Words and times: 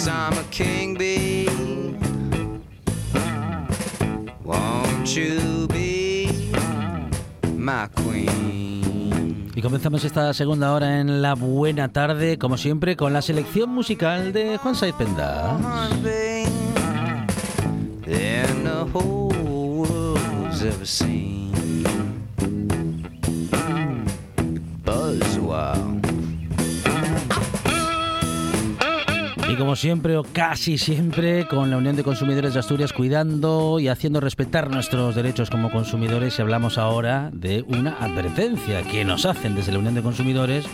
Yes, 0.00 0.08
I'm 0.08 0.32
a 0.38 0.44
king 0.44 0.96
bee. 0.96 1.46
Won't 4.42 5.14
you 5.14 5.66
be 5.68 6.50
my 7.58 7.86
queen? 7.94 9.50
Y 9.54 9.60
comenzamos 9.60 10.02
esta 10.04 10.32
segunda 10.32 10.72
hora 10.72 11.00
en 11.00 11.20
la 11.20 11.34
buena 11.34 11.88
tarde, 11.88 12.38
como 12.38 12.56
siempre, 12.56 12.96
con 12.96 13.12
la 13.12 13.20
selección 13.20 13.68
musical 13.68 14.32
de 14.32 14.56
Juan 14.56 14.74
Saiz 14.74 14.94
Penda. 14.94 15.58
Buzz 24.82 25.38
wow. 25.38 25.89
Como 29.60 29.76
siempre, 29.76 30.16
o 30.16 30.22
casi 30.22 30.78
siempre, 30.78 31.46
con 31.46 31.70
la 31.70 31.76
Unión 31.76 31.94
de 31.94 32.02
Consumidores 32.02 32.54
de 32.54 32.60
Asturias 32.60 32.94
cuidando 32.94 33.78
y 33.78 33.88
haciendo 33.88 34.18
respetar 34.18 34.70
nuestros 34.70 35.14
derechos 35.14 35.50
como 35.50 35.70
consumidores. 35.70 36.38
Y 36.38 36.42
hablamos 36.42 36.78
ahora 36.78 37.28
de 37.34 37.62
una 37.68 37.92
advertencia 38.00 38.82
que 38.82 39.04
nos 39.04 39.26
hacen 39.26 39.54
desde 39.54 39.72
la 39.72 39.78
Unión 39.78 39.94
de 39.94 40.02
Consumidores 40.02 40.64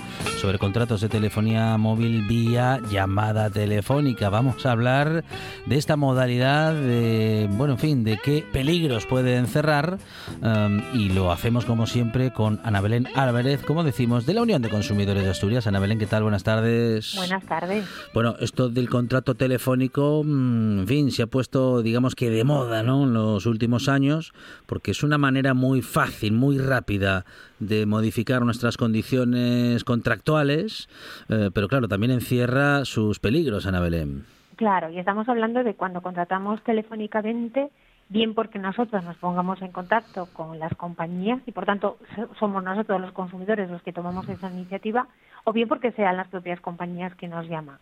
sobre 0.46 0.60
contratos 0.60 1.00
de 1.00 1.08
telefonía 1.08 1.76
móvil 1.76 2.22
vía 2.22 2.80
llamada 2.88 3.50
telefónica. 3.50 4.30
Vamos 4.30 4.64
a 4.64 4.70
hablar 4.70 5.24
de 5.66 5.76
esta 5.76 5.96
modalidad, 5.96 6.72
de, 6.72 7.48
bueno, 7.50 7.72
en 7.72 7.78
fin, 7.80 8.04
de 8.04 8.16
qué 8.22 8.44
peligros 8.52 9.06
puede 9.06 9.38
encerrar. 9.38 9.98
um, 10.42 10.82
y 10.94 11.08
lo 11.08 11.32
hacemos 11.32 11.64
como 11.64 11.88
siempre 11.88 12.32
con 12.32 12.60
Ana 12.62 12.80
Belén 12.80 13.08
Álvarez, 13.16 13.60
como 13.62 13.82
decimos, 13.82 14.24
de 14.24 14.34
la 14.34 14.42
Unión 14.42 14.62
de 14.62 14.68
Consumidores 14.68 15.24
de 15.24 15.30
Asturias. 15.30 15.66
Ana 15.66 15.80
Belén, 15.80 15.98
¿qué 15.98 16.06
tal? 16.06 16.22
Buenas 16.22 16.44
tardes. 16.44 17.14
Buenas 17.16 17.44
tardes. 17.44 17.84
Bueno, 18.14 18.36
esto 18.38 18.68
del 18.68 18.88
contrato 18.88 19.34
telefónico, 19.34 20.22
mm, 20.24 20.78
en 20.78 20.86
fin, 20.86 21.10
se 21.10 21.24
ha 21.24 21.26
puesto, 21.26 21.82
digamos 21.82 22.14
que 22.14 22.30
de 22.30 22.44
moda, 22.44 22.84
¿no? 22.84 23.02
En 23.02 23.14
los 23.14 23.46
últimos 23.46 23.88
años, 23.88 24.32
porque 24.66 24.92
es 24.92 25.02
una 25.02 25.18
manera 25.18 25.54
muy 25.54 25.82
fácil, 25.82 26.34
muy 26.34 26.58
rápida 26.58 27.24
de 27.58 27.86
modificar 27.86 28.42
nuestras 28.42 28.76
condiciones 28.76 29.84
contractuales, 29.84 30.88
eh, 31.28 31.50
pero 31.54 31.68
claro, 31.68 31.88
también 31.88 32.12
encierra 32.12 32.84
sus 32.84 33.18
peligros, 33.20 33.66
Ana 33.66 33.80
Belén. 33.80 34.24
Claro, 34.56 34.90
y 34.90 34.98
estamos 34.98 35.28
hablando 35.28 35.62
de 35.64 35.74
cuando 35.74 36.00
contratamos 36.00 36.62
telefónicamente, 36.62 37.68
bien 38.08 38.34
porque 38.34 38.58
nosotros 38.58 39.04
nos 39.04 39.16
pongamos 39.16 39.60
en 39.62 39.72
contacto 39.72 40.28
con 40.32 40.58
las 40.58 40.72
compañías 40.76 41.40
y 41.46 41.52
por 41.52 41.66
tanto 41.66 41.98
so- 42.14 42.28
somos 42.38 42.62
nosotros 42.62 43.00
los 43.00 43.12
consumidores 43.12 43.68
los 43.70 43.82
que 43.82 43.92
tomamos 43.92 44.28
esa 44.28 44.50
iniciativa, 44.50 45.08
o 45.44 45.52
bien 45.52 45.68
porque 45.68 45.92
sean 45.92 46.16
las 46.16 46.28
propias 46.28 46.60
compañías 46.60 47.14
que 47.16 47.28
nos 47.28 47.48
llaman 47.48 47.78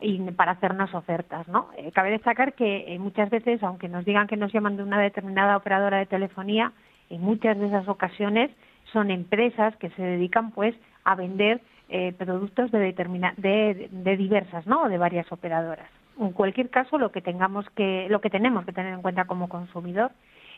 y 0.00 0.18
para 0.32 0.52
hacernos 0.52 0.92
ofertas, 0.94 1.48
¿no? 1.48 1.68
Eh, 1.78 1.90
cabe 1.92 2.10
destacar 2.10 2.52
que 2.52 2.94
eh, 2.94 2.98
muchas 2.98 3.30
veces, 3.30 3.62
aunque 3.62 3.88
nos 3.88 4.04
digan 4.04 4.26
que 4.26 4.36
nos 4.36 4.52
llaman 4.52 4.76
de 4.76 4.82
una 4.82 5.00
determinada 5.00 5.56
operadora 5.56 5.96
de 5.98 6.06
telefonía, 6.06 6.72
en 7.08 7.22
muchas 7.22 7.58
de 7.58 7.66
esas 7.68 7.88
ocasiones 7.88 8.50
son 8.96 9.10
empresas 9.10 9.76
que 9.76 9.90
se 9.90 10.02
dedican, 10.02 10.52
pues, 10.52 10.74
a 11.04 11.14
vender 11.16 11.60
eh, 11.90 12.14
productos 12.16 12.70
de, 12.70 12.78
determina 12.78 13.34
de, 13.36 13.90
de 13.92 14.16
diversas, 14.16 14.66
¿no? 14.66 14.88
De 14.88 14.96
varias 14.96 15.30
operadoras. 15.30 15.90
En 16.18 16.32
cualquier 16.32 16.70
caso, 16.70 16.96
lo 16.96 17.12
que 17.12 17.20
tengamos 17.20 17.68
que, 17.76 18.06
lo 18.08 18.22
que 18.22 18.30
tenemos 18.30 18.64
que 18.64 18.72
tener 18.72 18.94
en 18.94 19.02
cuenta 19.02 19.26
como 19.26 19.50
consumidor 19.50 20.12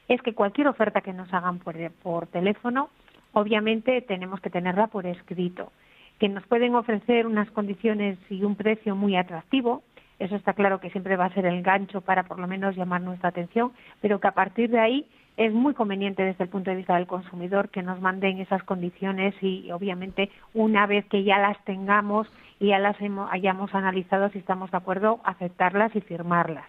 es 0.06 0.22
que 0.22 0.34
cualquier 0.34 0.68
oferta 0.68 1.00
que 1.00 1.12
nos 1.12 1.34
hagan 1.34 1.58
por, 1.58 1.74
por 2.00 2.28
teléfono, 2.28 2.90
obviamente 3.32 4.02
tenemos 4.02 4.40
que 4.40 4.50
tenerla 4.50 4.86
por 4.86 5.04
escrito 5.04 5.72
que 6.20 6.28
nos 6.28 6.46
pueden 6.46 6.76
ofrecer 6.76 7.26
unas 7.26 7.50
condiciones 7.50 8.18
y 8.30 8.44
un 8.44 8.54
precio 8.54 8.94
muy 8.94 9.16
atractivo. 9.16 9.82
Eso 10.20 10.36
está 10.36 10.52
claro 10.52 10.78
que 10.78 10.90
siempre 10.90 11.16
va 11.16 11.24
a 11.24 11.34
ser 11.34 11.44
el 11.44 11.62
gancho 11.62 12.02
para 12.02 12.22
por 12.22 12.38
lo 12.38 12.46
menos 12.46 12.76
llamar 12.76 13.00
nuestra 13.00 13.30
atención, 13.30 13.72
pero 14.00 14.20
que 14.20 14.28
a 14.28 14.32
partir 14.32 14.70
de 14.70 14.78
ahí 14.78 15.06
es 15.38 15.54
muy 15.54 15.72
conveniente 15.72 16.24
desde 16.24 16.44
el 16.44 16.50
punto 16.50 16.70
de 16.70 16.76
vista 16.76 16.96
del 16.96 17.06
consumidor 17.06 17.68
que 17.68 17.84
nos 17.84 18.00
manden 18.00 18.40
esas 18.40 18.64
condiciones 18.64 19.36
y 19.40 19.70
obviamente 19.70 20.30
una 20.52 20.84
vez 20.86 21.06
que 21.06 21.22
ya 21.22 21.38
las 21.38 21.56
tengamos 21.64 22.28
y 22.58 22.68
ya 22.68 22.80
las 22.80 22.96
hayamos 23.30 23.72
analizado 23.72 24.30
si 24.30 24.38
estamos 24.38 24.72
de 24.72 24.76
acuerdo, 24.76 25.20
aceptarlas 25.22 25.94
y 25.94 26.00
firmarlas. 26.00 26.66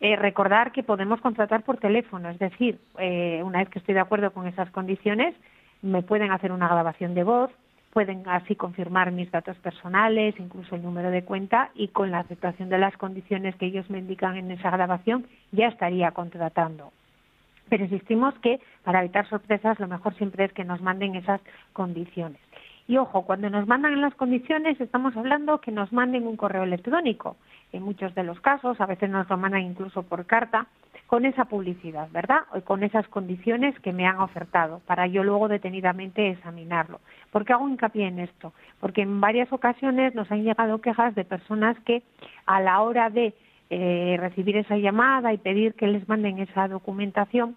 Eh, 0.00 0.14
recordar 0.14 0.70
que 0.70 0.84
podemos 0.84 1.20
contratar 1.20 1.64
por 1.64 1.78
teléfono, 1.78 2.30
es 2.30 2.38
decir, 2.38 2.78
eh, 3.00 3.42
una 3.44 3.58
vez 3.58 3.68
que 3.68 3.80
estoy 3.80 3.94
de 3.94 4.00
acuerdo 4.00 4.30
con 4.30 4.46
esas 4.46 4.70
condiciones, 4.70 5.34
me 5.82 6.02
pueden 6.02 6.30
hacer 6.30 6.52
una 6.52 6.68
grabación 6.68 7.14
de 7.14 7.24
voz, 7.24 7.50
pueden 7.92 8.22
así 8.28 8.54
confirmar 8.54 9.10
mis 9.10 9.28
datos 9.32 9.56
personales, 9.56 10.36
incluso 10.38 10.76
el 10.76 10.84
número 10.84 11.10
de 11.10 11.24
cuenta 11.24 11.70
y 11.74 11.88
con 11.88 12.12
la 12.12 12.20
aceptación 12.20 12.68
de 12.68 12.78
las 12.78 12.96
condiciones 12.96 13.56
que 13.56 13.66
ellos 13.66 13.90
me 13.90 13.98
indican 13.98 14.36
en 14.36 14.52
esa 14.52 14.70
grabación 14.70 15.26
ya 15.50 15.66
estaría 15.66 16.12
contratando. 16.12 16.92
Pero 17.68 17.84
insistimos 17.84 18.34
que 18.40 18.60
para 18.84 19.00
evitar 19.00 19.28
sorpresas 19.28 19.78
lo 19.78 19.88
mejor 19.88 20.14
siempre 20.14 20.44
es 20.44 20.52
que 20.52 20.64
nos 20.64 20.80
manden 20.80 21.14
esas 21.14 21.40
condiciones. 21.72 22.40
Y 22.86 22.96
ojo, 22.96 23.22
cuando 23.22 23.50
nos 23.50 23.66
mandan 23.66 24.00
las 24.00 24.14
condiciones 24.14 24.80
estamos 24.80 25.14
hablando 25.14 25.60
que 25.60 25.70
nos 25.70 25.92
manden 25.92 26.26
un 26.26 26.36
correo 26.36 26.62
electrónico. 26.62 27.36
En 27.70 27.82
muchos 27.82 28.14
de 28.14 28.22
los 28.22 28.40
casos, 28.40 28.80
a 28.80 28.86
veces 28.86 29.10
nos 29.10 29.28
lo 29.28 29.36
mandan 29.36 29.60
incluso 29.60 30.02
por 30.04 30.24
carta, 30.24 30.66
con 31.06 31.24
esa 31.24 31.46
publicidad, 31.46 32.08
¿verdad? 32.12 32.40
O 32.54 32.60
con 32.60 32.82
esas 32.82 33.08
condiciones 33.08 33.78
que 33.80 33.94
me 33.94 34.06
han 34.06 34.20
ofertado, 34.20 34.80
para 34.86 35.06
yo 35.06 35.24
luego 35.24 35.48
detenidamente 35.48 36.28
examinarlo. 36.28 37.00
¿Por 37.30 37.46
qué 37.46 37.54
hago 37.54 37.68
hincapié 37.68 38.06
en 38.06 38.18
esto? 38.18 38.52
Porque 38.78 39.02
en 39.02 39.18
varias 39.20 39.50
ocasiones 39.50 40.14
nos 40.14 40.30
han 40.30 40.44
llegado 40.44 40.82
quejas 40.82 41.14
de 41.14 41.24
personas 41.24 41.78
que 41.80 42.02
a 42.44 42.60
la 42.60 42.80
hora 42.82 43.08
de 43.08 43.34
eh, 43.70 44.16
recibir 44.18 44.56
esa 44.56 44.76
llamada 44.76 45.32
y 45.32 45.38
pedir 45.38 45.74
que 45.74 45.86
les 45.86 46.08
manden 46.08 46.38
esa 46.38 46.68
documentación 46.68 47.56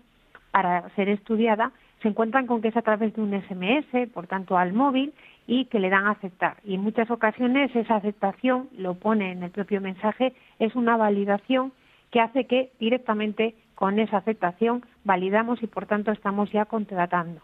para 0.51 0.89
ser 0.95 1.09
estudiada, 1.09 1.71
se 2.01 2.09
encuentran 2.09 2.47
con 2.47 2.61
que 2.61 2.69
es 2.69 2.77
a 2.77 2.81
través 2.81 3.13
de 3.15 3.21
un 3.21 3.31
SMS, 3.31 4.09
por 4.13 4.27
tanto 4.27 4.57
al 4.57 4.73
móvil, 4.73 5.13
y 5.47 5.65
que 5.65 5.79
le 5.79 5.89
dan 5.89 6.05
a 6.05 6.11
aceptar. 6.11 6.57
Y 6.63 6.75
en 6.75 6.81
muchas 6.81 7.09
ocasiones 7.11 7.75
esa 7.75 7.95
aceptación, 7.95 8.69
lo 8.77 8.95
pone 8.95 9.31
en 9.31 9.43
el 9.43 9.51
propio 9.51 9.81
mensaje, 9.81 10.33
es 10.59 10.75
una 10.75 10.97
validación 10.97 11.71
que 12.11 12.19
hace 12.19 12.45
que 12.45 12.71
directamente 12.79 13.55
con 13.75 13.99
esa 13.99 14.17
aceptación 14.17 14.83
validamos 15.03 15.63
y 15.63 15.67
por 15.67 15.85
tanto 15.85 16.11
estamos 16.11 16.51
ya 16.51 16.65
contratando. 16.65 17.41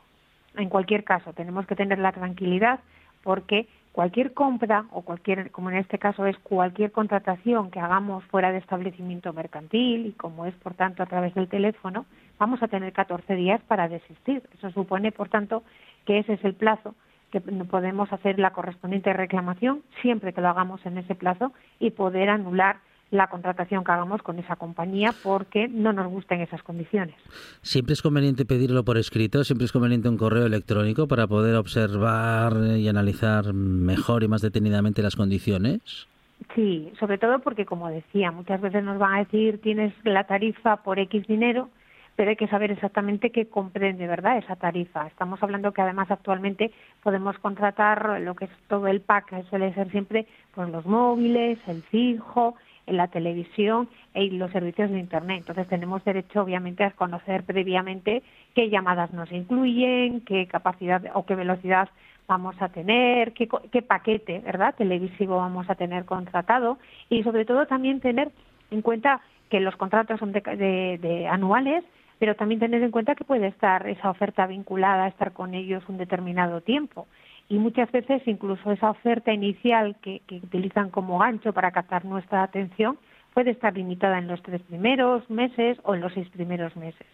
En 0.55 0.69
cualquier 0.69 1.03
caso, 1.03 1.33
tenemos 1.33 1.65
que 1.67 1.75
tener 1.75 1.99
la 1.99 2.11
tranquilidad 2.11 2.79
porque 3.23 3.67
cualquier 3.97 4.35
compra 4.35 4.85
o 4.91 5.01
cualquier, 5.01 5.49
como 5.49 5.71
en 5.71 5.77
este 5.77 5.97
caso 5.97 6.27
es 6.27 6.37
cualquier 6.37 6.91
contratación 6.91 7.71
que 7.71 7.79
hagamos 7.79 8.23
fuera 8.25 8.51
de 8.51 8.59
establecimiento 8.59 9.33
mercantil 9.33 10.05
y 10.05 10.11
como 10.11 10.45
es 10.45 10.53
por 10.53 10.75
tanto 10.75 11.01
a 11.01 11.07
través 11.07 11.33
del 11.33 11.47
teléfono, 11.47 12.05
vamos 12.37 12.61
a 12.61 12.67
tener 12.67 12.93
14 12.93 13.33
días 13.33 13.59
para 13.67 13.87
desistir. 13.87 14.43
Eso 14.53 14.69
supone, 14.69 15.11
por 15.11 15.29
tanto, 15.29 15.63
que 16.05 16.19
ese 16.19 16.33
es 16.33 16.45
el 16.45 16.53
plazo 16.53 16.93
que 17.31 17.41
podemos 17.41 18.13
hacer 18.13 18.37
la 18.37 18.51
correspondiente 18.51 19.11
reclamación 19.13 19.81
siempre 20.03 20.31
que 20.31 20.41
lo 20.41 20.49
hagamos 20.49 20.85
en 20.85 20.99
ese 20.99 21.15
plazo 21.15 21.51
y 21.79 21.89
poder 21.89 22.29
anular 22.29 22.77
la 23.11 23.27
contratación 23.27 23.83
que 23.83 23.91
hagamos 23.91 24.21
con 24.21 24.39
esa 24.39 24.55
compañía 24.55 25.13
porque 25.23 25.67
no 25.67 25.93
nos 25.93 26.07
gusten 26.07 26.41
esas 26.41 26.61
condiciones. 26.63 27.15
Siempre 27.61 27.93
es 27.93 28.01
conveniente 28.01 28.45
pedirlo 28.45 28.83
por 28.83 28.97
escrito, 28.97 29.43
siempre 29.43 29.65
es 29.65 29.71
conveniente 29.71 30.09
un 30.09 30.17
correo 30.17 30.45
electrónico 30.45 31.07
para 31.07 31.27
poder 31.27 31.55
observar 31.55 32.53
y 32.77 32.87
analizar 32.87 33.53
mejor 33.53 34.23
y 34.23 34.27
más 34.27 34.41
detenidamente 34.41 35.01
las 35.01 35.15
condiciones. 35.15 36.07
Sí, 36.53 36.91
sobre 36.99 37.17
todo 37.17 37.39
porque, 37.39 37.65
como 37.65 37.89
decía, 37.89 38.31
muchas 38.31 38.61
veces 38.61 38.83
nos 38.83 38.99
van 38.99 39.15
a 39.15 39.19
decir 39.19 39.59
tienes 39.61 39.93
la 40.03 40.25
tarifa 40.25 40.77
por 40.77 40.99
X 40.99 41.25
dinero, 41.27 41.69
pero 42.15 42.29
hay 42.29 42.35
que 42.35 42.47
saber 42.47 42.71
exactamente 42.71 43.31
qué 43.31 43.47
comprende, 43.47 44.07
¿verdad?, 44.07 44.37
esa 44.37 44.55
tarifa. 44.55 45.07
Estamos 45.07 45.41
hablando 45.41 45.71
que 45.71 45.81
además 45.81 46.09
actualmente 46.11 46.71
podemos 47.03 47.37
contratar 47.39 48.21
lo 48.21 48.35
que 48.35 48.45
es 48.45 48.51
todo 48.67 48.87
el 48.87 49.01
pack, 49.01 49.29
que 49.29 49.43
suele 49.49 49.73
ser 49.73 49.89
siempre 49.91 50.27
pues 50.53 50.69
los 50.69 50.85
móviles, 50.85 51.59
el 51.67 51.83
fijo, 51.83 52.55
en 52.87 52.97
la 52.97 53.07
televisión 53.07 53.89
y 54.15 54.31
los 54.31 54.51
servicios 54.51 54.89
de 54.89 54.99
Internet. 54.99 55.39
Entonces 55.39 55.67
tenemos 55.67 56.03
derecho, 56.03 56.41
obviamente, 56.41 56.83
a 56.83 56.91
conocer 56.91 57.43
previamente 57.43 58.23
qué 58.55 58.69
llamadas 58.69 59.13
nos 59.13 59.31
incluyen, 59.31 60.21
qué 60.21 60.47
capacidad 60.47 61.03
o 61.13 61.25
qué 61.25 61.35
velocidad 61.35 61.89
vamos 62.27 62.55
a 62.61 62.69
tener, 62.69 63.33
qué, 63.33 63.47
paquete, 63.81 64.39
¿verdad?, 64.39 64.75
televisivo 64.75 65.37
vamos 65.37 65.69
a 65.69 65.75
tener 65.75 66.05
contratado 66.05 66.77
y 67.09 67.23
sobre 67.23 67.45
todo 67.45 67.67
también 67.67 68.01
tener 68.01 68.31
en 68.71 68.81
cuenta 68.81 69.21
que 69.49 69.61
los 69.61 69.77
contratos 69.77 70.19
son 70.19 70.33
de 70.33 71.27
anuales 71.29 71.85
pero 72.19 72.35
también 72.35 72.59
tener 72.59 72.81
en 72.81 72.91
cuenta 72.91 73.15
que 73.15 73.23
puede 73.23 73.47
estar 73.47 73.87
esa 73.87 74.09
oferta 74.09 74.47
vinculada 74.47 75.05
a 75.05 75.07
estar 75.07 75.33
con 75.33 75.53
ellos 75.53 75.83
un 75.87 75.97
determinado 75.97 76.61
tiempo 76.61 77.07
y 77.49 77.57
muchas 77.57 77.91
veces 77.91 78.21
incluso 78.25 78.71
esa 78.71 78.89
oferta 78.89 79.31
inicial 79.31 79.95
que, 80.01 80.21
utilizan 80.29 80.89
como 80.89 81.19
gancho 81.19 81.53
para 81.53 81.71
captar 81.71 82.05
nuestra 82.05 82.43
atención 82.43 82.97
puede 83.33 83.51
estar 83.51 83.75
limitada 83.75 84.17
en 84.17 84.27
los 84.27 84.41
tres 84.41 84.61
primeros 84.63 85.29
meses 85.29 85.77
o 85.83 85.95
en 85.95 86.01
los 86.01 86.13
seis 86.13 86.29
primeros 86.29 86.75
meses. 86.75 87.07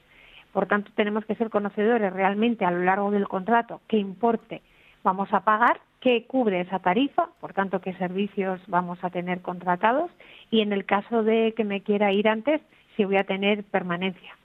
Por 0.51 0.67
tanto, 0.67 0.91
tenemos 0.95 1.25
que 1.25 1.35
ser 1.35 1.49
conocedores 1.49 2.13
realmente 2.13 2.65
a 2.65 2.71
lo 2.71 2.83
largo 2.83 3.11
del 3.11 3.27
contrato 3.27 3.81
qué 3.87 3.97
importe 3.97 4.61
vamos 5.03 5.31
a 5.33 5.41
pagar, 5.41 5.81
qué 5.99 6.25
cubre 6.25 6.61
esa 6.61 6.79
tarifa, 6.79 7.29
por 7.39 7.53
tanto, 7.53 7.81
qué 7.81 7.93
servicios 7.95 8.61
vamos 8.67 9.03
a 9.03 9.09
tener 9.09 9.41
contratados 9.41 10.09
y 10.49 10.61
en 10.61 10.73
el 10.73 10.85
caso 10.85 11.23
de 11.23 11.53
que 11.55 11.63
me 11.63 11.81
quiera 11.81 12.11
ir 12.11 12.27
antes, 12.27 12.61
si 12.95 13.03
voy 13.05 13.17
a 13.17 13.25
tener 13.25 13.63
permanencia. 13.65 14.35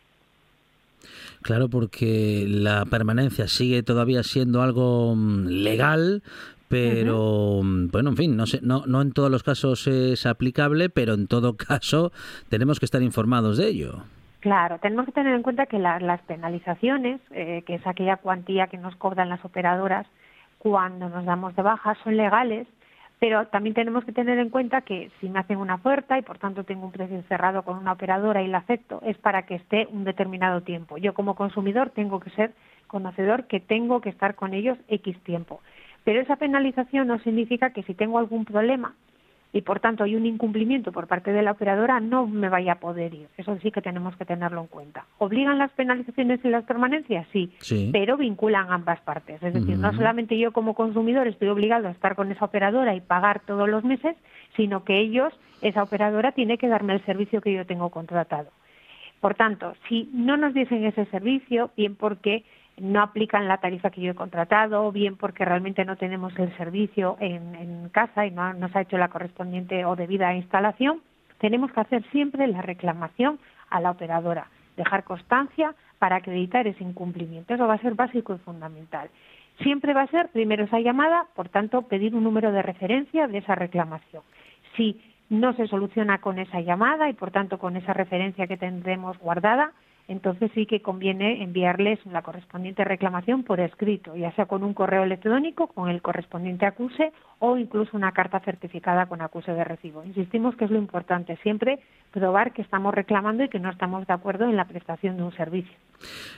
Claro, 1.43 1.69
porque 1.69 2.45
la 2.49 2.85
permanencia 2.85 3.49
sigue 3.49 3.83
todavía 3.83 4.23
siendo 4.23 4.63
algo 4.63 5.15
mm, 5.15 5.47
legal, 5.47 6.23
pero 6.69 7.61
mm, 7.63 7.89
bueno, 7.89 8.11
en 8.11 8.17
fin, 8.17 8.37
no, 8.37 8.47
sé, 8.47 8.61
no, 8.63 8.85
no 8.87 9.03
en 9.03 9.13
todos 9.13 9.31
los 9.31 9.43
casos 9.43 9.87
es 9.87 10.27
aplicable, 10.27 10.91
pero 10.91 11.15
en 11.15 11.27
todo 11.27 11.57
caso 11.69 12.13
tenemos 12.49 12.79
que 12.79 12.87
estar 12.87 13.03
informados 13.03 13.57
de 13.59 13.69
ello. 13.69 14.03
Claro, 14.41 14.79
tenemos 14.81 15.07
que 15.07 15.13
tener 15.13 15.35
en 15.35 15.43
cuenta 15.43 15.67
que 15.67 15.79
las 15.81 16.23
penalizaciones, 16.23 17.21
eh, 17.33 17.65
que 17.67 17.75
es 17.75 17.87
aquella 17.87 18.19
cuantía 18.19 18.69
que 18.69 18.79
nos 18.79 18.95
cobran 18.95 19.29
las 19.29 19.45
operadoras 19.45 20.07
cuando 20.59 21.09
nos 21.09 21.25
damos 21.25 21.57
de 21.57 21.63
baja, 21.63 21.97
son 22.05 22.17
legales 22.17 22.69
pero 23.19 23.47
también 23.49 23.75
tenemos 23.75 24.05
que 24.05 24.13
tener 24.13 24.39
en 24.39 24.51
cuenta 24.51 24.83
que 24.83 25.11
si 25.21 25.29
me 25.29 25.41
hacen 25.41 25.59
una 25.59 25.77
oferta 25.77 26.19
y 26.19 26.23
por 26.23 26.39
tanto 26.39 26.65
tengo 26.65 26.87
un 26.87 26.93
precio 26.93 27.21
cerrado 27.29 27.63
con 27.63 27.77
una 27.77 27.93
operadora 27.93 28.43
y 28.43 28.49
la 28.49 28.59
acepto, 28.59 29.01
es 29.05 29.19
para 29.19 29.43
que 29.43 29.57
esté 29.57 29.89
un 29.91 30.05
determinado 30.05 30.63
tiempo. 30.63 30.99
Yo 30.99 31.15
como 31.15 31.35
consumidor 31.35 31.91
tengo 31.91 32.21
que 32.21 32.31
ser 32.31 32.53
conocedor 32.87 33.45
que 33.45 33.61
tengo 33.61 34.01
que 34.01 34.11
estar 34.11 34.35
con 34.35 34.55
ellos 34.55 34.79
X 34.89 35.19
tiempo. 35.25 35.61
Pero 36.05 36.21
esa 36.21 36.37
penalización 36.37 37.09
no 37.09 37.19
significa 37.19 37.71
que 37.71 37.83
si 37.83 37.95
tengo 37.95 38.19
algún 38.19 38.45
problema 38.45 38.95
y 39.53 39.63
por 39.63 39.81
tanto 39.81 40.05
hay 40.05 40.15
un 40.15 40.27
incumplimiento 40.27 40.93
por 40.93 41.07
parte 41.07 41.33
de 41.33 41.43
la 41.43 41.53
operadora, 41.53 42.01
no 42.01 42.27
me 42.27 42.49
vaya 42.49 42.73
a 42.73 42.81
poder 42.81 43.15
ir. 43.15 43.29
Eso 43.39 43.57
sí 43.63 43.71
que 43.71 43.81
tenemos 43.81 44.15
que 44.17 44.25
tenerlo 44.25 44.61
en 44.61 44.67
cuenta. 44.67 45.07
¿Obligan 45.19 45.59
las 45.59 45.71
penalizaciones 45.73 46.45
y 46.45 46.49
las 46.49 46.65
permanencias? 46.65 47.27
Sí, 47.33 47.51
pero 47.93 48.17
vinculan 48.17 48.71
ambas 48.71 49.01
partes. 49.01 49.43
Es 49.43 49.55
decir, 49.55 49.79
no 49.79 49.93
solamente 49.95 50.39
yo 50.39 50.53
como 50.53 50.75
consumidor 50.75 51.27
estoy 51.27 51.49
obligado 51.49 51.89
a 51.89 51.93
estar 51.93 52.15
con 52.15 52.31
esa 52.31 52.45
operadora 52.45 52.95
y 52.95 53.01
pagar 53.01 53.41
todos 53.41 53.69
los 53.69 53.85
meses, 53.85 54.17
sino 54.57 54.85
que 54.85 54.99
ellos, 54.99 55.33
esa 55.63 55.83
operadora, 55.83 56.33
tiene 56.33 56.59
que 56.59 56.69
darme 56.69 56.95
el 56.95 57.05
servicio 57.05 57.41
que 57.41 57.53
yo 57.53 57.65
tengo 57.65 57.89
contratado. 57.91 58.51
Por 59.21 59.35
tanto, 59.35 59.75
si 59.89 60.09
no 60.13 60.37
nos 60.37 60.55
dicen 60.55 60.85
ese 60.85 61.07
servicio, 61.07 61.71
bien 61.77 61.97
porque 61.97 62.45
no 62.81 63.03
aplican 63.03 63.49
la 63.49 63.59
tarifa 63.59 63.91
que 63.91 64.01
yo 64.01 64.13
he 64.13 64.15
contratado, 64.15 64.91
bien 64.93 65.17
porque 65.17 65.45
realmente 65.45 65.85
no 65.85 65.97
tenemos 65.97 66.37
el 66.39 66.57
servicio 66.57 67.17
en, 67.21 67.89
casa 67.91 68.27
y 68.27 68.31
no 68.31 68.53
nos 68.53 68.75
ha 68.77 68.83
hecho 68.83 68.99
la 68.99 69.09
correspondiente 69.09 69.85
o 69.85 69.97
debida 69.97 70.35
instalación, 70.35 71.01
tenemos 71.39 71.73
que 71.73 71.81
hacer 71.81 72.05
siempre 72.11 72.47
la 72.47 72.61
reclamación 72.61 73.39
a 73.71 73.81
la 73.81 73.91
operadora, 73.91 74.49
dejar 74.77 75.05
constancia 75.05 75.75
para 75.99 76.17
acreditar 76.17 76.67
ese 76.67 76.85
incumplimiento. 76.85 77.55
Eso 77.55 77.67
va 77.67 77.75
a 77.75 77.79
ser 77.79 77.95
básico 77.95 78.35
y 78.35 78.39
fundamental. 78.39 79.09
Siempre 79.63 79.95
va 79.95 80.03
a 80.03 80.07
ser 80.09 80.29
primero 80.29 80.65
esa 80.65 80.81
llamada, 80.81 81.27
por 81.35 81.49
tanto, 81.49 81.83
pedir 81.83 82.15
un 82.15 82.25
número 82.25 82.53
de 82.53 82.63
referencia 82.63 83.27
de 83.27 83.39
esa 83.39 83.55
reclamación. 83.55 84.23
Si 84.77 85.01
no 85.31 85.55
se 85.55 85.67
soluciona 85.67 86.19
con 86.19 86.39
esa 86.39 86.61
llamada 86.61 87.09
y, 87.09 87.15
por 87.15 87.31
tanto, 87.31 87.59
con 87.59 87.77
esa 87.77 87.93
referencia 87.93 88.47
que 88.47 88.57
tendremos 88.57 89.19
guardada, 89.19 89.73
entonces 90.09 90.51
sí 90.55 90.67
que 90.67 90.81
conviene 90.81 91.43
enviarles 91.43 92.05
la 92.07 92.23
correspondiente 92.23 92.83
reclamación 92.83 93.45
por 93.45 93.61
escrito, 93.61 94.17
ya 94.17 94.33
sea 94.33 94.47
con 94.47 94.65
un 94.65 94.75
correo 94.75 95.05
electrónico, 95.05 95.69
con 95.69 95.91
el 95.91 96.03
correspondiente 96.03 96.67
acuse 96.67 97.13
o 97.39 97.57
incluso 97.59 97.97
una 97.97 98.13
carta 98.13 98.41
certificada 98.41 99.07
con 99.07 99.21
acuse 99.21 99.53
de 99.53 99.65
recibo. 99.65 100.03
Insistimos 100.05 100.57
que 100.57 100.65
es 100.65 100.71
lo 100.71 100.79
importante, 100.79 101.37
siempre 101.43 101.79
probar 102.13 102.53
que 102.53 102.63
estamos 102.63 102.95
reclamando 102.95 103.45
y 103.45 103.49
que 103.49 103.59
no 103.59 103.71
estamos 103.71 104.07
de 104.07 104.13
acuerdo 104.13 104.45
en 104.47 104.57
la 104.57 104.67
prestación 104.67 105.17
de 105.17 105.23
un 105.23 105.33
servicio. 105.37 105.75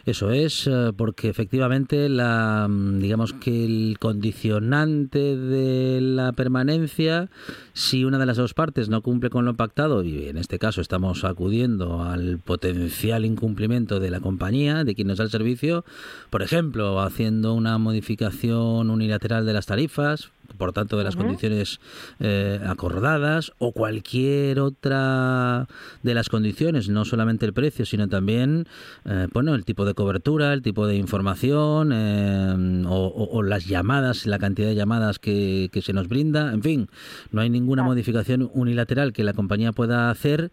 Eso 0.07 0.31
es, 0.31 0.67
eh, 0.67 0.93
porque 0.97 1.29
efectivamente 1.29 2.09
la, 2.09 2.67
mm, 2.69 2.99
digamos 3.01 3.35
que 3.35 3.65
el 3.65 3.99
condicionante 3.99 5.37
de 5.37 6.01
la 6.01 6.33
permanencia, 6.33 7.29
si 7.75 8.05
una 8.05 8.19
de 8.19 8.27
las 8.27 8.39
dos 8.39 8.55
partes 8.55 8.89
no 8.89 9.03
cumple 9.03 9.29
con 9.29 9.45
lo 9.45 9.55
pactado, 9.55 10.03
y 10.03 10.29
en 10.29 10.39
este 10.39 10.59
caso 10.59 10.81
estamos 10.81 11.25
acudiendo 11.25 12.03
al 12.03 12.39
potencial 12.39 13.25
incumplimiento 13.25 14.01
de 14.01 14.11
la 14.11 14.21
compañía, 14.21 14.85
de 14.85 14.95
quien 14.95 15.09
nos 15.09 15.19
da 15.19 15.25
el 15.25 15.31
servicio, 15.31 15.85
por 16.31 16.43
ejemplo, 16.43 17.01
haciendo 17.01 17.53
una 17.53 17.77
modificación 17.77 18.91
unilateral 18.91 19.45
de 19.45 19.53
las 19.53 19.67
tarifas, 19.67 20.31
por 20.57 20.73
tanto 20.73 20.99
de 20.99 21.05
las 21.05 21.17
condiciones 21.17 21.81
eh, 22.19 22.61
acordadas 22.67 23.53
o 23.59 23.73
cualquier 23.73 24.61
otra 24.61 25.67
de 26.03 26.15
las 26.15 26.29
condiciones, 26.29 26.89
no 26.89 27.05
solamente 27.05 27.47
el 27.47 27.53
precio, 27.53 27.87
sino 27.87 28.09
también 28.09 28.67
eh, 29.05 29.29
bueno, 29.33 29.55
el 29.55 29.65
tipo 29.65 29.85
de 29.85 29.95
cobertura, 29.95 30.53
el 30.53 30.63
tipo 30.63 30.87
de 30.87 30.97
información 30.97 31.91
eh, 31.93 32.85
o, 32.87 33.43
las 33.43 33.67
llamadas, 33.67 34.27
la 34.27 34.39
cantidad 34.39 34.69
de 34.69 34.75
llamadas 34.75 35.19
que, 35.19 35.71
que 35.73 35.83
se 35.83 35.93
nos 35.93 36.09
brinda, 36.09 36.53
en 36.53 36.63
fin, 36.63 36.89
no 37.31 37.41
hay 37.41 37.51
ninguna 37.51 37.83
modificación 37.83 38.51
unilateral 38.55 39.13
que 39.13 39.25
la 39.25 39.33
compañía 39.33 39.73
pueda 39.73 40.11
hacer 40.11 40.51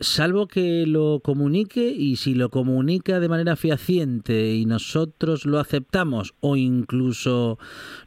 salvo 0.00 0.48
que 0.48 0.86
lo 0.86 1.20
comunique 1.20 1.88
y 1.88 2.16
si 2.16 2.34
lo 2.34 2.50
comunica 2.50 3.20
de 3.20 3.28
manera 3.28 3.56
fehaciente 3.56 4.54
y 4.54 4.66
nosotros 4.66 5.46
lo 5.46 5.58
aceptamos 5.58 6.34
o 6.40 6.56
incluso 6.56 7.58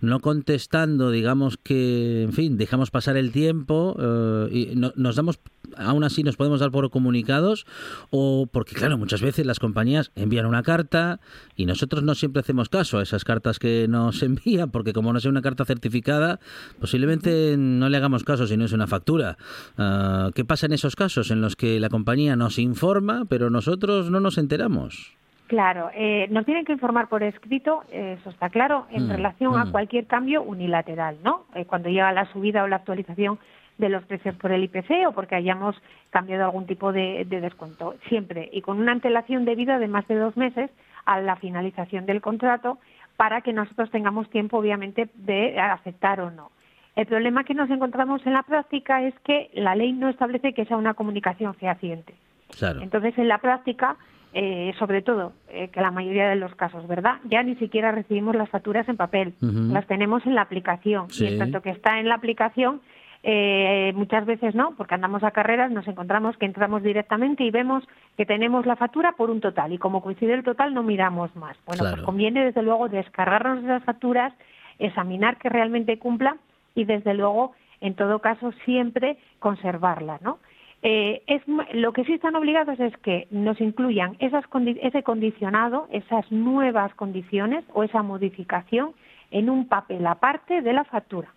no 0.02 0.20
contestando, 0.20 1.12
digamos 1.12 1.58
que, 1.58 2.24
en 2.24 2.34
fin, 2.34 2.58
dejamos 2.58 2.92
pasar 2.92 3.18
el 3.18 3.32
tiempo 3.32 3.96
eh, 4.00 4.50
y 4.52 4.76
nos 4.76 5.16
damos 5.16 5.40
aún 5.78 6.04
así 6.04 6.24
nos 6.24 6.36
podemos 6.36 6.60
dar 6.60 6.72
por 6.72 6.90
comunicados 6.90 7.66
o 8.10 8.48
porque 8.52 8.76
claro, 8.76 8.98
muchas 8.98 9.22
veces 9.22 9.46
las 9.46 9.60
compañías 9.60 10.12
envían 10.16 10.46
una 10.46 10.64
carta 10.64 11.20
y 11.56 11.66
nosotros 11.66 12.04
no 12.04 12.16
siempre 12.16 12.42
hacemos 12.42 12.70
caso 12.70 13.00
a 13.00 13.04
esas 13.04 13.24
cartas 13.24 13.60
que 13.60 13.88
nos 13.88 14.24
envían 14.24 14.72
porque 14.72 14.94
como 14.94 15.14
no 15.14 15.20
sea 15.20 15.32
una 15.32 15.42
carta 15.42 15.66
certificada, 15.66 16.40
posiblemente 16.80 17.56
no 17.58 17.90
le 17.90 17.98
hagamos 17.98 18.24
caso 18.24 18.48
si 18.48 18.58
no 18.58 18.66
es 18.66 18.74
una 18.74 18.88
factura. 18.88 19.38
Ah, 19.78 20.32
¿Qué 20.34 20.46
pasa 20.46 20.66
en 20.66 20.74
esos 20.74 20.96
casos 20.96 21.32
en 21.32 21.42
los 21.42 21.56
que 21.62 21.80
la 21.80 21.90
compañía 21.90 22.36
nos 22.36 22.58
informa 22.58 23.26
pero 23.30 23.52
nosotros 23.52 24.10
no 24.10 24.20
nos 24.20 24.40
enteramos? 24.40 25.16
Claro, 25.46 25.92
eh, 25.94 26.28
nos 26.32 26.46
tienen 26.46 26.66
que 26.66 26.72
informar 26.72 27.08
por 27.08 27.22
escrito, 27.22 27.84
eso 27.92 28.30
está 28.30 28.50
claro, 28.50 28.88
en 28.90 29.06
mm, 29.06 29.12
relación 29.12 29.56
a 29.60 29.66
mm. 29.66 29.72
cualquier 29.72 30.08
cambio 30.08 30.42
unilateral, 30.42 31.18
¿no? 31.24 31.44
Eh, 31.54 31.66
cuando 31.66 31.90
llega 31.90 32.12
la 32.14 32.26
subida 32.32 32.64
o 32.64 32.68
la 32.68 32.78
actualización 32.78 33.38
de 33.78 33.90
los 33.90 34.04
precios 34.06 34.34
por 34.38 34.52
el 34.52 34.64
IPC 34.64 35.08
o 35.08 35.12
porque 35.12 35.36
hayamos 35.36 35.76
cambiado 36.10 36.46
algún 36.46 36.66
tipo 36.66 36.92
de, 36.92 37.26
de 37.30 37.42
descuento. 37.42 37.96
Siempre 38.10 38.50
y 38.52 38.62
con 38.62 38.80
una 38.80 38.94
antelación 38.94 39.46
debida 39.46 39.78
de 39.78 39.88
más 39.88 40.08
de 40.08 40.16
dos 40.16 40.36
meses 40.38 40.72
a 41.06 41.22
la 41.22 41.36
finalización 41.36 42.08
del 42.08 42.22
contrato 42.22 42.80
para 43.18 43.42
que 43.42 43.54
nosotros 43.54 43.92
tengamos 43.92 44.30
tiempo, 44.32 44.58
obviamente, 44.58 45.10
de 45.14 45.60
aceptar 45.60 46.22
o 46.22 46.32
no. 46.32 46.50
El 46.96 47.06
problema 47.06 47.44
que 47.44 47.54
nos 47.54 47.70
encontramos 47.70 48.26
en 48.26 48.34
la 48.34 48.44
práctica 48.44 49.02
es 49.04 49.14
que 49.24 49.50
la 49.54 49.76
ley 49.76 49.94
no 49.94 50.10
establece 50.10 50.54
que 50.54 50.66
sea 50.66 50.78
una 50.78 50.94
comunicación 50.94 51.54
fehaciente. 51.56 52.14
Claro. 52.58 52.82
Entonces, 52.82 53.18
en 53.18 53.30
la 53.30 53.38
práctica, 53.38 53.96
eh, 54.34 54.74
sobre 54.78 55.02
todo, 55.02 55.34
eh, 55.50 55.70
que 55.70 55.80
la 55.82 55.92
mayoría 55.92 56.28
de 56.30 56.36
los 56.36 56.54
casos, 56.56 56.86
¿verdad? 56.88 57.20
Ya 57.26 57.44
ni 57.44 57.56
siquiera 57.56 57.92
recibimos 57.92 58.36
las 58.36 58.50
facturas 58.50 58.88
en 58.90 58.98
papel, 58.98 59.34
las 59.42 59.88
tenemos 59.88 60.26
en 60.26 60.36
la 60.36 60.42
aplicación. 60.42 61.10
Sí. 61.10 61.24
Y 61.24 61.28
en 61.28 61.40
tanto 61.40 61.62
que 61.62 61.70
está 61.70 62.00
en 62.00 62.10
la 62.10 62.16
aplicación, 62.16 62.82
eh, 63.24 63.94
muchas 63.96 64.26
veces 64.26 64.56
no, 64.56 64.74
porque 64.76 64.96
andamos 64.96 65.24
a 65.24 65.32
carreras, 65.32 65.72
nos 65.72 65.88
encontramos 65.88 66.36
que 66.38 66.46
entramos 66.46 66.82
directamente 66.84 67.44
y 67.44 67.52
vemos 67.52 67.88
que 68.18 68.26
tenemos 68.26 68.66
la 68.66 68.76
factura 68.76 69.14
por 69.14 69.30
un 69.30 69.40
total. 69.40 69.72
Y 69.72 69.78
como 69.78 70.02
coincide 70.02 70.34
el 70.34 70.44
total, 70.44 70.74
no 70.74 70.84
miramos 70.84 71.34
más. 71.36 71.56
Bueno, 71.66 71.84
Claro. 71.84 71.96
pues 71.98 72.06
conviene, 72.06 72.44
desde 72.44 72.64
luego, 72.64 72.90
descargarnos 72.90 73.64
esas 73.64 73.84
facturas, 73.84 74.34
examinar 74.80 75.38
que 75.38 75.50
realmente 75.50 76.00
cumpla 76.00 76.36
y, 76.76 76.86
desde 76.86 77.14
luego, 77.14 77.54
en 77.82 77.96
todo 77.96 78.20
caso, 78.20 78.52
siempre 78.66 79.18
conservarlas, 79.40 80.22
¿no? 80.22 80.40
Eh, 80.84 81.22
es, 81.28 81.44
lo 81.74 81.94
que 81.94 82.04
sí 82.06 82.14
están 82.14 82.36
obligados 82.36 82.80
es 82.80 82.98
que 82.98 83.28
nos 83.30 83.62
incluyan 83.62 84.16
esas 84.20 84.44
condi- 84.50 84.80
ese 84.82 85.04
condicionado, 85.04 85.88
esas 85.92 86.32
nuevas 86.32 86.94
condiciones 86.96 87.64
o 87.74 87.84
esa 87.84 88.02
modificación 88.02 88.94
en 89.30 89.50
un 89.50 89.68
papel 89.68 90.06
aparte 90.08 90.62
de 90.64 90.74
la 90.74 90.84
factura. 90.84 91.28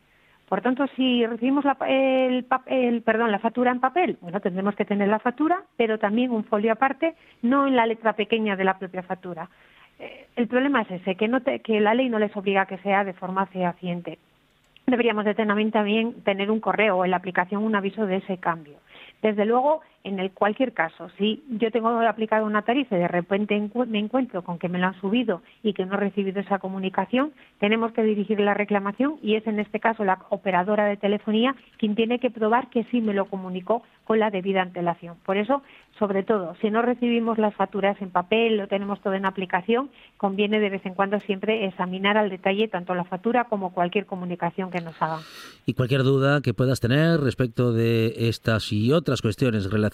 Por 0.49 0.61
tanto, 0.62 0.87
si 0.97 1.26
recibimos 1.26 1.64
la, 1.64 1.76
el, 1.88 2.47
el- 2.67 3.03
perdón, 3.03 3.33
la 3.33 3.38
factura 3.38 3.71
en 3.71 3.81
papel, 3.81 4.17
bueno, 4.23 4.41
tendremos 4.41 4.75
que 4.76 4.85
tener 4.87 5.09
la 5.09 5.19
factura, 5.19 5.62
pero 5.76 5.99
también 5.99 6.31
un 6.31 6.45
folio 6.45 6.73
aparte, 6.73 7.14
no 7.43 7.67
en 7.67 7.76
la 7.76 7.87
letra 7.87 8.14
pequeña 8.14 8.57
de 8.57 8.64
la 8.64 8.79
propia 8.79 9.03
factura. 9.03 9.49
Eh, 9.99 10.26
el 10.37 10.49
problema 10.49 10.83
es 10.83 10.91
ese, 10.91 11.17
que, 11.17 11.29
no 11.29 11.41
te- 11.43 11.61
que 11.61 11.81
la 11.81 11.93
ley 11.95 12.09
no 12.09 12.19
les 12.19 12.35
obliga 12.37 12.62
a 12.62 12.67
que 12.67 12.79
sea 12.79 13.05
de 13.05 13.12
forma 13.12 13.45
fehaciente. 13.47 14.19
Deberíamos 14.87 15.25
también 15.71 16.23
tener 16.25 16.50
un 16.50 16.61
correo 16.61 16.99
o 16.99 17.05
en 17.05 17.11
la 17.11 17.17
aplicación 17.17 17.64
un 17.64 17.75
aviso 17.75 18.07
de 18.07 18.17
ese 18.17 18.38
cambio. 18.38 18.79
Desde 19.23 19.47
luego, 19.47 19.81
en 20.04 20.20
el 20.20 20.32
cualquier 20.32 20.75
caso, 20.75 21.08
si 21.16 21.42
yo 21.49 21.70
tengo 21.70 21.88
aplicado 21.88 22.44
una 22.44 22.62
tarifa 22.62 22.94
y 22.94 23.00
de 23.00 23.08
repente 23.08 23.58
me 23.87 23.99
encuentro 23.99 24.42
con 24.42 24.58
que 24.58 24.68
me 24.68 24.78
lo 24.78 24.87
han 24.87 25.00
subido 25.00 25.40
y 25.62 25.73
que 25.73 25.87
no 25.87 25.94
he 25.94 25.96
recibido 25.96 26.40
esa 26.40 26.58
comunicación, 26.58 27.32
tenemos 27.58 27.92
que 27.92 28.02
dirigir 28.02 28.38
la 28.40 28.52
reclamación 28.52 29.16
y 29.23 29.37
es 29.37 29.46
en 29.46 29.58
este 29.58 29.80
caso 29.80 30.04
la 30.04 30.18
operadora 30.28 30.84
de 30.84 30.99
telefonía 30.99 31.56
quien 31.78 31.94
tiene 31.94 32.18
que 32.18 32.30
probar 32.30 32.68
que 32.68 32.84
sí 32.90 33.00
me 33.00 33.14
lo 33.14 33.25
comunicó 33.25 33.82
con 34.04 34.18
la 34.18 34.30
debida 34.30 34.61
antelación. 34.61 35.16
Por 35.25 35.38
eso, 35.38 35.62
sobre 35.99 36.23
todo, 36.23 36.54
si 36.61 36.70
no 36.70 36.82
recibimos 36.82 37.38
las 37.38 37.54
facturas 37.54 37.96
en 38.02 38.11
papel, 38.11 38.58
lo 38.58 38.68
tenemos 38.68 39.00
todo 39.00 39.14
en 39.14 39.25
aplicación, 39.25 39.88
conviene 40.18 40.61
de 40.61 40.68
vez 40.68 40.84
en 40.84 40.92
cuando 40.92 41.18
siempre 41.20 41.64
examinar 41.64 42.18
al 42.18 42.28
detalle 42.28 42.68
tanto 42.68 42.94
la 42.94 43.04
factura 43.04 43.44
como 43.44 43.73
cualquier 43.73 44.04
comunicación 44.04 44.70
que 44.70 44.82
nos 44.82 45.00
hagan. 45.00 45.20
Y 45.64 45.73
cualquier 45.73 46.02
duda 46.02 46.42
que 46.42 46.52
puedas 46.52 46.80
tener 46.80 47.20
respecto 47.20 47.73
de 47.73 48.28
estas 48.28 48.70
y 48.70 48.92
otras 48.92 49.23
cuestiones 49.23 49.70
relacionadas 49.70 49.94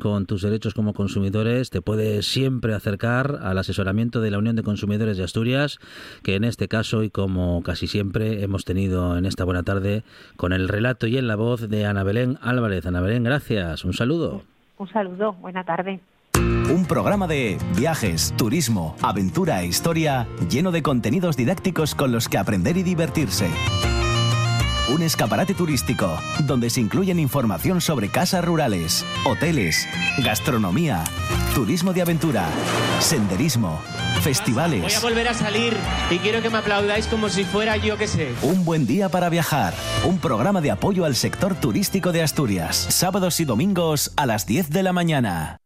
con 0.00 0.26
tus 0.26 0.42
derechos 0.42 0.74
como 0.74 0.92
consumidores, 0.92 1.70
te 1.70 1.80
puedes 1.80 2.26
siempre 2.26 2.74
acercar 2.74 3.38
al 3.42 3.56
asesoramiento 3.58 4.20
de 4.20 4.30
la 4.30 4.38
Unión 4.38 4.56
de 4.56 4.62
Consumidores 4.62 5.16
de 5.16 5.24
Asturias, 5.24 5.78
que 6.22 6.34
en 6.34 6.44
este 6.44 6.68
caso 6.68 7.02
y 7.02 7.10
como 7.10 7.62
casi 7.62 7.86
siempre 7.86 8.42
hemos 8.42 8.64
tenido 8.64 9.16
en 9.16 9.24
esta 9.24 9.44
buena 9.44 9.62
tarde 9.62 10.04
con 10.36 10.52
el 10.52 10.68
relato 10.68 11.06
y 11.06 11.16
en 11.16 11.28
la 11.28 11.36
voz 11.36 11.68
de 11.68 11.86
Ana 11.86 12.02
Belén 12.02 12.38
Álvarez. 12.42 12.84
Ana 12.86 13.00
Belén, 13.00 13.24
gracias. 13.24 13.84
Un 13.84 13.94
saludo. 13.94 14.42
Un 14.76 14.88
saludo, 14.88 15.32
buena 15.34 15.64
tarde. 15.64 16.00
Un 16.34 16.84
programa 16.86 17.26
de 17.26 17.56
viajes, 17.76 18.34
turismo, 18.36 18.96
aventura 19.02 19.62
e 19.62 19.66
historia 19.66 20.28
lleno 20.50 20.70
de 20.70 20.82
contenidos 20.82 21.36
didácticos 21.36 21.94
con 21.94 22.12
los 22.12 22.28
que 22.28 22.38
aprender 22.38 22.76
y 22.76 22.82
divertirse. 22.82 23.48
Un 24.90 25.02
escaparate 25.02 25.52
turístico 25.54 26.18
donde 26.44 26.70
se 26.70 26.80
incluyen 26.80 27.18
información 27.18 27.80
sobre 27.80 28.08
casas 28.08 28.44
rurales, 28.44 29.04
hoteles, 29.26 29.86
gastronomía, 30.24 31.04
turismo 31.54 31.92
de 31.92 32.00
aventura, 32.02 32.46
senderismo, 32.98 33.80
Voy 34.14 34.22
festivales. 34.22 34.96
a 34.96 35.00
volver 35.00 35.28
a 35.28 35.34
salir 35.34 35.76
y 36.10 36.18
quiero 36.18 36.40
que 36.40 36.48
me 36.48 36.58
aplaudáis 36.58 37.06
como 37.06 37.28
si 37.28 37.44
fuera 37.44 37.76
yo 37.76 37.98
que 37.98 38.08
sé. 38.08 38.32
Un 38.42 38.64
buen 38.64 38.86
día 38.86 39.10
para 39.10 39.28
viajar. 39.28 39.74
Un 40.04 40.18
programa 40.18 40.60
de 40.62 40.70
apoyo 40.70 41.04
al 41.04 41.16
sector 41.16 41.54
turístico 41.54 42.10
de 42.10 42.22
Asturias. 42.22 42.76
Sábados 42.88 43.40
y 43.40 43.44
domingos 43.44 44.12
a 44.16 44.24
las 44.24 44.46
10 44.46 44.70
de 44.70 44.82
la 44.82 44.92
mañana. 44.94 45.58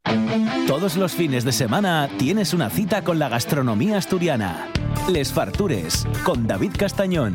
Todos 0.66 0.96
los 0.96 1.12
fines 1.12 1.44
de 1.44 1.52
semana 1.52 2.08
tienes 2.18 2.54
una 2.54 2.70
cita 2.70 3.04
con 3.04 3.18
la 3.20 3.28
gastronomía 3.28 3.98
asturiana. 3.98 4.68
Les 5.08 5.32
Fartures 5.32 6.06
con 6.24 6.46
David 6.48 6.72
Castañón. 6.76 7.34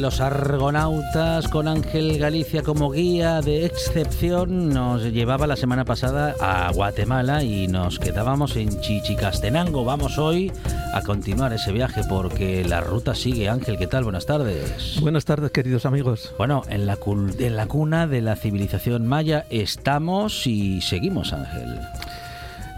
Los 0.00 0.20
argonautas 0.20 1.46
con 1.48 1.68
Ángel 1.68 2.18
Galicia 2.18 2.62
como 2.62 2.90
guía 2.90 3.40
de 3.42 3.66
excepción 3.66 4.70
nos 4.70 5.02
llevaba 5.04 5.46
la 5.46 5.56
semana 5.56 5.84
pasada 5.84 6.34
a 6.40 6.72
Guatemala 6.72 7.44
y 7.44 7.68
nos 7.68 7.98
quedábamos 7.98 8.56
en 8.56 8.80
Chichicastenango. 8.80 9.84
Vamos 9.84 10.18
hoy 10.18 10.50
a 10.94 11.02
continuar 11.02 11.52
ese 11.52 11.72
viaje 11.72 12.02
porque 12.08 12.64
la 12.64 12.80
ruta 12.80 13.14
sigue. 13.14 13.48
Ángel, 13.48 13.76
¿qué 13.76 13.86
tal? 13.86 14.04
Buenas 14.04 14.24
tardes. 14.26 14.98
Buenas 15.00 15.24
tardes, 15.26 15.50
queridos 15.50 15.84
amigos. 15.84 16.34
Bueno, 16.38 16.62
en 16.68 16.86
la, 16.86 16.96
cul- 16.98 17.38
en 17.38 17.56
la 17.56 17.66
cuna 17.66 18.06
de 18.06 18.22
la 18.22 18.36
civilización 18.36 19.06
maya 19.06 19.44
estamos 19.50 20.46
y 20.46 20.80
seguimos, 20.80 21.32
Ángel. 21.32 21.78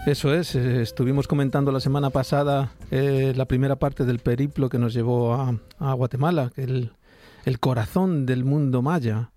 Eso 0.05 0.33
es, 0.33 0.53
eh, 0.55 0.81
estuvimos 0.81 1.29
comentando 1.29 1.71
la 1.71 1.79
semana 1.79 2.09
pasada 2.09 2.71
eh, 2.91 3.31
la 3.37 3.45
primera 3.45 3.77
parte 3.77 4.03
del 4.03 4.19
periplo 4.19 4.67
que 4.67 4.77
nos 4.77 4.93
llevó 4.93 5.33
a, 5.33 5.55
a 5.79 5.93
Guatemala, 5.93 6.51
que 6.53 6.63
el, 6.63 6.91
el 7.43 7.59
corazón 7.59 8.25
del 8.25 8.45
mundo 8.45 8.81
maya, 8.81 9.31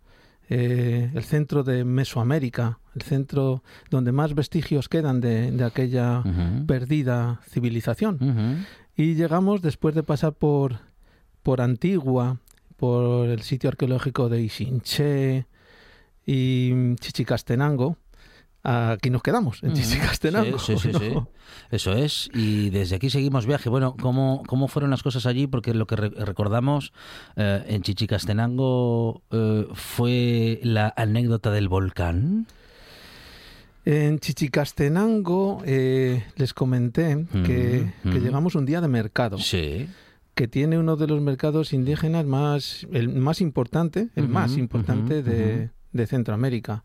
eh, 0.48 1.10
el 1.14 1.24
centro 1.24 1.64
de 1.64 1.84
Mesoamérica, 1.84 2.78
el 2.94 3.02
centro 3.02 3.62
donde 3.90 4.12
más 4.12 4.34
vestigios 4.34 4.88
quedan 4.88 5.20
de, 5.20 5.50
de 5.50 5.64
aquella 5.64 6.22
perdida 6.66 7.40
civilización. 7.48 8.64
Y 8.96 9.14
llegamos 9.14 9.60
después 9.60 9.94
de 9.94 10.02
pasar 10.02 10.32
por, 10.34 10.78
por 11.42 11.60
Antigua, 11.60 12.38
por 12.76 13.28
el 13.28 13.42
sitio 13.42 13.68
arqueológico 13.70 14.28
de 14.28 14.42
Ixinché 14.42 15.46
y 16.24 16.94
Chichicastenango. 16.96 17.96
Aquí 18.68 19.10
nos 19.10 19.22
quedamos, 19.22 19.62
en. 19.62 19.74
Chichicastenango. 19.74 20.58
Sí, 20.58 20.76
sí, 20.76 20.90
sí, 20.92 20.98
sí. 20.98 21.10
¿no? 21.14 21.28
Eso 21.70 21.92
es. 21.92 22.28
Y 22.34 22.70
desde 22.70 22.96
aquí 22.96 23.10
seguimos 23.10 23.46
viaje. 23.46 23.68
Bueno, 23.68 23.94
¿cómo, 24.00 24.42
cómo 24.48 24.66
fueron 24.66 24.90
las 24.90 25.04
cosas 25.04 25.24
allí? 25.26 25.46
Porque 25.46 25.72
lo 25.72 25.86
que 25.86 25.94
re- 25.94 26.08
recordamos 26.10 26.92
eh, 27.36 27.64
en 27.68 27.82
Chichicastenango 27.82 29.22
eh, 29.30 29.66
fue 29.74 30.58
la 30.64 30.92
anécdota 30.96 31.52
del 31.52 31.68
volcán. 31.68 32.46
En 33.84 34.18
Chichicastenango 34.18 35.62
eh, 35.64 36.24
les 36.36 36.52
comenté 36.52 37.24
que, 37.44 37.92
llegamos 38.04 38.56
un 38.56 38.66
día 38.66 38.80
de 38.80 38.88
mercado. 38.88 39.38
Sí. 39.38 39.88
que 40.34 40.48
tiene 40.48 40.76
uno 40.78 40.96
de 40.96 41.06
los 41.06 41.20
mercados 41.20 41.72
indígenas 41.72 42.26
más, 42.26 42.86
el 42.92 43.08
más 43.10 43.40
importante, 43.40 44.08
el 44.16 44.28
más 44.28 44.56
importante 44.56 45.22
de. 45.22 45.70
De 45.96 46.06
Centroamérica. 46.06 46.84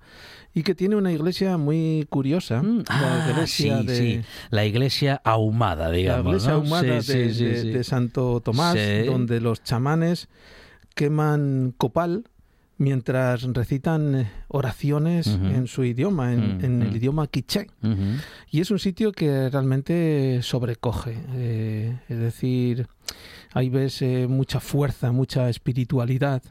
Y 0.54 0.64
que 0.64 0.76
tiene 0.76 0.96
una 0.96 1.12
iglesia 1.12 1.58
muy 1.58 2.06
curiosa, 2.10 2.62
Mm, 2.62 2.84
la 2.90 3.26
ah, 3.26 3.30
iglesia 3.32 3.80
sí, 3.82 3.86
de... 3.88 3.96
sí. 3.98 4.22
La 4.50 4.66
iglesia 4.66 5.22
ahumada, 5.24 5.88
La 5.90 5.96
digamos. 5.96 6.28
iglesia 6.28 6.52
¿no? 6.52 6.56
ahumada 6.58 7.02
Sí, 7.02 7.14
de, 7.14 7.84
Santo 7.84 8.42
Tomás, 8.42 8.78
donde 9.06 9.40
los 9.40 9.64
chamanes 9.64 10.28
queman 10.96 11.74
copal 11.78 12.26
mientras 12.78 13.44
recitan 13.44 14.16
eh, 14.16 14.32
oraciones 14.48 15.28
en 15.28 15.68
su 15.68 15.84
idioma, 15.84 16.34
en, 16.34 16.60
en 16.66 16.82
el 16.82 16.88
Ujú. 16.88 16.98
idioma 16.98 17.28
quiché. 17.28 17.68
Ujú. 17.84 18.18
Y 18.50 18.60
es 18.60 18.72
un 18.72 18.80
sitio 18.80 19.12
que 19.12 19.50
realmente 19.50 20.40
sobrecoge. 20.42 21.16
eh, 21.36 22.00
es 22.10 22.18
decir, 22.18 22.88
ahí 23.54 23.70
ves 23.70 24.02
eh, 24.02 24.26
mucha 24.28 24.60
fuerza, 24.60 25.12
mucha 25.12 25.48
espiritualidad, 25.50 26.42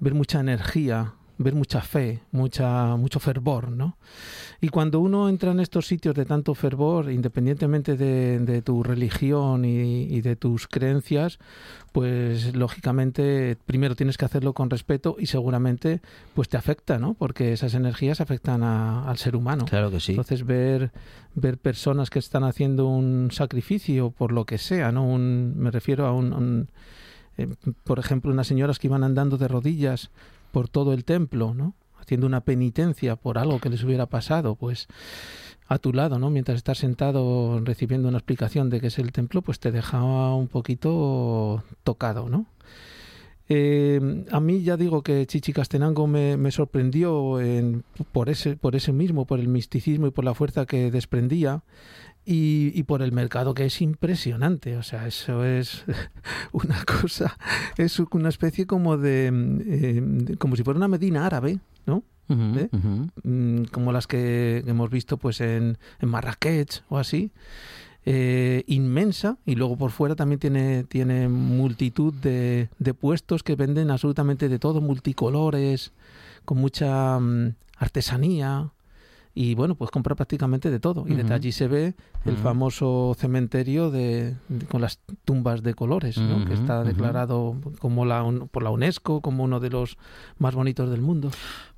ver 0.00 0.12
mucha 0.12 0.38
energía, 0.40 1.14
ver 1.36 1.54
mucha 1.54 1.80
fe, 1.80 2.20
mucha, 2.32 2.96
mucho 2.96 3.18
fervor, 3.18 3.70
¿no? 3.70 3.96
Y 4.60 4.68
cuando 4.68 5.00
uno 5.00 5.28
entra 5.28 5.50
en 5.50 5.60
estos 5.60 5.86
sitios 5.86 6.14
de 6.14 6.24
tanto 6.24 6.54
fervor, 6.54 7.10
independientemente 7.10 7.96
de, 7.96 8.38
de 8.38 8.62
tu 8.62 8.82
religión 8.82 9.64
y, 9.64 10.04
y 10.04 10.20
de 10.20 10.36
tus 10.36 10.68
creencias, 10.68 11.38
pues 11.92 12.54
lógicamente 12.56 13.56
primero 13.66 13.94
tienes 13.96 14.16
que 14.16 14.24
hacerlo 14.24 14.52
con 14.52 14.70
respeto 14.70 15.16
y 15.18 15.26
seguramente 15.26 16.00
pues 16.34 16.48
te 16.48 16.56
afecta, 16.56 16.98
¿no? 16.98 17.14
Porque 17.14 17.52
esas 17.52 17.74
energías 17.74 18.20
afectan 18.20 18.62
a- 18.62 19.08
al 19.08 19.18
ser 19.18 19.36
humano. 19.36 19.64
Claro 19.64 19.90
que 19.90 20.00
sí. 20.00 20.12
Entonces 20.12 20.44
ver 20.46 20.92
ver 21.34 21.58
personas 21.58 22.10
que 22.10 22.20
están 22.20 22.44
haciendo 22.44 22.86
un 22.86 23.30
sacrificio 23.32 24.10
por 24.10 24.30
lo 24.30 24.44
que 24.44 24.56
sea, 24.58 24.92
¿no? 24.92 25.04
Un, 25.04 25.54
me 25.56 25.70
refiero 25.72 26.06
a 26.06 26.12
un, 26.12 26.32
un, 26.32 26.68
eh, 27.38 27.48
por 27.82 27.98
ejemplo, 27.98 28.30
unas 28.30 28.46
señoras 28.46 28.78
que 28.78 28.86
iban 28.86 29.02
andando 29.02 29.36
de 29.36 29.48
rodillas 29.48 30.10
por 30.54 30.68
todo 30.68 30.92
el 30.94 31.04
templo, 31.04 31.52
¿no? 31.52 31.74
Haciendo 32.00 32.26
una 32.28 32.40
penitencia 32.42 33.16
por 33.16 33.38
algo 33.38 33.58
que 33.58 33.68
les 33.70 33.82
hubiera 33.82 34.06
pasado, 34.06 34.54
pues 34.54 34.86
a 35.66 35.78
tu 35.78 35.92
lado, 35.92 36.18
¿no? 36.18 36.30
Mientras 36.30 36.56
estás 36.56 36.78
sentado 36.78 37.60
recibiendo 37.64 38.08
una 38.08 38.18
explicación 38.18 38.70
de 38.70 38.80
qué 38.80 38.86
es 38.86 38.98
el 38.98 39.10
templo, 39.10 39.42
pues 39.42 39.58
te 39.58 39.72
dejaba 39.72 40.34
un 40.36 40.46
poquito 40.48 41.64
tocado, 41.82 42.28
¿no? 42.28 42.46
Eh, 43.48 44.24
a 44.30 44.40
mí 44.40 44.62
ya 44.62 44.76
digo 44.78 45.02
que 45.02 45.26
Chichicastenango 45.26 46.06
me, 46.06 46.36
me 46.38 46.50
sorprendió 46.50 47.40
en- 47.40 47.84
por, 48.12 48.30
ese, 48.30 48.56
por 48.56 48.74
ese 48.76 48.92
mismo, 48.92 49.26
por 49.26 49.38
el 49.40 49.48
misticismo 49.48 50.06
y 50.06 50.10
por 50.12 50.24
la 50.24 50.34
fuerza 50.34 50.64
que 50.66 50.90
desprendía 50.90 51.62
y, 52.24 52.72
y 52.74 52.82
por 52.84 53.02
el 53.02 53.12
mercado 53.12 53.54
que 53.54 53.66
es 53.66 53.80
impresionante. 53.80 54.76
O 54.76 54.82
sea, 54.82 55.06
eso 55.06 55.44
es 55.44 55.84
una 56.52 56.84
cosa, 56.84 57.36
es 57.76 57.98
una 57.98 58.28
especie 58.28 58.66
como 58.66 58.96
de, 58.96 59.30
mm, 59.30 59.60
eh, 59.66 60.36
como 60.38 60.56
si 60.56 60.62
fuera 60.62 60.78
una 60.78 60.88
Medina 60.88 61.26
árabe, 61.26 61.58
¿no? 61.86 62.02
¿eh? 62.28 62.68
Mm, 63.22 63.64
como 63.64 63.92
las 63.92 64.06
que 64.06 64.64
hemos 64.66 64.88
visto 64.90 65.18
pues 65.18 65.40
en, 65.42 65.76
en 66.00 66.08
Marrakech 66.08 66.82
o 66.88 66.98
así. 66.98 67.30
eh, 68.06 68.64
inmensa 68.66 69.38
y 69.46 69.54
luego 69.54 69.76
por 69.78 69.90
fuera 69.90 70.14
también 70.14 70.38
tiene, 70.38 70.84
tiene 70.84 71.28
multitud 71.28 72.12
de, 72.12 72.68
de 72.78 72.94
puestos 72.94 73.42
que 73.42 73.56
venden 73.56 73.90
absolutamente 73.90 74.48
de 74.50 74.58
todo, 74.58 74.80
multicolores, 74.82 75.92
con 76.44 76.58
mucha 76.58 77.18
mm, 77.18 77.54
artesanía 77.78 78.70
y 79.36 79.54
bueno, 79.56 79.74
pues 79.74 79.90
compra 79.90 80.14
prácticamente 80.14 80.70
de 80.70 80.78
todo. 80.78 81.04
Y 81.08 81.14
desde 81.14 81.34
allí 81.34 81.50
se 81.52 81.66
ve 81.66 81.94
el 82.24 82.36
famoso 82.36 83.16
cementerio 83.18 83.90
de, 83.90 84.36
de- 84.48 84.66
con 84.66 84.80
las 84.80 85.00
tumbas 85.24 85.62
de 85.62 85.74
colores, 85.74 86.16
¿no? 86.18 86.44
que 86.44 86.54
está 86.54 86.84
declarado 86.84 87.56
como 87.80 88.04
la, 88.04 88.22
un- 88.22 88.46
por 88.48 88.62
la 88.62 88.70
UNESCO 88.70 89.20
como 89.20 89.42
uno 89.44 89.58
de 89.60 89.70
los 89.70 89.96
más 90.38 90.54
bonitos 90.54 90.88
del 90.90 91.00
mundo. 91.02 91.30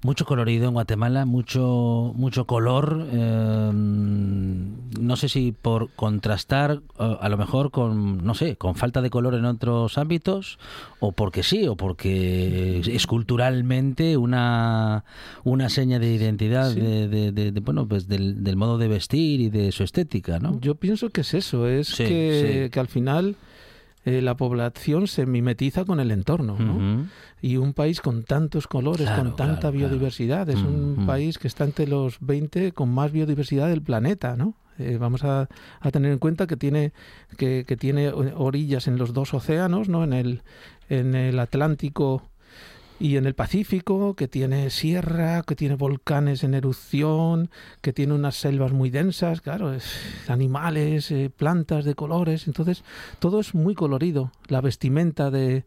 Mucho 0.04 0.26
colorido 0.26 0.68
en 0.68 0.74
Guatemala, 0.74 1.24
mucho 1.24 2.12
mucho 2.14 2.46
color. 2.46 3.06
eh, 3.10 3.70
no 3.72 5.16
sé 5.16 5.28
si 5.28 5.52
por 5.52 5.90
contrastar, 5.94 6.80
eh, 6.98 7.16
a 7.20 7.28
lo 7.28 7.36
mejor 7.36 7.70
con, 7.70 8.24
no 8.24 8.34
sé, 8.34 8.56
con 8.56 8.74
falta 8.74 9.02
de 9.02 9.10
color 9.10 9.34
en 9.34 9.44
otros 9.44 9.98
ámbitos, 9.98 10.58
o 11.00 11.12
porque 11.12 11.42
sí, 11.42 11.66
o 11.66 11.76
porque 11.76 12.80
es 12.84 13.06
culturalmente 13.06 14.16
una, 14.16 15.04
una 15.44 15.68
seña 15.68 15.98
de 15.98 16.12
identidad 16.12 16.70
Sí. 16.72 16.80
de, 16.80 17.08
de- 17.08 17.32
de- 17.32 17.45
de, 17.52 17.60
bueno, 17.60 17.86
pues 17.88 18.08
del, 18.08 18.42
del 18.44 18.56
modo 18.56 18.78
de 18.78 18.88
vestir 18.88 19.40
y 19.40 19.50
de 19.50 19.72
su 19.72 19.82
estética, 19.84 20.38
¿no? 20.38 20.58
Yo 20.60 20.74
pienso 20.76 21.10
que 21.10 21.20
es 21.22 21.34
eso, 21.34 21.66
es 21.68 21.88
Sí, 21.88 22.04
que, 22.04 22.62
sí. 22.64 22.70
que 22.70 22.80
al 22.80 22.88
final 22.88 23.36
eh, 24.04 24.22
la 24.22 24.36
población 24.36 25.06
se 25.08 25.26
mimetiza 25.26 25.84
con 25.84 25.98
el 26.00 26.10
entorno, 26.10 26.56
¿no? 26.58 27.06
Y 27.42 27.56
un 27.58 27.74
país 27.74 28.00
con 28.00 28.22
tantos 28.24 28.66
colores, 28.66 29.06
Claro, 29.06 29.22
con 29.22 29.36
tanta 29.36 29.60
claro, 29.60 29.72
claro. 29.76 29.88
biodiversidad, 29.90 30.48
es 30.48 30.60
un 30.62 31.04
país 31.06 31.38
que 31.38 31.48
está 31.48 31.64
entre 31.64 31.86
los 31.86 32.18
20 32.20 32.72
con 32.72 32.88
más 32.92 33.12
biodiversidad 33.12 33.68
del 33.68 33.82
planeta, 33.82 34.36
¿no? 34.36 34.54
Eh, 34.78 34.98
vamos 35.00 35.24
a, 35.24 35.48
a 35.80 35.90
tener 35.90 36.12
en 36.12 36.18
cuenta 36.18 36.46
que 36.46 36.56
tiene 36.56 36.92
que, 37.38 37.64
que 37.66 37.76
tiene 37.78 38.10
orillas 38.10 38.86
en 38.88 38.98
los 38.98 39.12
dos 39.14 39.32
océanos, 39.34 39.88
¿no? 39.88 40.04
En 40.04 40.12
el 40.12 40.42
en 40.88 41.14
el 41.14 41.38
Atlántico 41.40 42.22
y 42.98 43.16
en 43.16 43.26
el 43.26 43.34
Pacífico, 43.34 44.14
que 44.14 44.28
tiene 44.28 44.70
sierra, 44.70 45.42
que 45.42 45.54
tiene 45.54 45.74
volcanes 45.74 46.44
en 46.44 46.54
erupción, 46.54 47.50
que 47.82 47.92
tiene 47.92 48.14
unas 48.14 48.36
selvas 48.36 48.72
muy 48.72 48.90
densas, 48.90 49.40
claro, 49.40 49.74
es, 49.74 49.84
animales, 50.28 51.10
eh, 51.10 51.30
plantas 51.34 51.84
de 51.84 51.94
colores, 51.94 52.46
entonces 52.46 52.84
todo 53.18 53.40
es 53.40 53.54
muy 53.54 53.74
colorido. 53.74 54.32
La 54.48 54.60
vestimenta 54.60 55.30
de, 55.30 55.64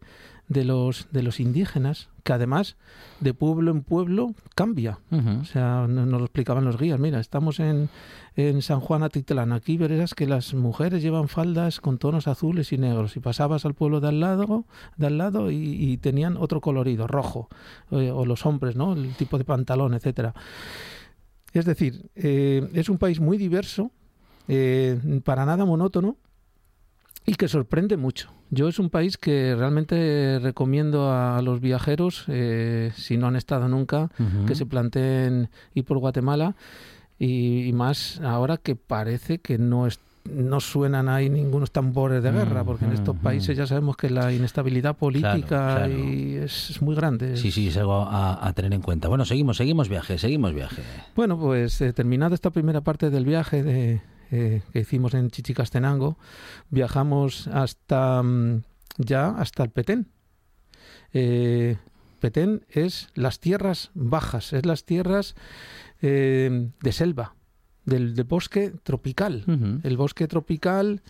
de 0.50 0.64
los 0.64 1.06
de 1.12 1.22
los 1.22 1.38
indígenas, 1.38 2.08
que 2.24 2.32
además 2.32 2.76
de 3.20 3.32
pueblo 3.34 3.70
en 3.70 3.82
pueblo 3.82 4.34
cambia. 4.56 4.98
O 5.40 5.44
sea, 5.44 5.86
no- 5.88 6.04
nos 6.06 6.20
lo 6.20 6.26
explicaban 6.26 6.64
los 6.64 6.76
guías. 6.76 6.98
Mira, 6.98 7.20
estamos 7.20 7.60
en, 7.60 7.88
en 8.34 8.60
San 8.60 8.80
Juan 8.80 9.04
Atitlán. 9.04 9.52
Aquí 9.52 9.76
verás 9.78 10.12
que 10.14 10.26
las 10.26 10.52
mujeres 10.52 11.02
llevan 11.02 11.28
faldas 11.28 11.80
con 11.80 11.98
tonos 11.98 12.26
azules 12.26 12.72
y 12.72 12.78
negros. 12.78 13.16
Y 13.16 13.20
pasabas 13.20 13.64
al 13.64 13.74
pueblo 13.74 14.00
de 14.00 14.08
al 14.08 14.18
lado, 14.18 14.64
de 14.96 15.06
al 15.06 15.18
lado 15.18 15.52
y, 15.52 15.56
y 15.56 15.96
tenían 15.98 16.36
otro 16.36 16.60
colorido, 16.60 17.06
rojo. 17.06 17.48
Eh, 17.92 18.10
o 18.10 18.26
los 18.26 18.44
hombres, 18.44 18.74
¿no? 18.74 18.92
El 18.94 19.14
tipo 19.14 19.38
de 19.38 19.44
pantalón, 19.44 19.94
etcétera. 19.94 20.34
Es 21.52 21.64
decir, 21.64 22.10
eh, 22.16 22.68
es 22.74 22.88
un 22.88 22.98
país 22.98 23.20
muy 23.20 23.38
diverso, 23.38 23.92
eh, 24.48 25.20
para 25.24 25.46
nada 25.46 25.64
monótono 25.64 26.16
y 27.24 27.34
que 27.36 27.46
sorprende 27.46 27.96
mucho. 27.96 28.32
Yo 28.50 28.66
es 28.68 28.78
un 28.80 28.90
país 28.90 29.16
que 29.16 29.54
realmente 29.56 30.38
recomiendo 30.42 31.12
a 31.12 31.40
los 31.42 31.60
viajeros, 31.60 32.24
eh, 32.28 32.90
si 32.96 33.16
no 33.16 33.28
han 33.28 33.36
estado 33.36 33.68
nunca, 33.68 34.10
que 34.46 34.54
se 34.56 34.66
planteen 34.66 35.48
ir 35.74 35.84
por 35.84 35.98
Guatemala 35.98 36.56
y, 37.18 37.64
y 37.68 37.72
más 37.72 38.20
ahora 38.24 38.56
que 38.56 38.74
parece 38.76 39.38
que 39.38 39.56
no 39.58 39.86
es- 39.86 40.00
no 40.30 40.60
suenan 40.60 41.08
ahí 41.08 41.30
ningunos 41.30 41.70
tambores 41.70 42.22
de 42.22 42.30
guerra, 42.30 42.62
porque 42.62 42.84
en 42.84 42.92
estos 42.92 43.16
países 43.16 43.56
ya 43.56 43.66
sabemos 43.66 43.96
que 43.96 44.10
la 44.10 44.32
inestabilidad 44.32 44.94
política 44.96 45.38
claro. 45.86 45.92
y 45.98 46.34
es, 46.36 46.70
es 46.70 46.82
muy 46.82 46.94
grande. 46.94 47.36
Sí, 47.38 47.50
sí, 47.50 47.68
es 47.68 47.76
algo 47.78 48.02
a, 48.02 48.46
a 48.46 48.52
tener 48.52 48.72
en 48.74 48.82
cuenta. 48.82 49.08
Bueno, 49.08 49.24
seguimos, 49.24 49.56
seguimos 49.56 49.88
viaje, 49.88 50.18
seguimos 50.18 50.52
viaje. 50.52 50.82
Bueno, 51.16 51.38
pues 51.38 51.80
eh, 51.80 51.92
terminada 51.94 52.34
esta 52.34 52.50
primera 52.50 52.82
parte 52.82 53.08
del 53.10 53.24
viaje 53.24 53.62
de, 53.62 54.02
eh, 54.30 54.62
que 54.72 54.80
hicimos 54.80 55.14
en 55.14 55.30
Chichicastenango, 55.30 56.18
viajamos 56.70 57.48
hasta 57.48 58.22
mm, 58.22 58.62
ya 58.98 59.30
hasta 59.30 59.62
el 59.62 59.70
Petén. 59.70 60.06
Eh, 61.12 61.76
Petén 62.20 62.62
es 62.68 63.08
las 63.14 63.40
tierras 63.40 63.90
bajas, 63.94 64.52
es 64.52 64.66
las 64.66 64.84
tierras 64.84 65.34
eh, 66.02 66.68
de 66.80 66.92
selva, 66.92 67.34
del, 67.84 68.14
del 68.14 68.24
bosque 68.24 68.72
tropical. 68.82 69.44
El 69.82 69.96
bosque 69.96 70.28
tropical 70.28 71.02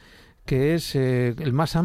que 0.47 0.75
es 0.75 0.97
eh, 0.97 1.35
el 1.39 1.53
más 1.53 1.77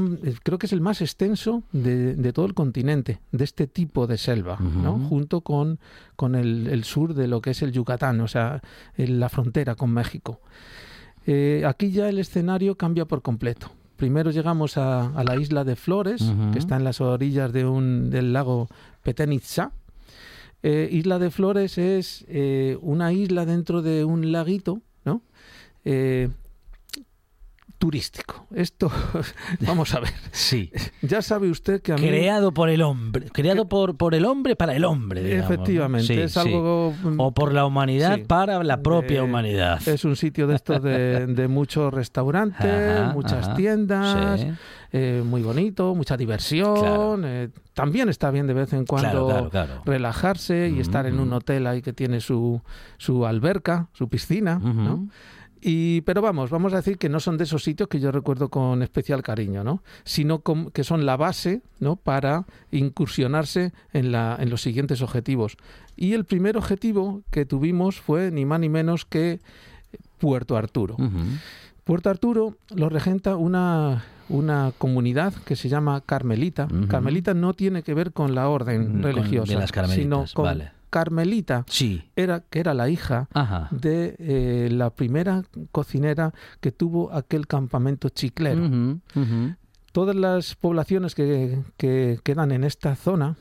creo 0.44 0.58
que 0.58 0.66
es 0.66 0.74
el 0.74 0.82
más 0.82 1.02
extenso 1.02 1.64
de, 1.72 2.16
de 2.16 2.34
todo 2.34 2.46
el 2.46 2.54
continente 2.54 3.20
de 3.32 3.44
este 3.44 3.68
tipo 3.68 4.08
de 4.08 4.18
selva 4.18 4.58
¿no? 4.60 4.98
Junto 4.98 5.42
con, 5.42 5.78
con 6.16 6.36
el, 6.36 6.68
el 6.68 6.84
sur 6.84 7.14
de 7.14 7.28
lo 7.28 7.42
que 7.42 7.52
es 7.52 7.62
el 7.62 7.72
Yucatán 7.74 8.22
o 8.22 8.28
sea 8.28 8.62
en 8.98 9.20
la 9.20 9.30
frontera 9.30 9.76
con 9.76 9.92
México 9.92 10.40
Eh, 11.26 11.64
aquí 11.66 11.92
ya 11.92 12.10
el 12.10 12.20
escenario 12.20 12.76
cambia 12.76 13.06
por 13.06 13.22
completo. 13.22 13.72
Primero 13.96 14.32
llegamos 14.32 14.78
a, 14.78 15.08
a 15.18 15.24
la 15.24 15.38
isla 15.38 15.64
de 15.64 15.76
Flores 15.76 16.22
que 16.52 16.60
está 16.60 16.76
en 16.76 16.84
las 16.84 17.00
orillas 17.00 17.54
de 17.54 17.66
un, 17.66 18.10
del 18.10 18.34
lago 18.34 18.68
Petén 19.04 19.32
Itzá. 19.32 19.72
Eh, 20.64 20.90
isla 20.92 21.20
de 21.20 21.32
Flores 21.32 21.78
es 21.78 22.26
eh, 22.28 22.78
una 22.82 23.14
isla 23.14 23.46
dentro 23.46 23.82
de 23.82 24.04
un 24.04 24.32
laguito, 24.32 24.82
¿no? 25.06 25.22
Eh, 27.76 27.78
turístico. 27.78 28.48
Esto, 28.56 28.90
vamos 29.62 29.94
a 29.94 30.00
ver. 30.00 30.10
Sí. 30.32 30.72
Ya 31.02 31.22
sabe 31.22 31.50
usted 31.50 31.82
que 31.82 31.92
a 31.94 31.98
mí... 31.98 32.08
Creado 32.08 32.54
por 32.54 32.70
el 32.70 32.82
hombre. 32.82 33.28
Creado 33.32 33.68
por, 33.68 33.96
por 33.98 34.16
el 34.16 34.26
hombre 34.26 34.56
para 34.56 34.76
el 34.76 34.86
hombre. 34.86 35.38
Efectivamente, 35.38 36.08
Sí, 36.08 36.20
es 36.20 36.38
algo... 36.38 36.94
mm, 37.04 37.20
O 37.20 37.34
por 37.34 37.54
la 37.54 37.66
humanidad 37.66 38.16
sí. 38.16 38.24
para 38.26 38.64
la 38.64 38.82
propia 38.82 39.20
Eh, 39.20 39.22
humanidad. 39.22 39.86
Es 39.88 40.06
un 40.06 40.16
sitio 40.16 40.48
de 40.48 40.56
estos 40.56 40.82
de, 40.82 41.28
de 41.28 41.48
muchos 41.48 41.94
restaurantes, 41.94 42.66
Ajá, 43.02 43.14
muchas 43.14 43.46
ajá. 43.48 43.56
tiendas, 43.56 44.46
eh, 44.92 45.22
muy 45.26 45.42
bonito, 45.42 45.94
mucha 45.96 46.16
diversión. 46.18 46.80
Claro. 46.80 47.20
eh, 47.24 47.50
también 47.74 48.08
está 48.10 48.32
bien 48.32 48.48
de 48.48 48.54
vez 48.54 48.72
en 48.74 48.86
cuando 48.86 49.28
Claro, 49.28 49.50
claro, 49.50 49.68
claro. 49.68 49.82
relajarse 49.86 50.70
y 50.76 50.80
estar 50.80 51.06
en 51.06 51.20
un 51.20 51.28
ujú. 51.28 51.38
hotel 51.38 51.68
ahí 51.68 51.82
que 51.82 51.92
tiene 51.94 52.22
su, 52.22 52.62
su 52.98 53.26
alberca, 53.26 53.90
su 53.94 54.08
piscina, 54.08 54.58
¿no? 54.60 55.08
Y, 55.68 56.02
pero 56.02 56.22
vamos, 56.22 56.52
vamos 56.52 56.74
a 56.74 56.76
decir 56.76 57.00
que 57.00 57.10
no 57.10 57.20
son 57.20 57.38
de 57.38 57.46
esos 57.46 57.64
sitios 57.64 57.90
que 57.90 58.00
yo 58.00 58.12
recuerdo 58.12 58.50
con 58.50 58.84
especial 58.84 59.24
cariño, 59.24 59.64
¿no? 59.64 59.82
Sino 60.04 60.40
com- 60.42 60.70
que 60.70 60.84
son 60.84 61.08
la 61.08 61.18
base, 61.18 61.64
¿no? 61.80 61.96
Para 61.96 62.46
incursionarse 62.70 63.74
en, 63.92 64.12
la, 64.12 64.38
en 64.40 64.52
los 64.52 64.62
siguientes 64.62 65.02
objetivos. 65.02 65.58
Y 65.96 66.14
el 66.14 66.26
primer 66.26 66.56
objetivo 66.56 67.24
que 67.32 67.46
tuvimos 67.46 68.00
fue 68.00 68.30
ni 68.30 68.46
más 68.46 68.60
ni 68.60 68.70
menos 68.70 69.06
que 69.06 69.40
Puerto 70.20 70.56
Arturo. 70.56 70.98
Puerto 71.84 72.10
Arturo 72.12 72.58
lo 72.76 72.90
regenta 72.90 73.36
una, 73.36 74.06
una 74.30 74.72
comunidad 74.78 75.34
que 75.46 75.56
se 75.56 75.68
llama 75.68 76.02
Carmelita. 76.06 76.68
Carmelita 76.90 77.34
no 77.34 77.54
tiene 77.54 77.82
que 77.82 77.96
ver 77.96 78.12
con 78.14 78.36
la 78.36 78.50
orden 78.50 78.86
Con- 78.86 79.04
religiosa, 79.04 79.54
de 79.54 79.60
las 79.60 79.72
sino 80.04 80.26
con 80.36 80.46
vale. 80.46 80.72
Carmelita, 80.96 81.66
Sí. 81.68 82.10
era, 82.16 82.40
que 82.50 82.60
era 82.62 82.74
la 82.74 82.88
hija 82.88 83.28
Ajá. 83.34 83.68
de 83.72 84.16
eh, 84.18 84.70
la 84.72 84.92
primera 84.92 85.44
cocinera 85.74 86.34
que 86.62 86.72
tuvo 86.72 87.12
aquel 87.14 87.48
campamento 87.48 88.08
chiclero. 88.08 88.64
Todas 89.92 90.16
las 90.16 90.56
poblaciones 90.56 91.14
que, 91.14 91.64
que 91.76 92.20
quedan 92.24 92.54
en 92.54 92.64
esta 92.64 92.96
zona 92.96 93.36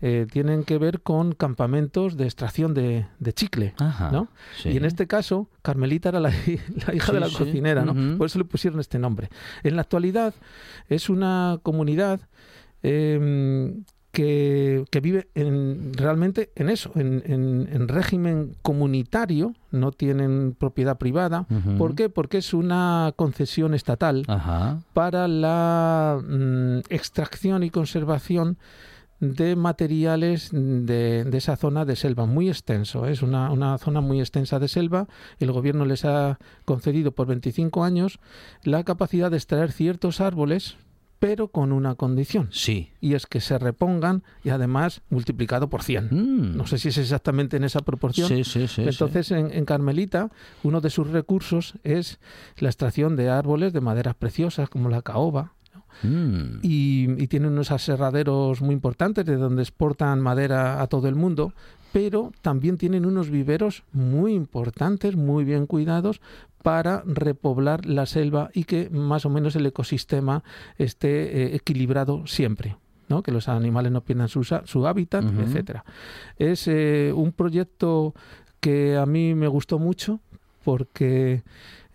eh, 0.00 0.26
tienen 0.30 0.62
que 0.62 0.78
ver 0.78 1.02
con 1.02 1.32
campamentos 1.32 2.16
de 2.16 2.24
extracción 2.26 2.74
de, 2.74 3.06
de 3.18 3.32
chicle. 3.32 3.74
Ajá. 3.78 4.10
¿no? 4.12 4.28
Sí. 4.62 4.68
Y 4.70 4.76
en 4.76 4.84
este 4.84 5.08
caso, 5.08 5.50
Carmelita 5.62 6.10
era 6.10 6.20
la, 6.20 6.30
hi- 6.30 6.60
la 6.86 6.94
hija 6.94 7.06
Sí, 7.08 7.12
de 7.12 7.20
la 7.20 7.28
sí. 7.28 7.36
cocinera, 7.38 7.84
¿no? 7.84 8.16
Por 8.18 8.26
eso 8.26 8.38
le 8.38 8.44
pusieron 8.44 8.78
este 8.78 9.00
nombre. 9.00 9.30
En 9.64 9.74
la 9.74 9.82
actualidad 9.82 10.32
es 10.88 11.10
una 11.10 11.58
comunidad 11.64 12.20
eh, 12.84 13.74
que, 14.12 14.84
que 14.90 15.00
vive 15.00 15.28
en, 15.34 15.92
realmente 15.94 16.50
en 16.56 16.68
eso, 16.68 16.90
en, 16.96 17.22
en- 17.26 17.68
en 17.72 17.88
régimen 17.88 18.56
comunitario, 18.62 19.54
no 19.70 19.92
tienen 19.92 20.54
propiedad 20.58 20.98
privada. 20.98 21.46
¿Por 21.78 21.94
qué? 21.94 22.08
Porque 22.08 22.38
es 22.38 22.52
una 22.54 23.12
concesión 23.16 23.72
estatal 23.74 24.24
Ajá. 24.26 24.80
para 24.94 25.28
la 25.28 26.18
mm, 26.22 26.78
extracción 26.88 27.62
y 27.62 27.70
conservación 27.70 28.58
de 29.20 29.54
materiales 29.54 30.48
de, 30.50 31.24
de 31.24 31.38
esa 31.38 31.56
zona 31.56 31.84
de 31.84 31.94
selva, 31.94 32.24
muy 32.26 32.48
extenso. 32.48 33.06
¿eh? 33.06 33.12
Es 33.12 33.20
una, 33.22 33.52
una 33.52 33.76
zona 33.76 34.00
muy 34.00 34.18
extensa 34.18 34.58
de 34.58 34.66
selva. 34.66 35.08
El 35.38 35.52
gobierno 35.52 35.84
les 35.84 36.04
ha 36.06 36.38
concedido 36.64 37.12
por 37.12 37.26
25 37.26 37.84
años 37.84 38.18
la 38.64 38.82
capacidad 38.82 39.30
de 39.30 39.36
extraer 39.36 39.72
ciertos 39.72 40.22
árboles, 40.22 40.78
pero 41.20 41.48
con 41.48 41.70
una 41.70 41.94
condición, 41.94 42.48
Sí. 42.50 42.90
y 43.00 43.14
es 43.14 43.26
que 43.26 43.40
se 43.40 43.58
repongan 43.58 44.24
y 44.42 44.48
además 44.48 45.02
multiplicado 45.10 45.68
por 45.68 45.82
100. 45.82 46.08
Mm. 46.10 46.56
No 46.56 46.66
sé 46.66 46.78
si 46.78 46.88
es 46.88 46.98
exactamente 46.98 47.58
en 47.58 47.64
esa 47.64 47.80
proporción, 47.80 48.26
Sí, 48.26 48.42
sí, 48.42 48.66
sí. 48.66 48.82
entonces, 48.82 49.30
en, 49.30 49.52
en 49.52 49.64
Carmelita, 49.66 50.30
uno 50.64 50.80
de 50.80 50.90
sus 50.90 51.06
recursos 51.08 51.74
es 51.84 52.18
la 52.58 52.70
extracción 52.70 53.14
de 53.16 53.28
árboles 53.28 53.72
de 53.72 53.80
maderas 53.82 54.14
preciosas, 54.16 54.68
como 54.68 54.88
la 54.88 55.02
caoba. 55.02 55.52
Mm. 56.02 56.60
y, 56.62 57.22
y 57.22 57.26
tienen 57.26 57.52
unos 57.52 57.70
aserraderos 57.72 58.62
muy 58.62 58.72
importantes 58.74 59.26
de 59.26 59.36
donde 59.36 59.62
exportan 59.62 60.20
madera 60.20 60.80
a 60.80 60.86
todo 60.86 61.08
el 61.08 61.14
mundo, 61.16 61.52
pero 61.92 62.32
también 62.42 62.78
tienen 62.78 63.04
unos 63.04 63.28
viveros 63.28 63.82
muy 63.92 64.34
importantes, 64.34 65.16
muy 65.16 65.44
bien 65.44 65.66
cuidados, 65.66 66.20
para 66.62 67.02
repoblar 67.06 67.86
la 67.86 68.06
selva 68.06 68.50
y 68.52 68.64
que 68.64 68.90
más 68.90 69.24
o 69.24 69.30
menos 69.30 69.56
el 69.56 69.66
ecosistema 69.66 70.44
esté 70.78 71.44
eh, 71.44 71.56
equilibrado 71.56 72.26
siempre. 72.26 72.76
¿no? 73.08 73.24
que 73.24 73.32
los 73.32 73.48
animales 73.48 73.90
no 73.90 74.02
pierdan 74.02 74.28
su, 74.28 74.44
su 74.44 74.86
hábitat, 74.86 75.24
Ujú. 75.24 75.40
etcétera. 75.40 75.84
Es 76.36 76.68
eh, 76.68 77.12
un 77.12 77.32
proyecto 77.32 78.14
que 78.60 78.96
a 78.96 79.04
mí 79.04 79.34
me 79.34 79.48
gustó 79.48 79.80
mucho 79.80 80.20
porque 80.62 81.42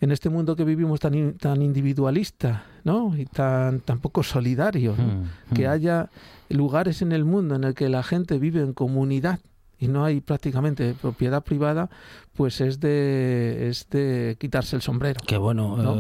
en 0.01 0.12
este 0.12 0.30
mundo 0.30 0.58
que 0.58 0.65
vivimos 0.65 0.99
tan, 0.99 1.36
tan 1.36 1.62
individualista 1.62 2.65
¿no? 2.84 3.15
y 3.15 3.25
tan, 3.25 3.80
tan 3.80 3.99
poco 3.99 4.23
solidario, 4.23 4.93
¿no? 4.97 5.06
Mm, 5.06 5.56
que 5.56 5.67
mm. 5.67 5.71
haya 5.71 6.10
lugares 6.49 7.01
en 7.01 7.13
el 7.13 7.23
mundo 7.23 7.56
en 7.56 7.63
el 7.63 7.73
que 7.73 7.88
la 7.88 8.04
gente 8.04 8.38
vive 8.38 8.62
en 8.62 8.73
comunidad 8.73 9.39
y 9.79 9.88
no 9.88 10.05
hay 10.05 10.21
prácticamente 10.21 10.93
propiedad 10.99 11.43
privada, 11.43 11.89
pues 12.33 12.59
es 12.61 12.79
de, 12.79 13.67
es 13.69 13.89
de 13.89 14.35
quitarse 14.39 14.75
el 14.75 14.81
sombrero. 14.81 15.19
Que 15.25 15.38
bueno, 15.38 15.77
¿no? 15.77 15.95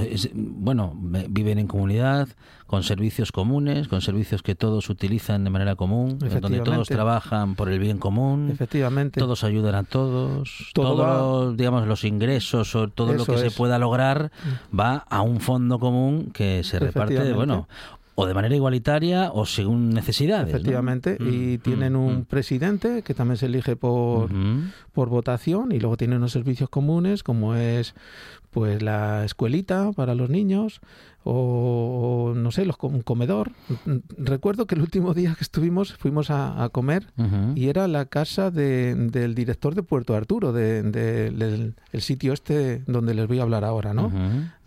eh, 0.00 0.08
es- 0.12 0.30
bueno, 0.34 0.92
viven 1.28 1.58
en 1.58 1.66
comunidad, 1.66 2.28
con 2.66 2.82
servicios 2.84 3.32
comunes, 3.32 3.88
con 3.88 4.00
servicios 4.00 4.42
que 4.42 4.54
todos 4.54 4.88
utilizan 4.90 5.42
de 5.44 5.50
manera 5.50 5.74
común, 5.74 6.18
donde 6.18 6.60
todos 6.60 6.86
trabajan 6.88 7.54
por 7.56 7.68
el 7.68 7.80
bien 7.80 7.98
común, 7.98 8.48
Efectivamente. 8.52 9.18
todos 9.18 9.42
ayudan 9.42 9.74
a 9.74 9.82
todos, 9.82 10.70
Todo 10.72 10.94
todos 10.96 11.46
los, 11.48 11.56
digamos, 11.56 11.86
los 11.88 12.04
ingresos 12.04 12.74
o 12.76 12.88
todo 12.88 13.12
lo 13.14 13.24
que 13.26 13.38
se 13.38 13.50
pueda 13.50 13.78
lograr 13.78 14.30
va 14.78 15.04
a 15.10 15.22
un 15.22 15.40
fondo 15.40 15.78
común 15.80 16.30
que 16.32 16.62
se 16.62 16.78
reparte, 16.78 17.32
bueno, 17.32 17.68
o 18.14 18.26
de 18.26 18.34
manera 18.34 18.54
igualitaria 18.54 19.30
o 19.32 19.46
según 19.46 19.90
necesidades. 19.90 20.48
¿no? 20.48 20.56
Efectivamente, 20.56 21.16
y 21.20 21.58
Mm, 21.58 21.58
tienen 21.60 21.92
mm, 21.94 21.96
un 21.96 22.18
mm. 22.18 22.24
presidente 22.24 23.02
que 23.02 23.14
también 23.14 23.36
se 23.36 23.46
elige 23.46 23.76
por, 23.76 24.30
por 24.92 25.08
votación 25.08 25.72
y 25.72 25.80
luego 25.80 25.96
tienen 25.96 26.18
unos 26.18 26.32
servicios 26.32 26.68
comunes 26.68 27.22
como 27.22 27.54
es 27.54 27.94
pues 28.50 28.82
la 28.82 29.24
escuelita 29.24 29.92
para 29.92 30.14
los 30.14 30.28
niños 30.28 30.80
o, 31.24 32.32
no 32.34 32.50
sé, 32.50 32.64
los, 32.64 32.76
un 32.82 33.02
comedor. 33.02 33.52
Recuerdo 34.18 34.66
que 34.66 34.74
el 34.74 34.80
último 34.82 35.14
día 35.14 35.34
que 35.36 35.44
estuvimos 35.44 35.94
fuimos 35.94 36.30
a, 36.30 36.62
a 36.62 36.68
comer 36.70 37.06
y 37.54 37.68
era 37.68 37.88
la 37.88 38.06
casa 38.06 38.50
de- 38.50 38.94
del 38.94 39.34
director 39.34 39.74
de 39.74 39.82
Puerto 39.82 40.14
Arturo, 40.14 40.52
de- 40.52 40.82
de- 40.82 41.30
del 41.30 41.74
el 41.92 42.00
sitio 42.02 42.32
este 42.32 42.82
donde 42.86 43.14
les 43.14 43.26
voy 43.28 43.38
a 43.38 43.42
hablar 43.42 43.64
ahora, 43.64 43.92
¿no? 43.94 44.10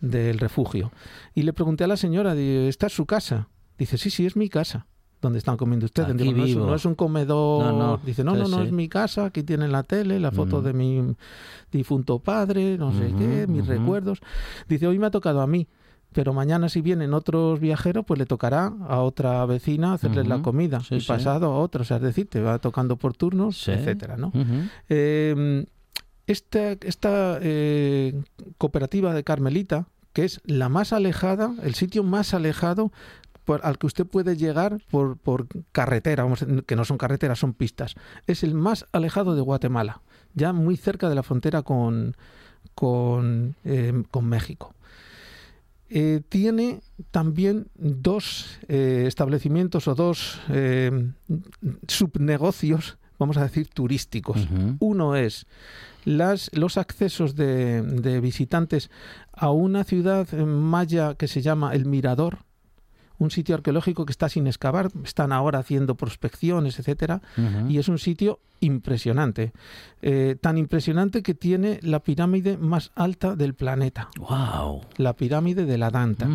Del 0.01 0.39
refugio. 0.39 0.91
Y 1.33 1.43
le 1.43 1.53
pregunté 1.53 1.83
a 1.83 1.87
la 1.87 1.97
señora, 1.97 2.35
¿esta 2.35 2.87
es 2.87 2.93
su 2.93 3.05
casa? 3.05 3.47
Dice, 3.77 3.97
sí, 3.97 4.09
sí, 4.09 4.25
es 4.25 4.35
mi 4.35 4.49
casa. 4.49 4.85
¿Dónde 5.21 5.39
están 5.39 5.55
comiendo 5.55 5.85
ustedes? 5.85 6.09
Digo, 6.17 6.31
no, 6.37 6.43
es, 6.43 6.49
vivo. 6.53 6.65
no 6.65 6.75
es 6.75 6.85
un 6.85 6.95
comedor. 6.95 7.63
No, 7.73 7.77
no. 7.77 7.97
Dice, 8.05 8.25
no, 8.25 8.35
no, 8.35 8.47
no, 8.49 8.57
sí. 8.59 8.63
es 8.65 8.71
mi 8.73 8.89
casa. 8.89 9.23
Aquí 9.25 9.41
tienen 9.41 9.71
la 9.71 9.83
tele, 9.83 10.19
la 10.19 10.31
foto 10.31 10.61
de 10.61 10.73
mi 10.73 11.15
difunto 11.71 12.19
padre, 12.19 12.77
no 12.77 12.91
sé 12.91 13.13
qué, 13.17 13.47
mis 13.47 13.65
recuerdos. 13.65 14.19
Dice, 14.67 14.85
hoy 14.85 14.99
me 14.99 15.05
ha 15.07 15.11
tocado 15.11 15.41
a 15.41 15.47
mí. 15.47 15.65
Pero 16.13 16.31
mañana 16.33 16.69
si 16.69 16.81
vienen 16.81 17.13
otros 17.13 17.59
viajeros, 17.59 18.05
pues 18.05 18.17
le 18.19 18.25
tocará 18.25 18.71
a 18.87 18.99
otra 19.01 19.45
vecina 19.45 19.93
hacerles 19.93 20.27
la 20.27 20.35
Ujú. 20.35 20.43
comida. 20.43 20.79
Sí, 20.81 20.95
y 20.95 21.01
sí. 21.01 21.07
pasado 21.07 21.47
a 21.51 21.57
otra. 21.59 21.81
O 21.81 21.85
sea, 21.85 21.97
es 21.97 22.03
decir, 22.03 22.29
te 22.29 22.39
va 22.41 22.59
tocando 22.59 22.95
por 22.97 23.15
turnos, 23.15 23.57
Sí. 23.63 23.71
etcétera. 23.71 24.15
Eh, 24.89 25.65
esta 26.27 26.71
esta 26.81 27.37
eh, 27.41 28.21
cooperativa 28.57 29.13
de 29.13 29.23
Carmelita, 29.23 29.87
que 30.13 30.23
es 30.25 30.39
la 30.45 30.69
más 30.69 30.93
alejada, 30.93 31.53
el 31.63 31.73
sitio 31.75 32.03
más 32.03 32.33
alejado 32.33 32.91
por- 33.43 33.65
al 33.65 33.77
que 33.77 33.87
usted 33.87 34.05
puede 34.05 34.37
llegar 34.37 34.77
por, 34.89 35.17
por 35.17 35.47
carretera, 35.73 36.23
vamos, 36.23 36.45
que 36.65 36.75
no 36.77 36.85
son 36.85 36.97
carreteras, 36.97 37.39
son 37.39 37.53
pistas. 37.53 37.95
Es 38.25 38.43
el 38.43 38.53
más 38.53 38.85
alejado 38.93 39.35
de 39.35 39.41
Guatemala, 39.41 40.01
ya 40.33 40.53
muy 40.53 40.77
cerca 40.77 41.09
de 41.09 41.15
la 41.15 41.23
frontera 41.23 41.61
con, 41.63 42.15
con, 42.73 43.55
eh, 43.65 44.03
con 44.11 44.25
México. 44.25 44.73
Eh, 45.95 46.21
tiene 46.27 46.81
también 47.11 47.67
dos 47.75 48.57
eh, 48.67 49.03
establecimientos 49.05 49.87
o 49.87 49.93
dos 49.93 50.41
eh, 50.49 51.11
subnegocios, 51.87 52.97
vamos 53.19 53.37
a 53.37 53.43
decir, 53.43 53.67
turísticos. 53.67 54.47
Uno 54.79 55.15
es 55.15 55.45
las, 56.03 56.49
los 56.53 56.77
accesos 56.77 57.35
de, 57.35 57.83
de 57.83 58.19
visitantes 58.21 58.89
a 59.33 59.51
una 59.51 59.83
ciudad 59.83 60.27
maya 60.33 61.13
que 61.13 61.27
se 61.27 61.43
llama 61.43 61.75
El 61.75 61.85
Mirador, 61.85 62.39
un 63.19 63.29
sitio 63.31 63.55
arqueológico 63.55 64.05
que 64.05 64.11
está 64.11 64.27
sin 64.29 64.47
excavar, 64.47 64.89
están 65.03 65.31
ahora 65.31 65.59
haciendo 65.59 65.95
prospecciones, 65.95 66.79
etcétera, 66.79 67.21
y 67.69 67.77
es 67.77 67.87
un 67.87 67.99
sitio 67.99 68.39
impresionante, 68.59 69.51
Eh, 70.01 70.35
tan 70.41 70.57
impresionante 70.57 71.21
que 71.21 71.33
tiene 71.33 71.79
la 71.81 71.99
pirámide 72.01 72.57
más 72.57 72.91
alta 72.95 73.35
del 73.35 73.53
planeta, 73.53 74.09
Wow. 74.19 74.81
la 74.97 75.13
pirámide 75.13 75.65
de 75.65 75.77
la 75.77 75.89
Danta. 75.89 76.27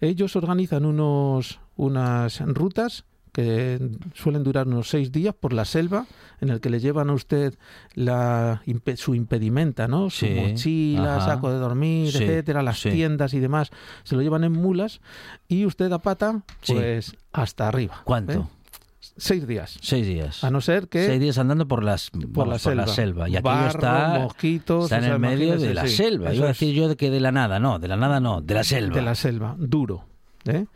Ellos 0.00 0.34
organizan 0.36 0.84
unos, 0.84 1.60
unas 1.76 2.40
rutas 2.40 3.04
que 3.38 3.78
suelen 4.14 4.42
durar 4.42 4.66
unos 4.66 4.88
seis 4.88 5.12
días 5.12 5.32
por 5.32 5.52
la 5.52 5.64
selva, 5.64 6.06
en 6.40 6.48
el 6.48 6.60
que 6.60 6.70
le 6.70 6.80
llevan 6.80 7.08
a 7.08 7.12
usted 7.12 7.54
la, 7.94 8.62
su 8.96 9.14
impedimenta, 9.14 9.86
¿no? 9.86 10.10
Su 10.10 10.26
Sí, 10.26 10.30
mochila, 10.34 11.18
ajá. 11.18 11.34
saco 11.34 11.52
de 11.52 11.58
dormir, 11.58 12.10
Sí, 12.10 12.24
etcétera, 12.24 12.64
las 12.64 12.80
sí. 12.80 12.90
tiendas 12.90 13.34
y 13.34 13.38
demás, 13.38 13.70
se 14.02 14.16
lo 14.16 14.22
llevan 14.22 14.42
en 14.42 14.50
mulas 14.50 15.00
y 15.46 15.66
usted 15.66 15.92
a 15.92 16.00
pata, 16.00 16.42
pues 16.66 17.14
hasta 17.32 17.68
arriba. 17.68 18.02
¿Cuánto? 18.02 18.32
¿eh? 18.32 18.42
Seis 19.16 19.46
días. 19.46 19.78
Seis 19.82 20.04
días. 20.04 20.42
A 20.42 20.50
no 20.50 20.60
ser 20.60 20.88
que 20.88 21.06
Seis 21.06 21.20
días 21.20 21.38
andando 21.38 21.68
por 21.68 21.84
las 21.84 22.10
por, 22.10 22.48
vamos, 22.48 22.64
la, 22.66 22.86
selva. 22.88 23.28
Y 23.28 23.36
aquello 23.36 23.54
Barro, 23.54 23.68
está, 23.68 24.18
mosquitos, 24.18 24.84
está 24.84 24.98
en 24.98 25.04
el 25.04 25.18
medio 25.20 25.56
de 25.56 25.74
la 25.74 25.86
sí, 25.86 25.94
selva. 25.94 26.34
Iba 26.34 26.46
a 26.46 26.48
decir 26.48 26.74
yo 26.74 26.96
que 26.96 27.08
de 27.08 27.20
la 27.20 27.30
nada, 27.30 27.60
no, 27.60 27.78
de 27.78 27.86
la 27.86 27.96
nada 27.96 28.18
no, 28.18 28.40
de 28.40 28.54
la 28.54 28.64
selva. 28.64 28.96
de 28.96 29.02
la 29.02 29.14
selva, 29.14 29.54
duro. 29.58 30.06
¿eh? 30.44 30.66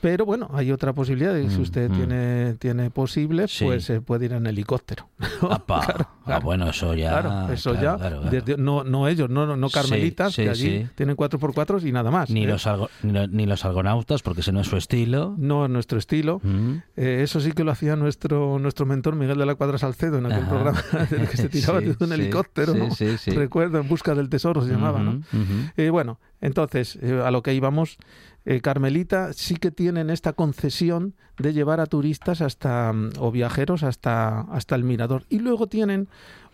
Pero 0.00 0.24
bueno, 0.24 0.48
hay 0.54 0.72
otra 0.72 0.92
posibilidad 0.94 1.34
de 1.34 1.48
si 1.50 1.58
Mm, 1.58 1.62
usted 1.62 1.90
mm. 1.90 1.94
tiene, 1.96 2.54
tiene 2.58 2.90
posible, 2.90 3.48
Sí. 3.48 3.64
pues 3.66 3.84
se 3.84 4.00
puede 4.00 4.24
ir 4.26 4.32
en 4.32 4.46
helicóptero. 4.46 5.08
Apa. 5.50 5.80
Claro, 5.86 6.08
Ah, 6.26 6.38
bueno, 6.38 6.70
eso 6.70 6.94
ya. 6.94 7.20
Claro, 7.20 7.52
eso 7.52 7.72
claro, 7.74 8.22
ya, 8.24 8.30
desde- 8.30 8.56
no, 8.56 8.84
no 8.84 9.08
ellos, 9.08 9.28
no, 9.28 9.56
no 9.56 9.68
carmelitas, 9.68 10.32
sí, 10.34 10.44
que 10.44 10.50
allí 10.50 10.86
tienen 10.94 11.16
4x4 11.16 11.82
y 11.86 11.90
nada 11.92 12.10
más. 12.12 12.30
Ni, 12.30 12.44
¿eh? 12.44 12.46
los 12.46 12.66
algo- 12.68 12.88
ni, 13.02 13.12
lo- 13.12 13.26
ni 13.26 13.46
los 13.46 13.64
algonautas, 13.64 14.22
porque 14.22 14.40
ese 14.42 14.52
no 14.52 14.60
es 14.60 14.68
su 14.68 14.76
estilo. 14.76 15.34
No 15.38 15.64
es 15.64 15.70
nuestro 15.70 15.98
estilo. 15.98 16.40
Mm. 16.42 16.74
Eh, 16.96 17.20
eso 17.22 17.40
sí 17.40 17.52
que 17.52 17.64
lo 17.64 17.72
hacía 17.72 17.96
nuestro 17.96 18.58
nuestro 18.60 18.86
mentor 18.86 19.16
Miguel 19.16 19.38
de 19.38 19.46
la 19.46 19.54
Cuadra 19.56 19.76
Salcedo 19.78 20.18
en 20.18 20.26
aquel 20.26 20.42
Ajá. 20.44 20.48
programa 20.48 20.82
en 21.10 21.20
el 21.22 21.28
que 21.28 21.36
se 21.36 21.48
tiraba 21.50 21.80
desde 21.80 22.04
un 22.04 22.12
helicóptero. 22.12 22.74
¿no? 22.74 22.90
sí, 22.94 23.18
sí. 23.18 23.32
Recuerdo, 23.32 23.78
en 23.78 23.88
busca 23.88 24.14
del 24.14 24.28
tesoro 24.28 24.62
se 24.64 24.70
llamaba, 24.70 25.00
¿no? 25.00 25.10
Ujú, 25.10 25.20
ujú. 25.42 25.52
Eh, 25.76 25.90
bueno, 25.90 26.20
entonces, 26.40 26.96
eh, 27.02 27.20
a 27.24 27.30
lo 27.32 27.42
que 27.42 27.52
íbamos, 27.54 27.98
eh, 28.44 28.60
Carmelita 28.60 29.32
sí 29.32 29.56
que 29.56 29.70
tienen 29.70 30.10
esta 30.10 30.32
concesión 30.32 31.14
de 31.38 31.52
llevar 31.52 31.80
a 31.80 31.86
turistas 31.86 32.40
hasta, 32.40 32.92
mm, 32.92 33.12
o 33.18 33.30
viajeros 33.30 33.82
hasta, 33.82 34.40
hasta 34.42 34.74
el 34.74 34.84
mirador. 34.84 35.24
Y 35.28 35.38
luego 35.38 35.66
tienen 35.66 36.08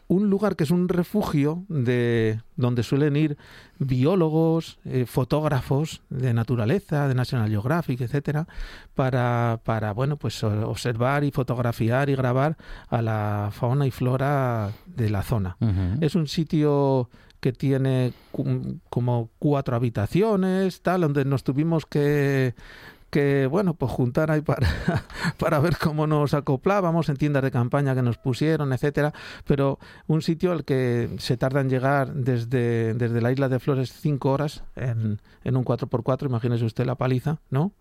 un 0.08 0.30
lugar 0.30 0.56
que 0.56 0.64
es 0.64 0.70
un 0.70 0.88
refugio 0.88 1.64
de 1.68 2.40
donde 2.54 2.82
suelen 2.82 3.16
ir 3.16 3.36
biólogos, 3.78 4.78
eh, 4.84 5.04
fotógrafos 5.04 6.02
de 6.10 6.32
naturaleza, 6.32 7.08
de 7.08 7.14
National 7.14 7.50
Geographic, 7.50 8.00
etcétera, 8.00 8.46
para, 8.94 9.60
para 9.64 9.92
bueno, 9.92 10.16
pues 10.16 10.42
observar 10.44 11.24
y 11.24 11.32
fotografiar 11.32 12.08
y 12.08 12.14
grabar 12.14 12.56
a 12.88 13.02
la 13.02 13.50
fauna 13.52 13.86
y 13.86 13.90
flora 13.90 14.70
de 14.86 15.10
la 15.10 15.22
zona. 15.22 15.56
Es 16.00 16.14
un 16.14 16.28
sitio 16.28 17.10
que 17.40 17.52
tiene 17.52 18.12
como 18.88 19.30
cuatro 19.38 19.76
habitaciones, 19.76 20.82
tal, 20.82 21.02
donde 21.02 21.24
nos 21.24 21.44
tuvimos 21.44 21.86
que 21.86 22.54
que 23.10 23.46
bueno 23.46 23.74
pues 23.74 23.92
juntar 23.92 24.30
ahí 24.30 24.40
para, 24.40 24.68
para 25.38 25.58
ver 25.60 25.76
cómo 25.78 26.06
nos 26.06 26.34
acoplábamos 26.34 27.08
en 27.08 27.16
tiendas 27.16 27.42
de 27.42 27.50
campaña 27.50 27.94
que 27.94 28.02
nos 28.02 28.18
pusieron 28.18 28.72
etcétera 28.72 29.12
pero 29.46 29.78
un 30.06 30.22
sitio 30.22 30.52
al 30.52 30.64
que 30.64 31.10
se 31.18 31.36
tarda 31.36 31.60
en 31.60 31.70
llegar 31.70 32.12
desde, 32.14 32.94
desde 32.94 33.20
la 33.20 33.32
isla 33.32 33.48
de 33.48 33.58
Flores 33.60 33.92
cinco 33.92 34.32
horas 34.32 34.64
en, 34.74 35.20
en 35.44 35.56
un 35.56 35.64
4x4 35.64 36.26
imagínese 36.26 36.64
usted 36.64 36.84
la 36.86 36.96
paliza 36.96 37.38
no 37.50 37.72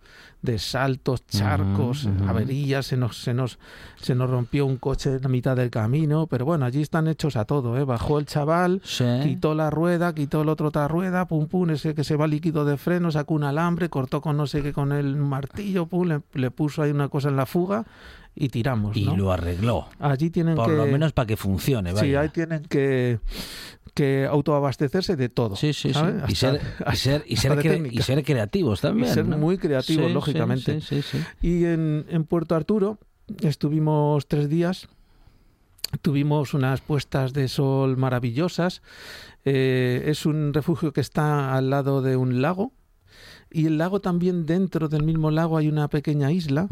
de 0.42 0.60
saltos 0.60 1.26
charcos 1.26 2.06
ujú. 2.06 2.30
averías 2.30 2.86
se 2.86 2.98
nos 2.98 3.18
se 3.18 3.34
nos 3.34 3.58
se 3.96 4.14
nos 4.16 4.30
rompió 4.30 4.66
un 4.66 4.78
coche 4.78 5.16
en 5.16 5.22
la 5.24 5.30
mitad 5.30 5.56
del 5.56 5.70
camino 5.72 6.28
pero 6.28 6.46
bueno 6.46 6.66
allí 6.66 6.82
están 6.82 7.08
hechos 7.08 7.36
a 7.36 7.46
todo 7.46 7.78
¿eh? 7.78 7.84
bajó 7.84 8.20
el 8.20 8.26
chaval 8.26 8.82
Sí. 8.84 9.06
quitó 9.24 9.56
la 9.56 9.70
rueda, 9.70 10.14
quitó 10.14 10.42
el 10.42 10.50
otro 10.50 10.68
otra 10.68 10.88
rueda, 10.88 11.28
pum 11.28 11.48
pum, 11.48 11.70
ese 11.72 11.96
que 11.96 12.04
se 12.04 12.16
va 12.16 12.28
líquido 12.28 12.66
de 12.66 12.78
freno, 12.78 13.12
sacó 13.12 13.34
un 13.34 13.44
alambre, 13.44 13.90
cortó 13.90 14.22
con 14.22 14.38
no 14.38 14.48
sé 14.48 14.62
qué 14.62 14.74
con 14.74 14.92
el 14.92 15.15
martillo, 15.22 15.86
pum, 15.88 16.08
le, 16.08 16.22
le 16.34 16.52
puso 16.52 16.82
ahí 16.82 16.92
una 16.92 17.10
cosa 17.10 17.30
en 17.30 17.36
la 17.36 17.46
fuga 17.46 17.86
y 18.36 18.50
tiramos. 18.50 18.96
Y 18.98 19.06
¿no? 19.06 19.16
lo 19.16 19.32
arregló. 19.32 19.88
Allí 20.00 20.30
tienen 20.30 20.56
Por 20.56 20.68
que. 20.68 20.74
lo 20.76 20.86
menos 20.88 21.14
para 21.14 21.26
que 21.28 21.38
funcione. 21.38 21.96
Sí, 21.96 22.16
ahí 22.16 22.30
tienen 22.30 22.64
que, 22.64 23.20
que 23.94 24.26
autoabastecerse 24.30 25.16
de 25.16 25.30
todo. 25.30 25.56
Sí, 25.56 25.72
sí. 25.74 25.90
Y 25.90 25.94
ser, 25.94 26.60
Hasta- 26.86 26.94
y 26.94 26.96
ser, 26.98 27.24
y 27.28 27.36
ser, 27.38 27.52
cre- 27.54 27.90
y 27.92 28.02
ser 28.02 28.24
creativos 28.24 28.80
Y 28.80 28.82
también. 28.82 29.14
ser 29.14 29.26
¿no? 29.26 29.38
muy 29.38 29.58
creativos, 29.58 30.08
Sí, 30.08 30.14
lógicamente. 30.14 30.82
Sí, 30.82 31.02
sí. 31.02 31.20
Y 31.42 31.64
en, 31.66 32.06
en 32.10 32.26
Puerto 32.26 32.56
Arturo 32.56 33.00
estuvimos 33.42 34.28
tres 34.28 34.50
días. 34.50 34.88
Tuvimos 36.02 36.54
unas 36.54 36.82
puestas 36.82 37.32
de 37.32 37.48
sol 37.48 37.96
maravillosas. 37.96 38.82
Eh, 39.46 40.04
es 40.08 40.26
un 40.26 40.54
refugio 40.54 40.92
que 40.92 41.00
está 41.00 41.56
al 41.56 41.70
lado 41.70 42.02
de 42.02 42.18
un 42.18 42.42
lago. 42.42 42.74
Y 43.52 43.66
el 43.68 43.78
lago 43.78 44.02
también, 44.02 44.46
dentro 44.46 44.90
del 44.90 45.04
mismo 45.04 45.32
lago, 45.32 45.58
hay 45.58 45.68
una 45.70 45.88
pequeña 45.88 46.32
isla 46.32 46.68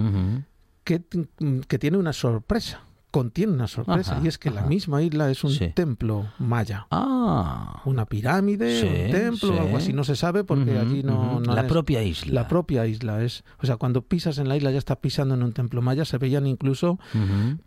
que, 0.83 0.99
t- 0.99 1.27
que 1.67 1.79
tiene 1.79 1.97
una 1.97 2.13
sorpresa. 2.13 2.81
Contiene 3.13 3.53
una 3.53 3.67
sorpresa. 3.67 4.13
Ajá, 4.15 4.25
y 4.25 4.27
es 4.27 4.39
que 4.39 4.49
la 4.49 4.63
misma 4.63 5.03
isla 5.03 5.29
es 5.29 5.43
un 5.43 5.51
Sí. 5.51 5.67
templo 5.75 6.25
maya. 6.39 6.87
Ah. 6.89 7.83
Una 7.85 8.07
pirámide, 8.07 8.81
Sí, 8.81 8.87
un 8.87 9.11
templo, 9.11 9.53
sí. 9.53 9.59
algo 9.59 9.77
así. 9.77 9.93
No 9.93 10.03
se 10.03 10.15
sabe 10.15 10.43
porque 10.43 10.79
allí 10.79 11.03
no, 11.03 11.39
La 11.41 11.61
es- 11.61 11.67
propia 11.67 12.01
isla. 12.01 12.33
la 12.41 12.47
propia 12.47 12.87
isla 12.87 13.21
es, 13.23 13.43
o 13.61 13.67
sea, 13.67 13.77
cuando 13.77 14.01
pisas 14.01 14.39
en 14.39 14.49
la 14.49 14.57
isla 14.57 14.71
ya 14.71 14.79
estás 14.79 14.97
pisando 14.97 15.35
en 15.35 15.43
un 15.43 15.53
templo 15.53 15.83
maya, 15.83 16.05
se 16.05 16.17
veían 16.17 16.47
incluso 16.47 16.97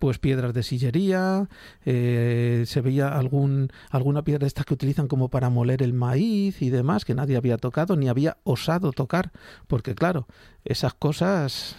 pues 0.01 0.19
piedras 0.19 0.53
de 0.53 0.65
sillería, 0.65 1.49
eh, 1.85 2.65
se 2.67 2.81
veía 2.81 3.17
algún 3.17 3.71
alguna 3.91 4.23
piedra 4.25 4.41
de 4.41 4.47
estas 4.49 4.65
que 4.65 4.75
utilizan 4.75 5.07
como 5.07 5.29
para 5.29 5.49
moler 5.49 5.81
el 5.81 5.93
maíz 5.93 6.61
y 6.61 6.71
demás 6.71 7.05
que 7.05 7.15
nadie 7.15 7.37
había 7.37 7.57
tocado 7.57 7.95
ni 7.95 8.09
había 8.09 8.39
osado 8.43 8.91
tocar, 8.91 9.31
porque 9.69 9.95
claro, 9.95 10.27
esas 10.65 10.95
cosas 10.95 11.77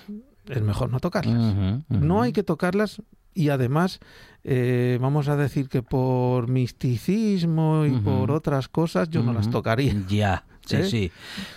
es 0.48 0.62
mejor 0.62 0.90
no 0.90 1.02
tocarlas. 1.02 1.54
No 1.90 2.22
hay 2.22 2.32
que 2.32 2.44
tocarlas 2.44 3.02
y 3.38 3.50
además 3.50 4.00
eh, 4.44 4.98
vamos 5.02 5.28
a 5.28 5.36
decir 5.36 5.70
que 5.70 5.84
por 5.84 6.48
misticismo 6.48 7.86
y 7.86 7.92
por 7.92 8.32
otras 8.32 8.68
cosas 8.68 9.10
yo 9.10 9.22
no 9.22 9.34
las 9.34 9.50
tocaría. 9.50 9.94
Ya, 10.08 10.46
sí, 10.66 10.76
¿Eh? 10.76 10.84
sí. 10.86 11.12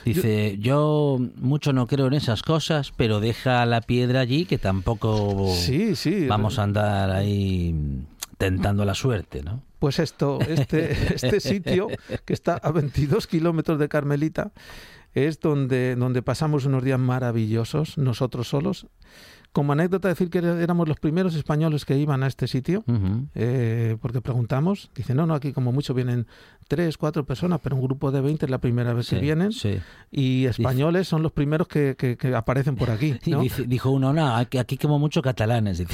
Dice, 0.04 0.58
yo... 0.58 1.18
mucho 1.36 1.72
no 1.72 1.86
creo 1.86 2.08
en 2.08 2.14
esas 2.14 2.42
cosas, 2.42 2.92
pero 2.96 3.20
deja 3.20 3.64
la 3.64 3.80
piedra 3.80 4.20
allí 4.20 4.44
que 4.44 4.58
tampoco 4.58 5.52
Sí, 5.54 5.96
sí. 5.96 6.26
vamos 6.26 6.58
a 6.58 6.64
andar 6.64 7.10
ahí 7.10 8.04
tentando 8.38 8.84
la 8.84 8.94
suerte, 8.94 9.42
¿no? 9.42 9.62
Pues 9.78 9.98
esto, 9.98 10.38
este, 10.40 10.92
este 11.14 11.40
sitio 11.40 11.88
que 12.24 12.32
está 12.32 12.54
a 12.54 12.72
22 12.72 13.26
kilómetros 13.26 13.78
de 13.78 13.88
Carmelita 13.88 14.52
es 15.14 15.40
donde, 15.40 15.96
donde 15.96 16.22
pasamos 16.22 16.64
unos 16.66 16.84
días 16.84 16.98
maravillosos, 16.98 17.98
nosotros 17.98 18.48
solos. 18.48 18.86
Como 19.52 19.72
anécdota 19.72 20.06
decir 20.06 20.30
que 20.30 20.38
éramos 20.38 20.86
los 20.86 21.00
primeros 21.00 21.34
españoles 21.34 21.84
que 21.84 21.98
iban 21.98 22.22
a 22.22 22.28
este 22.28 22.46
sitio, 22.46 22.84
eh, 23.34 23.96
porque 24.00 24.20
preguntamos, 24.20 24.90
dicen, 24.94 25.16
no, 25.16 25.26
no, 25.26 25.34
aquí 25.34 25.52
como 25.52 25.72
mucho 25.72 25.92
vienen 25.92 26.28
tres, 26.68 26.96
cuatro 26.96 27.24
personas, 27.24 27.58
pero 27.60 27.74
un 27.74 27.82
grupo 27.82 28.12
de 28.12 28.20
20 28.20 28.44
es 28.46 28.50
la 28.50 28.58
primera 28.58 28.92
vez 28.94 29.06
Sí, 29.06 29.16
que 29.16 29.22
vienen, 29.22 29.50
sí. 29.50 29.80
y 30.12 30.44
españoles 30.46 31.08
son 31.08 31.24
los 31.24 31.32
primeros 31.32 31.66
que, 31.66 31.96
que- 31.98 32.16
que 32.16 32.32
aparecen 32.36 32.76
por 32.76 32.90
aquí. 32.90 33.18
Y 33.26 33.48
dijo 33.66 33.90
uno, 33.90 34.12
no, 34.12 34.36
aquí, 34.36 34.58
aquí 34.58 34.78
como 34.78 35.00
mucho 35.00 35.20
catalanes. 35.20 35.82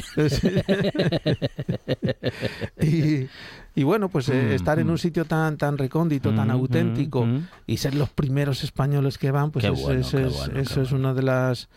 Y, 2.80 3.26
y 3.74 3.82
bueno, 3.84 4.08
pues 4.08 4.28
eh, 4.28 4.48
Mm, 4.50 4.52
estar 4.52 4.78
en 4.78 4.86
mm. 4.86 4.90
un 4.90 4.98
sitio 4.98 5.24
tan 5.24 5.56
tan 5.56 5.78
recóndito, 5.78 6.34
tan 6.34 6.48
Mm, 6.48 6.50
auténtico 6.50 7.24
mm, 7.24 7.34
mm. 7.36 7.48
y 7.66 7.76
ser 7.78 7.94
los 7.94 8.10
primeros 8.10 8.62
españoles 8.64 9.18
que 9.18 9.30
van, 9.30 9.50
pues 9.50 9.64
Qué 9.64 9.72
es- 9.72 9.82
bueno, 9.82 10.00
eso, 10.00 10.18
es, 10.18 10.34
bueno, 10.36 10.60
eso 10.60 10.82
es 10.82 10.92
uno 10.92 11.14
de 11.14 11.22
las 11.22 11.68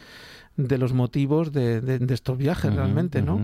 de 0.68 0.78
los 0.78 0.94
motivos 0.94 1.52
de, 1.52 1.82
de- 1.82 2.00
de 2.00 2.14
estos 2.14 2.38
viajes 2.38 2.74
realmente, 2.76 3.22
¿no? 3.22 3.38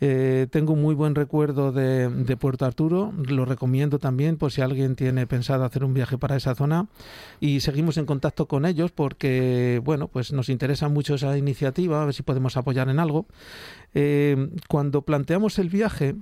Eh, 0.00 0.46
tengo 0.52 0.74
un 0.74 0.80
muy 0.82 0.94
buen 0.94 1.16
recuerdo 1.16 1.72
de, 1.72 2.08
de 2.08 2.36
Puerto 2.36 2.64
Arturo, 2.64 3.12
lo 3.26 3.44
recomiendo 3.44 3.98
también 3.98 4.36
por 4.36 4.52
si 4.52 4.60
alguien 4.60 4.94
tiene 4.94 5.26
pensado 5.26 5.64
hacer 5.64 5.82
un 5.82 5.92
viaje 5.92 6.16
para 6.18 6.36
esa 6.36 6.54
zona 6.54 6.86
y 7.40 7.58
seguimos 7.60 7.96
en 7.96 8.06
contacto 8.06 8.46
con 8.46 8.64
ellos 8.64 8.92
porque, 8.92 9.80
bueno, 9.84 10.06
pues 10.06 10.32
nos 10.32 10.50
interesa 10.50 10.88
mucho 10.88 11.16
esa 11.16 11.36
iniciativa, 11.36 12.00
a 12.00 12.04
ver 12.04 12.14
si 12.14 12.22
podemos 12.22 12.56
apoyar 12.56 12.88
en 12.90 13.00
algo. 13.00 13.26
Eh, 13.92 14.50
cuando 14.68 15.02
planteamos 15.02 15.58
el 15.58 15.68
viaje, 15.68 16.14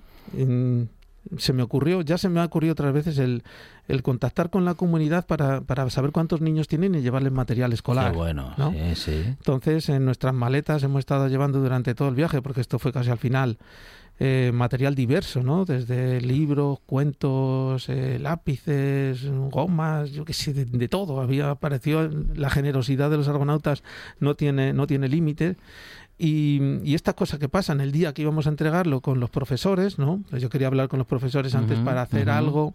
se 1.38 1.52
me 1.52 1.62
ocurrió, 1.62 2.02
ya 2.02 2.18
se 2.18 2.28
me 2.28 2.40
ha 2.40 2.44
ocurrido 2.44 2.72
otras 2.72 2.92
veces 2.92 3.18
el, 3.18 3.42
el 3.88 4.02
contactar 4.02 4.50
con 4.50 4.64
la 4.64 4.74
comunidad 4.74 5.26
para, 5.26 5.60
para 5.60 5.88
saber 5.90 6.12
cuántos 6.12 6.40
niños 6.40 6.68
tienen 6.68 6.94
y 6.94 7.02
llevarles 7.02 7.32
material 7.32 7.72
escolar. 7.72 8.12
Qué 8.12 8.16
bueno, 8.16 8.54
¿no? 8.56 8.72
sí, 8.72 8.94
sí. 8.94 9.22
Entonces, 9.26 9.88
en 9.88 10.04
nuestras 10.04 10.34
maletas 10.34 10.82
hemos 10.82 11.00
estado 11.00 11.28
llevando 11.28 11.60
durante 11.60 11.94
todo 11.94 12.08
el 12.08 12.14
viaje, 12.14 12.42
porque 12.42 12.60
esto 12.60 12.78
fue 12.78 12.92
casi 12.92 13.10
al 13.10 13.18
final, 13.18 13.58
eh, 14.18 14.50
material 14.54 14.94
diverso, 14.94 15.42
¿no? 15.42 15.66
Desde 15.66 16.22
libros, 16.22 16.78
cuentos, 16.86 17.90
eh, 17.90 18.18
lápices, 18.18 19.28
gomas, 19.50 20.10
yo 20.10 20.24
qué 20.24 20.32
sé, 20.32 20.54
de, 20.54 20.64
de 20.64 20.88
todo. 20.88 21.20
Había 21.20 21.50
aparecido 21.50 22.08
la 22.34 22.48
generosidad 22.48 23.10
de 23.10 23.18
los 23.18 23.28
argonautas 23.28 23.82
no 24.18 24.34
tiene 24.34 24.72
no 24.72 24.86
tiene 24.86 25.08
límite 25.08 25.56
Y, 26.18 26.79
y 26.83 26.94
esta 26.94 27.12
cosa 27.12 27.38
que 27.38 27.48
pasa 27.48 27.74
en 27.74 27.81
el 27.83 27.92
día 27.92 28.14
que 28.14 28.22
íbamos 28.22 28.46
a 28.46 28.50
entregarlo 28.50 29.00
con 29.02 29.20
los 29.20 29.29
profesores, 29.29 29.98
¿no? 29.98 30.22
Pues 30.31 30.40
yo 30.40 30.48
quería 30.48 30.66
hablar 30.68 30.88
con 30.88 30.98
los 30.98 31.07
profesores 31.07 31.55
antes 31.55 31.79
para 31.81 32.00
hacer 32.02 32.31
algo 32.31 32.72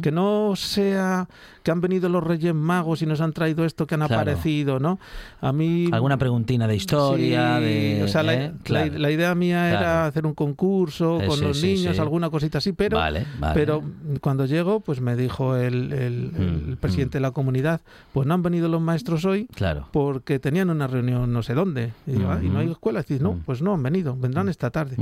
que 0.00 0.12
no 0.12 0.52
sea 0.54 1.28
que 1.64 1.70
han 1.70 1.80
venido 1.80 2.08
los 2.08 2.22
Reyes 2.22 2.54
Magos 2.54 3.00
y 3.02 3.06
nos 3.06 3.20
han 3.20 3.32
traído 3.32 3.64
esto 3.64 3.86
que 3.86 3.94
han 3.94 4.00
Claro. 4.06 4.14
aparecido, 4.16 4.78
¿no? 4.78 4.98
A 5.40 5.52
mí 5.52 5.88
Alguna 5.92 6.18
preguntina 6.18 6.68
de 6.68 6.76
historia, 6.76 7.56
Sí, 7.58 7.64
de... 7.64 8.02
o 8.04 8.08
sea, 8.08 8.22
la, 8.22 8.34
¿eh? 8.34 8.52
la- 8.52 8.58
Claro. 8.62 8.98
la 8.98 9.10
idea 9.10 9.34
mía 9.34 9.66
Claro. 9.70 9.78
era 9.78 10.06
hacer 10.06 10.26
un 10.26 10.34
concurso 10.34 11.18
con 11.26 11.38
sí, 11.38 11.44
los 11.44 11.58
sí, 11.60 11.74
niños, 11.74 11.98
alguna 11.98 12.28
cosita 12.30 12.58
así, 12.58 12.72
pero 12.74 12.98
Vale, 12.98 13.26
vale. 13.40 13.54
pero 13.54 13.82
cuando 14.20 14.44
llego, 14.46 14.80
pues 14.80 15.00
me 15.00 15.16
dijo 15.16 15.56
el, 15.56 15.92
el- 15.92 16.32
el 16.36 16.74
Mm, 16.74 16.76
presidente 16.76 17.18
de 17.18 17.22
la 17.22 17.30
comunidad, 17.32 17.80
pues 18.12 18.26
no 18.26 18.34
han 18.34 18.42
venido 18.42 18.68
los 18.68 18.80
maestros 18.82 19.24
hoy 19.24 19.46
Claro. 19.54 19.88
porque 19.92 20.38
tenían 20.38 20.68
una 20.70 20.86
reunión 20.86 21.32
no 21.32 21.42
sé 21.42 21.54
dónde. 21.54 21.92
Y, 22.06 22.16
"Ah, 22.24 22.38
¿y 22.42 22.48
no 22.50 22.58
hay 22.60 22.68
Ujú. 22.84 22.90
escuela? 22.90 23.00
Y 23.00 23.02
dices, 23.14 23.22
no, 23.22 23.32
Mm. 23.34 23.40
pues 23.46 23.62
no 23.62 23.74
han 23.74 23.82
venido, 23.82 24.16
vendrán 24.16 24.48
esta 24.48 24.70
tarde. 24.70 24.96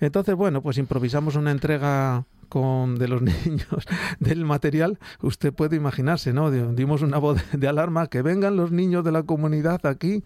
Entonces, 0.00 0.34
bueno, 0.34 0.62
pues 0.62 0.78
improvisamos 0.78 1.36
una 1.36 1.50
entrega 1.50 2.24
con 2.48 2.98
de 2.98 3.08
los 3.08 3.22
niños 3.46 3.86
del 4.20 4.44
material. 4.44 4.98
Usted 5.22 5.52
puede 5.54 5.76
imaginarse, 5.76 6.32
¿no? 6.32 6.50
Di- 6.50 6.74
Dimos 6.74 7.00
una 7.02 7.18
voz 7.18 7.40
de 7.52 7.68
alarma, 7.68 8.08
que 8.08 8.20
vengan 8.22 8.56
los 8.56 8.70
niños 8.72 9.04
de 9.04 9.12
la 9.12 9.22
comunidad 9.22 9.86
aquí, 9.86 10.22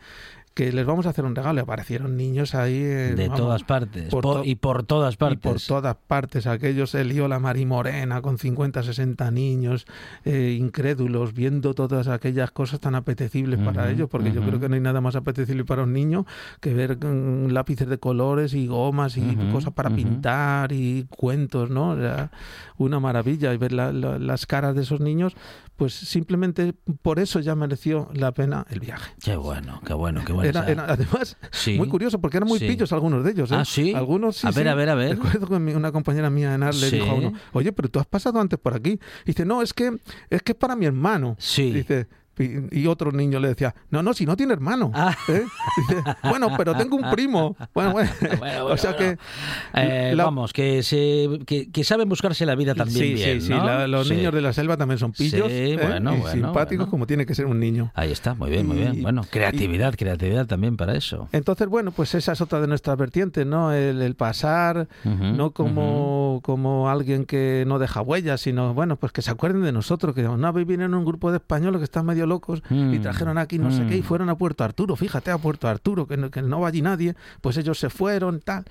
que 0.57 0.73
les 0.73 0.87
vamos 0.87 1.05
a 1.05 1.11
hacer 1.11 1.27
un 1.27 1.35
regalo. 1.37 1.61
Y 1.61 1.63
aparecieron 1.63 2.17
niños 2.17 2.55
ahí. 2.55 2.73
eh, 2.77 3.15
De 3.15 3.29
vamos, 3.29 3.37
todas 3.39 3.63
partes. 3.65 4.09
por 4.09 4.23
por- 4.23 4.37
to- 4.37 4.45
y 4.45 4.55
por 4.55 4.85
todas 4.85 5.13
y 5.15 5.17
partes. 5.19 5.39
por 5.53 5.61
todas 5.61 5.97
partes, 6.07 6.47
aquellos 6.47 6.91
se 6.91 7.05
lió 7.05 7.29
la 7.29 7.39
Marimorena 7.39 8.23
con 8.23 8.39
50, 8.39 8.83
60 8.83 9.31
niños 9.31 9.87
eh, 10.25 10.57
incrédulos, 10.59 11.35
viendo 11.35 11.75
todas 11.75 12.09
aquellas 12.09 12.51
cosas 12.53 12.81
tan 12.81 12.95
apetecibles 12.95 13.61
para 13.61 13.91
ellos, 13.91 14.09
porque 14.09 14.33
yo 14.33 14.41
creo 14.41 14.59
que 14.59 14.71
no 14.71 14.77
hay 14.77 14.81
nada 14.81 15.03
más 15.03 15.15
apetecible 15.15 15.65
para 15.67 15.83
un 15.83 15.93
niño 15.93 16.25
que 16.61 16.73
ver 16.73 16.97
mm, 17.05 17.49
lápices 17.51 17.87
de 17.87 17.99
colores 17.99 18.55
y 18.55 18.67
gomas 18.67 19.19
y 19.19 19.37
cosas 19.53 19.75
para 19.75 19.91
pintar 19.91 20.73
y 20.73 21.05
cuentos, 21.11 21.69
¿no? 21.69 21.91
O 21.91 21.97
sea, 21.97 22.31
una 22.79 22.99
maravilla 22.99 23.53
y 23.53 23.59
ver 23.59 23.73
la- 23.73 23.93
la- 23.93 24.19
las 24.19 24.47
caras 24.47 24.75
de 24.75 24.83
esos 24.83 25.01
niños, 25.01 25.37
pues 25.77 25.93
simplemente 25.95 26.73
por 27.03 27.19
eso 27.19 27.39
ya 27.41 27.55
mereció 27.55 28.09
la 28.15 28.33
pena 28.33 28.67
el 28.71 28.81
viaje. 28.81 29.13
Qué 29.23 29.37
bueno, 29.37 29.81
qué 29.87 29.93
bueno, 29.93 30.23
qué 30.25 30.33
bueno. 30.33 30.49
Era- 30.49 30.67
era- 30.69 30.85
además, 30.89 31.37
sí. 31.53 31.77
muy 31.77 31.89
curioso, 31.89 32.19
porque 32.21 32.39
eran 32.39 32.49
muy 32.49 32.59
Sí. 32.59 32.67
pillos 32.67 32.93
algunos 32.93 33.23
de 33.25 33.31
ellos. 33.33 33.51
¿eh? 33.53 33.57
Ah, 33.59 33.65
¿sí? 33.65 33.95
Algunos 33.95 34.37
sí. 34.39 34.47
A 34.47 34.51
ver, 34.51 34.69
a 34.69 34.75
ver, 34.75 34.89
a 34.89 34.95
ver. 34.95 35.17
Recuerdo 35.19 35.47
que 35.49 35.55
una 35.77 35.93
compañera 35.93 36.31
mía 36.31 36.55
en 36.55 36.61
le 36.61 36.91
dijo 36.91 37.11
a 37.11 37.15
uno, 37.15 37.33
oye, 37.53 37.73
pero 37.73 37.89
tú 37.91 37.99
has 38.01 38.07
pasado 38.07 38.41
antes 38.41 38.59
por 38.59 38.75
aquí. 38.75 38.99
Y 39.25 39.27
dice, 39.27 39.45
no, 39.45 39.63
es 39.63 39.73
que 39.75 39.97
es 40.31 40.43
que 40.43 40.53
es 40.53 40.59
para 40.59 40.75
mi 40.77 40.87
hermano. 40.87 41.37
Sí. 41.39 41.73
Dice, 41.73 42.07
y, 42.39 42.81
y 42.81 42.87
otro 42.87 43.13
niño 43.13 43.41
le 43.41 43.49
decía, 43.49 43.75
no, 43.91 44.03
no, 44.03 44.13
si 44.15 44.27
no 44.27 44.37
tiene 44.37 44.53
hermano. 44.53 44.91
Ah. 44.95 45.15
¿eh? 45.29 45.45
Dice, 45.89 46.03
bueno, 46.25 46.49
pero 46.57 46.75
tengo 46.75 46.97
un 46.97 47.11
primo. 47.11 47.57
Bueno, 47.75 47.93
bueno. 47.93 48.11
Bueno, 48.39 48.59
o 48.61 48.63
bueno, 48.65 48.77
sea 48.77 48.93
bueno. 48.93 49.17
que... 49.75 49.81
Eh, 50.11 50.15
la- 50.15 50.25
Vamos, 50.25 50.53
que, 50.53 50.83
se, 50.83 51.29
que, 51.47 51.71
que 51.71 51.85
saben 51.85 52.09
buscarse 52.09 52.45
la 52.47 52.55
vida 52.55 52.75
también 52.75 52.99
sí, 52.99 53.15
bien, 53.15 53.41
sí, 53.41 53.47
sí, 53.49 53.53
¿no? 53.53 53.65
la- 53.65 53.87
los 53.87 54.09
Sí. 54.09 54.15
niños 54.15 54.35
de 54.35 54.41
la 54.43 54.53
selva 54.53 54.77
también 54.77 54.99
son 54.99 55.13
pillos. 55.13 55.47
Sí, 55.49 55.53
¿eh? 55.55 55.79
bueno, 55.81 56.15
y 56.17 56.31
simpáticos 56.33 56.89
como 56.89 57.07
tiene 57.07 57.25
que 57.27 57.35
ser 57.35 57.47
un 57.47 57.59
niño. 57.61 57.91
Ahí 57.95 58.13
está, 58.13 58.35
muy 58.35 58.51
bien, 58.51 58.67
muy 58.67 58.77
bien. 58.79 58.95
Y- 58.97 59.03
Bueno, 59.03 59.23
creatividad, 59.31 59.95
creatividad 59.97 60.47
también 60.47 60.77
para 60.77 60.95
eso. 60.97 61.29
Entonces, 61.33 61.69
bueno, 61.69 61.91
pues 61.93 62.15
esa 62.15 62.33
es 62.33 62.41
otra 62.41 62.61
de 62.61 62.67
nuestras 62.67 62.97
vertientes, 62.99 63.47
¿no? 63.47 63.73
El, 63.73 64.03
el 64.03 64.15
pasar, 64.15 64.89
Ujú, 65.05 65.25
no 65.25 65.51
como, 65.53 66.41
como 66.43 66.89
alguien 66.91 67.25
que 67.25 67.65
no 67.67 67.79
deja 67.79 68.01
huellas, 68.03 68.41
sino, 68.41 68.75
bueno, 68.75 68.97
pues 68.97 69.13
que 69.13 69.23
se 69.23 69.31
acuerden 69.31 69.63
de 69.63 69.73
nosotros, 69.73 70.15
que 70.15 70.23
vez 70.53 70.67
vinieron 70.67 70.95
un 70.95 71.05
grupo 71.05 71.31
de 71.31 71.39
españoles 71.39 71.79
que 71.79 71.85
están 71.85 72.07
medio 72.07 72.26
locos 72.27 72.63
y 72.71 72.75
Mm, 72.75 73.03
trajeron 73.03 73.39
aquí 73.39 73.59
no 73.59 73.71
sé 73.71 73.87
qué 73.87 73.97
y 73.97 74.01
mm. 74.01 74.05
fueron 74.05 74.29
a 74.29 74.37
Puerto 74.37 74.65
Arturo, 74.65 74.97
fíjate 74.97 75.31
a 75.31 75.39
Puerto 75.39 75.69
Arturo, 75.69 76.07
que 76.07 76.17
no, 76.17 76.31
que 76.31 76.43
no 76.43 76.61
va 76.61 76.69
allí 76.69 76.83
nadie, 76.83 77.15
pues 77.41 77.57
ellos 77.57 77.79
se 77.79 77.91
fueron, 77.91 78.41
tal. 78.41 78.65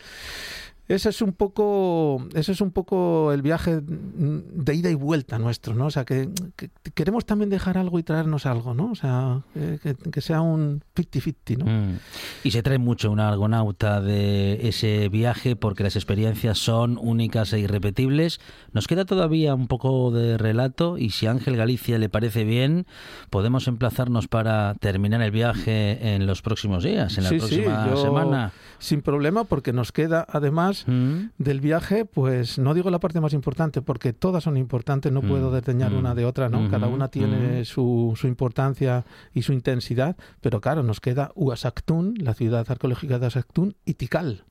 Ese 0.87 1.09
es 1.09 1.21
un 1.23 1.33
poco, 1.33 2.23
ese 2.35 2.51
es 2.51 2.61
un 2.61 2.69
poco 2.71 3.31
el 3.33 3.41
viaje 3.41 3.81
de 3.81 4.75
ida 4.75 4.91
y 4.91 4.93
vuelta 4.93 5.39
nuestro, 5.39 5.73
¿no? 5.73 5.87
O 5.87 5.89
sea, 5.91 6.05
que, 6.05 6.29
que 6.55 6.69
queremos 6.93 7.25
también 7.25 7.49
dejar 7.49 7.79
algo 7.79 7.97
y 7.97 8.03
traernos 8.03 8.45
algo, 8.45 8.75
¿no? 8.75 8.91
O 8.91 8.95
sea, 8.95 9.41
que, 9.81 10.21
sea 10.21 10.41
un 10.41 10.83
50-50, 10.95 11.57
¿no? 11.57 11.65
Mm. 11.65 11.97
Y 12.43 12.51
se 12.51 12.61
trae 12.61 12.77
mucho 12.77 13.09
una 13.09 13.29
argonauta 13.29 13.99
de 13.99 14.67
ese 14.67 15.09
viaje 15.09 15.55
porque 15.55 15.81
las 15.81 15.95
experiencias 15.95 16.59
son 16.59 16.99
únicas 17.01 17.51
e 17.53 17.59
irrepetibles. 17.59 18.39
Nos 18.71 18.85
queda 18.85 19.05
todavía 19.05 19.55
un 19.55 19.67
poco 19.67 20.11
de 20.11 20.37
relato 20.37 20.99
y 20.99 21.09
si 21.09 21.25
a 21.25 21.31
Ángel 21.31 21.57
Galicia 21.57 21.97
le 21.97 22.09
parece 22.09 22.43
bien, 22.43 22.85
podemos 23.31 23.67
emplazarnos 23.67 24.27
para 24.27 24.75
terminar 24.75 25.21
el 25.23 25.31
viaje 25.31 26.13
en 26.13 26.27
los 26.27 26.43
próximos 26.43 26.83
días, 26.83 27.17
en 27.17 27.23
la 27.23 27.29
Sí, 27.31 27.39
sí, 27.39 27.47
próxima 27.47 27.87
yo- 27.89 27.97
semana. 27.97 28.51
Sin 28.77 29.01
problema, 29.01 29.45
porque 29.45 29.73
nos 29.73 29.91
queda 29.91 30.25
además 30.29 30.74
Mm. 30.87 31.29
del 31.37 31.61
viaje, 31.61 32.05
pues 32.05 32.57
no 32.59 32.73
digo 32.73 32.89
la 32.89 32.99
parte 32.99 33.21
más 33.21 33.33
importante, 33.33 33.81
porque 33.81 34.13
todas 34.13 34.43
son 34.43 34.57
importantes, 34.57 35.11
no 35.11 35.21
Mm, 35.21 35.27
puedo 35.27 35.51
desdeñar 35.51 35.91
mm, 35.91 35.97
una 35.97 36.15
de 36.15 36.25
otra, 36.25 36.49
¿no? 36.49 36.69
Cada 36.69 36.87
una 36.87 37.07
tiene 37.07 37.63
su, 37.65 38.13
su 38.15 38.27
importancia 38.27 39.05
y 39.33 39.41
su 39.43 39.53
intensidad, 39.53 40.15
pero 40.41 40.61
claro, 40.61 40.83
nos 40.83 40.99
queda 40.99 41.31
Uasaktún, 41.35 42.15
la 42.19 42.33
ciudad 42.33 42.65
arqueológica 42.69 43.19
de 43.19 43.25
Uasaktún, 43.25 43.75
y 43.85 43.93
Tikal, 43.95 44.43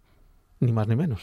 ni 0.61 0.73
más 0.73 0.89
ni 0.89 0.97
menos. 0.97 1.21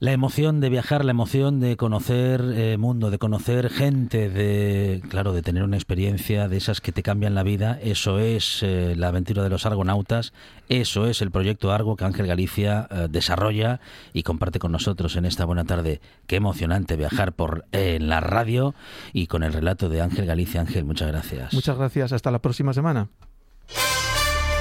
La 0.00 0.12
emoción 0.12 0.60
de 0.60 0.70
viajar, 0.70 1.04
la 1.04 1.10
emoción 1.10 1.60
de 1.60 1.76
conocer 1.76 2.42
eh, 2.54 2.78
mundo, 2.78 3.10
de 3.10 3.18
conocer 3.18 3.68
gente, 3.68 4.30
de 4.30 5.02
claro, 5.10 5.34
de 5.34 5.42
tener 5.42 5.62
una 5.62 5.76
experiencia 5.76 6.48
de 6.48 6.56
esas 6.56 6.80
que 6.80 6.90
te 6.90 7.02
cambian 7.02 7.34
la 7.34 7.42
vida, 7.42 7.78
eso 7.82 8.18
es 8.18 8.62
eh, 8.62 8.94
la 8.96 9.08
aventura 9.08 9.42
de 9.42 9.50
los 9.50 9.66
argonautas, 9.66 10.32
eso 10.70 11.06
es 11.06 11.20
el 11.20 11.30
proyecto 11.30 11.70
Argo 11.70 11.96
que 11.96 12.06
Ángel 12.06 12.26
Galicia 12.26 12.88
eh, 12.90 13.08
desarrolla 13.10 13.80
y 14.14 14.22
comparte 14.22 14.58
con 14.58 14.72
nosotros 14.72 15.16
en 15.16 15.26
esta 15.26 15.44
buena 15.44 15.64
tarde. 15.64 16.00
Qué 16.26 16.36
emocionante 16.36 16.96
viajar 16.96 17.34
por 17.34 17.66
en 17.72 18.08
la 18.08 18.20
radio 18.20 18.74
y 19.12 19.26
con 19.26 19.42
el 19.42 19.52
relato 19.52 19.90
de 19.90 20.00
Ángel 20.00 20.24
Galicia. 20.24 20.62
Ángel, 20.62 20.86
muchas 20.86 21.08
gracias. 21.08 21.52
Muchas 21.52 21.76
gracias, 21.76 22.14
hasta 22.14 22.30
la 22.30 22.38
próxima 22.38 22.72
semana. 22.72 23.10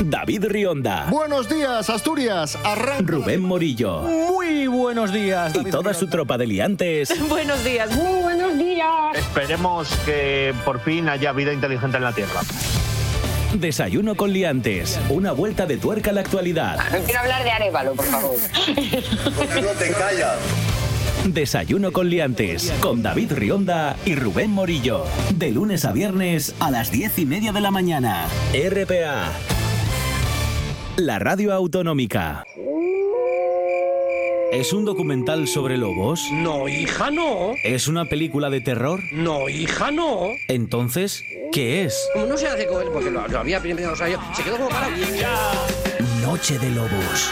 David 0.01 0.45
Rionda, 0.47 1.07
Buenos 1.09 1.49
días, 1.49 1.89
Asturias. 1.89 2.57
Arranca. 2.63 3.03
Rubén 3.05 3.41
Morillo 3.41 4.01
Muy 4.01 4.67
buenos 4.67 5.11
días. 5.11 5.53
y 5.55 5.69
toda 5.69 5.93
su 5.93 6.07
tropa 6.07 6.37
de 6.37 6.47
liantes 6.47 7.13
Buenos 7.29 7.63
días. 7.63 7.89
Esperemos 9.13 9.89
que 10.05 10.53
por 10.63 10.79
fin 10.81 11.09
haya 11.09 11.31
vida 11.33 11.51
inteligente 11.53 11.97
en 11.97 12.03
la 12.03 12.13
Tierra. 12.13 12.41
Desayuno 13.53 14.15
con 14.15 14.31
liantes, 14.31 14.99
una 15.09 15.31
vuelta 15.33 15.65
de 15.65 15.77
tuerca 15.77 16.11
a 16.11 16.13
la 16.13 16.21
actualidad. 16.21 16.77
Quiero 17.05 17.19
hablar 17.19 17.43
de 17.43 17.51
Arevalo, 17.51 17.93
por 17.93 18.05
favor. 18.05 18.35
no 18.37 19.69
te 19.71 19.91
callas? 19.91 20.37
Desayuno 21.25 21.91
con 21.91 22.09
liantes, 22.09 22.71
con 22.79 23.01
David 23.03 23.33
Rionda 23.33 23.97
y 24.05 24.15
Rubén 24.15 24.51
Morillo. 24.51 25.03
De 25.35 25.51
lunes 25.51 25.83
a 25.85 25.91
viernes 25.91 26.55
a 26.59 26.71
las 26.71 26.91
diez 26.91 27.17
y 27.19 27.25
media 27.25 27.51
de 27.51 27.59
la 27.61 27.71
mañana. 27.71 28.27
RPA. 28.53 29.31
La 30.99 31.17
radio 31.17 31.53
autonómica. 31.53 32.43
¿Es 34.51 34.73
un 34.73 34.83
documental 34.83 35.47
sobre 35.47 35.77
lobos? 35.77 36.27
No, 36.33 36.67
hija, 36.67 37.09
no. 37.09 37.53
¿Es 37.63 37.87
una 37.87 38.03
película 38.05 38.49
de 38.49 38.59
terror? 38.59 38.99
No, 39.13 39.47
hija, 39.47 39.91
no. 39.91 40.23
Entonces, 40.49 41.23
¿qué 41.53 41.85
es? 41.85 42.09
Como 42.13 42.25
no 42.25 42.37
se 42.37 42.47
hace 42.47 42.67
con 42.67 42.81
él, 42.81 42.89
porque 42.91 43.11
lo, 43.11 43.25
lo 43.27 43.39
había 43.39 43.61
primero, 43.61 43.93
o 43.93 43.95
sea, 43.95 44.09
yo- 44.09 44.19
se 44.35 44.43
quedó 44.43 44.57
como 44.57 44.69
para. 44.69 44.89
Noche 46.21 46.59
de 46.59 46.69
Lobos. 46.71 47.31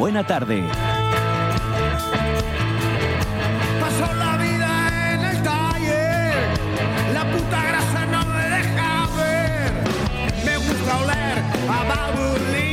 Buena 0.00 0.24
tarde. 0.24 0.89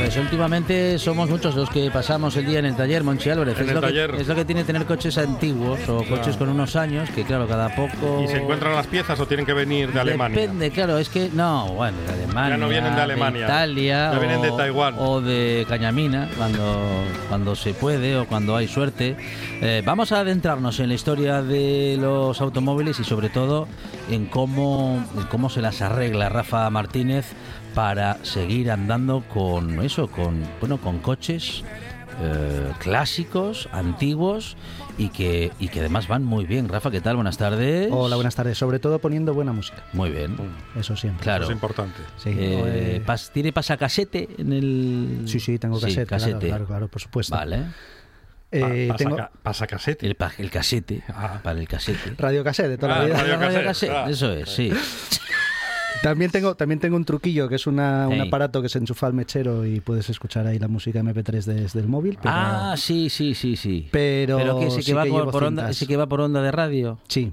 Pues 0.08 0.16
últimamente 0.16 0.98
somos 0.98 1.28
muchos 1.28 1.54
los 1.54 1.68
que 1.68 1.90
pasamos 1.90 2.34
el 2.38 2.46
día 2.46 2.60
en 2.60 2.64
el 2.64 2.74
taller, 2.74 3.04
Monchi 3.04 3.28
Álvarez. 3.28 3.58
En 3.58 3.64
es, 3.64 3.68
el 3.68 3.74
lo 3.74 3.80
taller. 3.82 4.10
Que, 4.12 4.22
es 4.22 4.26
lo 4.26 4.34
que 4.34 4.46
tiene 4.46 4.64
tener 4.64 4.86
coches 4.86 5.18
antiguos 5.18 5.86
o 5.86 6.02
coches 6.02 6.38
con 6.38 6.48
unos 6.48 6.76
años 6.76 7.10
que, 7.10 7.24
claro, 7.24 7.46
cada 7.46 7.68
poco. 7.76 8.22
¿Y 8.24 8.28
se 8.28 8.38
encuentran 8.38 8.74
las 8.74 8.86
piezas 8.86 9.20
o 9.20 9.26
tienen 9.26 9.44
que 9.44 9.52
venir 9.52 9.92
de 9.92 10.00
Alemania? 10.00 10.40
Depende, 10.40 10.70
claro, 10.70 10.96
es 10.96 11.10
que 11.10 11.28
no, 11.34 11.74
bueno, 11.74 11.98
de 12.06 12.24
Alemania. 12.24 12.50
Ya 12.52 12.56
no 12.56 12.68
vienen 12.70 12.94
de 12.94 13.02
Alemania. 13.02 13.44
Italia. 13.44 14.10
Ya 14.14 14.18
vienen 14.18 14.40
de 14.40 14.48
o- 14.48 14.56
Taiwán. 14.56 14.94
O 14.96 15.20
de 15.20 15.66
Cañamina, 15.68 16.30
cuando, 16.38 17.04
cuando 17.28 17.54
se 17.54 17.74
puede 17.74 18.16
o 18.16 18.26
cuando 18.26 18.56
hay 18.56 18.66
suerte. 18.66 19.14
Eh, 19.60 19.82
vamos 19.84 20.12
a 20.12 20.20
adentrarnos 20.20 20.80
en 20.80 20.88
la 20.88 20.94
historia 20.94 21.42
de 21.42 21.98
los 22.00 22.40
automóviles 22.40 22.98
y 22.98 23.04
sobre 23.04 23.28
todo 23.28 23.68
en 24.10 24.24
cómo, 24.24 25.04
en 25.18 25.24
cómo 25.24 25.50
se 25.50 25.60
las 25.60 25.82
arregla 25.82 26.30
Rafa 26.30 26.70
Martínez 26.70 27.26
para 27.82 28.18
seguir 28.24 28.72
andando 28.72 29.22
con 29.32 29.80
eso, 29.84 30.08
con 30.08 30.42
bueno, 30.58 30.78
con 30.78 30.98
coches 30.98 31.62
eh, 32.20 32.72
clásicos, 32.80 33.68
antiguos 33.70 34.56
y 34.98 35.10
que, 35.10 35.52
y 35.60 35.68
que 35.68 35.78
además 35.78 36.08
van 36.08 36.24
muy 36.24 36.44
bien. 36.44 36.68
Rafa, 36.68 36.90
¿qué 36.90 37.00
tal? 37.00 37.14
Buenas 37.14 37.38
tardes. 37.38 37.88
Hola, 37.92 38.16
buenas 38.16 38.34
tardes. 38.34 38.58
Sobre 38.58 38.80
todo 38.80 38.98
poniendo 38.98 39.32
buena 39.32 39.52
música. 39.52 39.84
Muy 39.92 40.10
bien. 40.10 40.36
Eso 40.76 40.96
siempre. 40.96 41.22
Claro. 41.22 41.44
Eso 41.44 41.52
es 41.52 41.56
importante. 41.56 42.00
Sí, 42.16 42.30
Eh, 42.30 42.96
eh, 42.96 43.02
pas- 43.06 43.30
¿Tiene 43.30 43.52
pasacasete 43.52 44.28
en 44.38 44.52
el...? 44.52 45.22
Sí, 45.26 45.38
sí, 45.38 45.56
tengo 45.60 45.80
cassette, 45.80 46.08
claro, 46.08 46.24
casete. 46.24 46.48
claro, 46.48 46.66
claro, 46.66 46.88
por 46.88 47.00
supuesto. 47.00 47.36
Vale. 47.36 47.62
Eh, 48.50 48.86
Pa- 48.90 48.96
tengo 48.96 49.16
pasa, 49.16 49.28
ca- 49.30 49.38
pasa 49.44 49.66
casete. 49.68 50.04
El, 50.08 50.16
pa- 50.16 50.32
el 50.38 50.50
casete, 50.50 51.04
Ah. 51.10 51.38
para 51.44 51.60
el 51.60 51.68
casete. 51.68 52.14
radio 52.18 52.42
cassette 52.42 52.70
de 52.70 52.78
toda 52.78 52.96
Ah, 52.96 52.98
la 52.98 53.04
vida. 53.04 53.16
radio 53.18 53.36
Radio 53.36 53.62
cassette, 53.62 53.90
cassette, 53.90 53.92
ah. 53.92 54.10
Eso 54.10 54.32
es, 54.32 54.48
sí. 54.50 54.72
También 56.02 56.30
tengo, 56.30 56.54
también 56.54 56.78
tengo 56.78 56.96
un 56.96 57.04
truquillo 57.04 57.48
que 57.48 57.56
es 57.56 57.66
una, 57.66 58.08
un 58.08 58.20
aparato 58.20 58.62
que 58.62 58.68
se 58.68 58.78
enchufa 58.78 59.06
al 59.06 59.14
mechero 59.14 59.66
y 59.66 59.80
puedes 59.80 60.08
escuchar 60.10 60.46
ahí 60.46 60.58
la 60.58 60.68
música 60.68 61.00
MP3 61.02 61.44
desde 61.44 61.80
el 61.80 61.88
móvil. 61.88 62.18
Pero, 62.22 62.34
Ah, 62.34 62.74
sí, 62.76 63.10
sí, 63.10 63.34
sí, 63.34 63.56
sí. 63.56 63.88
pero 63.90 64.58
que 64.58 64.66
ese 64.66 64.76
que, 64.78 64.82
sí 64.82 64.92
va 64.92 65.04
que 65.04 65.10
por, 65.10 65.44
onda, 65.44 65.70
ese 65.70 65.86
que 65.86 65.96
va 65.96 66.06
por 66.06 66.20
onda 66.20 66.40
de 66.42 66.52
radio. 66.52 66.98
Sí. 67.08 67.32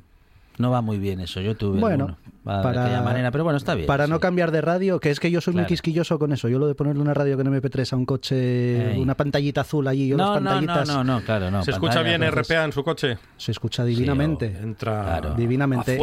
No 0.57 0.71
va 0.71 0.81
muy 0.81 0.97
bien 0.97 1.19
eso. 1.19 1.41
Yo 1.41 1.55
tuve 1.55 1.79
Bueno, 1.79 2.05
alguno. 2.05 2.17
Va 2.47 2.57
de 2.57 2.63
para- 2.63 2.83
aquella 2.85 3.01
manera, 3.01 3.31
pero 3.31 3.43
bueno, 3.43 3.57
está 3.57 3.73
bien. 3.73 3.87
Para 3.87 4.05
sí. 4.05 4.11
no 4.11 4.19
cambiar 4.19 4.51
de 4.51 4.61
radio, 4.61 4.99
que 4.99 5.09
es 5.09 5.19
que 5.19 5.31
yo 5.31 5.41
soy 5.41 5.53
muy 5.55 5.65
quisquilloso 5.65 6.19
con 6.19 6.31
eso. 6.31 6.47
Yo 6.47 6.59
lo 6.59 6.67
de 6.67 6.75
ponerle 6.75 7.01
una 7.01 7.13
radio 7.13 7.37
con 7.37 7.47
MP3 7.47 7.91
a 7.93 7.95
un 7.95 8.05
coche, 8.05 8.93
Ey. 8.93 9.01
una 9.01 9.15
pantallita 9.15 9.61
azul 9.61 9.87
allí, 9.87 10.07
yo 10.09 10.17
No, 10.17 10.33
las 10.35 10.43
pantallitas 10.43 10.87
no, 10.87 11.03
no, 11.03 11.19
no, 11.19 11.25
claro, 11.25 11.49
no. 11.49 11.63
¿Se 11.63 11.71
escucha 11.71 12.01
bien 12.03 12.21
entonces- 12.23 12.47
RPA 12.55 12.65
en 12.65 12.71
su 12.71 12.83
coche? 12.83 13.17
se 13.37 13.51
escucha 13.51 13.83
divinamente. 13.83 14.51
Sí, 14.57 14.63
Entra 14.63 15.03
Claro. 15.03 15.33
Divinamente. 15.35 15.97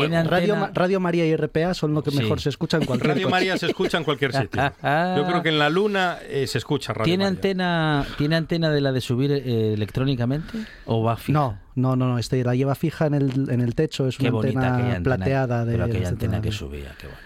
Radio, 0.75 1.01
María 1.01 1.27
y 1.27 1.37
RPA 1.37 1.75
son 1.75 1.95
lo 1.95 2.03
que 2.03 2.11
Sí. 2.11 2.19
mejor 2.19 2.41
se 2.41 2.49
escucha 2.49 2.77
en 2.77 2.85
cualquier 2.87 3.09
Radio 3.15 3.23
coche. 3.25 3.31
María 3.31 3.57
se 3.57 3.67
escucha 3.67 3.99
en 3.99 4.05
cualquier 4.05 4.33
sitio. 4.33 4.63
Yo 5.17 5.27
creo 5.27 5.43
que 5.43 5.49
en 5.51 5.59
la 5.59 5.71
luna 5.71 6.19
eh, 6.29 6.47
se 6.47 6.59
escucha 6.59 6.93
Radio 6.93 7.05
¿Tiene 7.05 7.25
María. 7.25 7.37
antena, 7.37 8.05
¿Tiene 8.19 8.37
antena 8.37 8.71
de 8.71 8.81
la 8.81 8.93
de 8.93 9.01
subir 9.01 9.31
eh, 9.33 9.75
electrónicamente? 9.75 10.59
¿O 10.87 11.03
va 11.03 11.17
fija? 11.17 11.33
No, 11.39 11.59
no, 11.75 11.97
no, 11.97 12.09
no, 12.09 12.19
este 12.19 12.43
la 12.45 12.55
lleva 12.55 12.75
fija 12.75 13.07
en 13.07 13.15
el, 13.15 13.49
en 13.51 13.61
el 13.61 13.75
techo, 13.75 14.07
es 14.07 14.19
Qué 14.19 14.29
una 14.31 14.39
antena 14.41 15.01
plateada 15.03 15.65
de 15.65 15.77
de- 15.79 16.07
antena 16.07 16.32
de- 16.41 16.49
que 16.49 16.55
subía, 16.55 16.95
qué 16.99 17.07
bonita. 17.07 17.23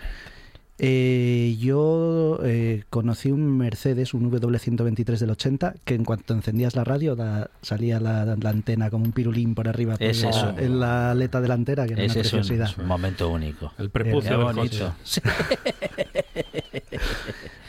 Eh, 0.79 1.57
yo 1.59 2.39
eh, 2.45 2.85
conocí 2.91 3.31
un 3.31 3.57
Mercedes, 3.57 4.13
un 4.13 4.31
W123 4.31 5.19
del 5.19 5.31
80, 5.31 5.75
que 5.87 5.95
en 5.95 6.05
cuanto 6.05 6.35
encendías 6.35 6.77
la 6.77 6.85
radio 6.85 7.17
da- 7.17 7.49
salía 7.63 7.99
la, 7.99 8.27
la 8.27 8.51
antena 8.51 8.91
como 8.91 9.07
un 9.07 9.13
pirulín 9.13 9.55
por 9.55 9.69
arriba 9.69 9.97
por 9.97 10.07
Es 10.07 10.23
la- 10.23 10.29
eso. 10.31 10.55
en 10.59 10.79
la 10.79 11.13
aleta 11.13 11.41
delantera, 11.41 11.87
que 11.87 11.95
era 11.95 12.03
una 12.03 12.13
es 12.13 12.17
un, 12.17 12.21
preciosidad. 12.21 12.69
es 12.69 12.77
un 12.77 12.87
momento 12.87 13.31
único. 13.31 13.73
El 13.79 13.89
prepucio 13.89 14.33
del 14.33 14.41
bonito. 14.55 14.95
coche. 15.03 15.23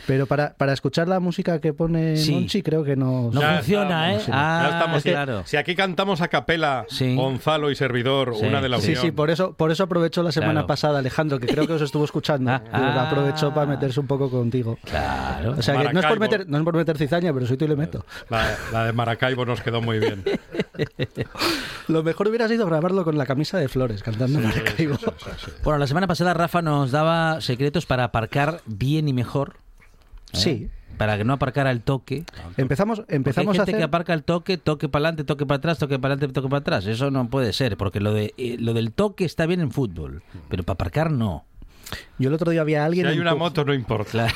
Pero 0.07 0.25
para, 0.25 0.53
para 0.53 0.73
escuchar 0.73 1.07
la 1.07 1.19
música 1.19 1.59
que 1.59 1.73
pone 1.73 2.15
Sí. 2.17 2.31
Monchi, 2.31 2.63
creo 2.63 2.83
que 2.83 2.95
no, 2.95 3.29
No 3.31 3.41
funciona, 3.41 4.13
¿eh? 4.13 4.19
Ah, 4.31 4.67
ya 4.69 4.77
estamos. 4.79 5.03
claro. 5.03 5.43
Si 5.45 5.57
aquí 5.57 5.75
cantamos 5.75 6.21
a 6.21 6.29
capela, 6.29 6.85
Sí. 6.87 7.13
Gonzalo 7.15 7.69
y 7.69 7.75
servidor, 7.75 8.33
Sí. 8.35 8.45
una 8.45 8.61
de 8.61 8.69
la 8.69 8.79
Sí, 8.79 8.95
sí, 8.95 9.11
por 9.11 9.29
eso, 9.29 9.53
por 9.53 9.69
eso 9.69 9.83
aprovechó 9.83 10.23
la 10.23 10.31
semana 10.31 10.53
Claro. 10.53 10.67
pasada 10.67 10.99
Alejandro, 10.99 11.39
que 11.39 11.47
creo 11.47 11.67
que 11.67 11.73
os 11.73 11.81
estuvo 11.81 12.05
escuchando. 12.05 12.47
Ah, 12.47 12.61
ah. 12.71 13.07
aprovechó 13.09 13.53
para 13.53 13.65
meterse 13.67 13.99
un 13.99 14.07
poco 14.07 14.29
contigo. 14.29 14.77
Claro. 14.85 15.55
O 15.57 15.61
sea, 15.61 15.75
que 15.81 15.93
no 15.93 15.99
es, 15.99 16.05
por 16.05 16.19
meter, 16.19 16.47
no 16.47 16.57
es 16.57 16.63
por 16.63 16.75
meter 16.75 16.97
cizaña, 16.97 17.33
pero 17.33 17.45
soy 17.45 17.57
tú 17.57 17.65
y 17.65 17.67
le 17.67 17.75
meto. 17.75 18.05
La, 18.29 18.55
la 18.71 18.85
de 18.85 18.93
Maracaibo 18.93 19.45
nos 19.45 19.61
quedó 19.61 19.81
muy 19.81 19.99
bien. 19.99 20.23
Lo 21.87 22.03
mejor 22.03 22.27
hubiera 22.27 22.47
sido 22.47 22.65
grabarlo 22.65 23.03
con 23.03 23.17
la 23.17 23.25
camisa 23.25 23.57
de 23.57 23.67
flores, 23.67 24.03
cantando 24.03 24.39
Maracaibo. 24.39 24.97
Bueno, 25.63 25.79
la 25.79 25.87
semana 25.87 26.07
pasada 26.07 26.33
Rafa 26.33 26.61
nos 26.61 26.91
daba 26.91 27.41
secretos 27.41 27.85
para 27.85 28.05
aparcar 28.05 28.61
bien 28.65 29.07
y 29.07 29.13
mejor. 29.13 29.55
¿Eh? 30.33 30.37
Sí. 30.37 30.69
Para 30.97 31.17
que 31.17 31.23
no 31.23 31.33
aparcara 31.33 31.69
el 31.69 31.81
toque. 31.81 32.23
Empezamos, 32.57 32.99
Porque 32.99 33.13
hay 33.13 33.17
empezamos 33.17 33.55
gente 33.55 33.59
a 33.59 33.63
hacer... 33.63 33.77
que 33.77 33.83
aparca 33.83 34.13
el 34.13 34.23
toque, 34.23 34.57
toque 34.57 34.89
para 34.89 35.03
adelante, 35.05 35.23
toque 35.23 35.45
para 35.45 35.57
atrás, 35.57 35.77
toque 35.77 35.99
para 35.99 36.15
adelante, 36.15 36.33
toque 36.33 36.49
para 36.49 36.59
atrás. 36.59 36.87
Eso 36.87 37.11
no 37.11 37.29
puede 37.29 37.53
ser, 37.53 37.77
porque 37.77 37.99
lo, 37.99 38.13
de, 38.13 38.33
eh, 38.37 38.57
lo 38.59 38.73
del 38.73 38.91
toque 38.93 39.23
está 39.23 39.45
bien 39.45 39.59
en 39.59 39.71
fútbol, 39.71 40.23
pero 40.49 40.63
para 40.63 40.73
aparcar 40.73 41.11
no. 41.11 41.45
Yo 42.19 42.29
el 42.29 42.33
otro 42.35 42.51
día 42.51 42.61
había 42.61 42.79
Si 42.79 42.85
alguien... 42.85 43.07
hay 43.07 43.19
una 43.19 43.35
moto, 43.35 43.63
no 43.63 43.73
importa. 43.73 44.27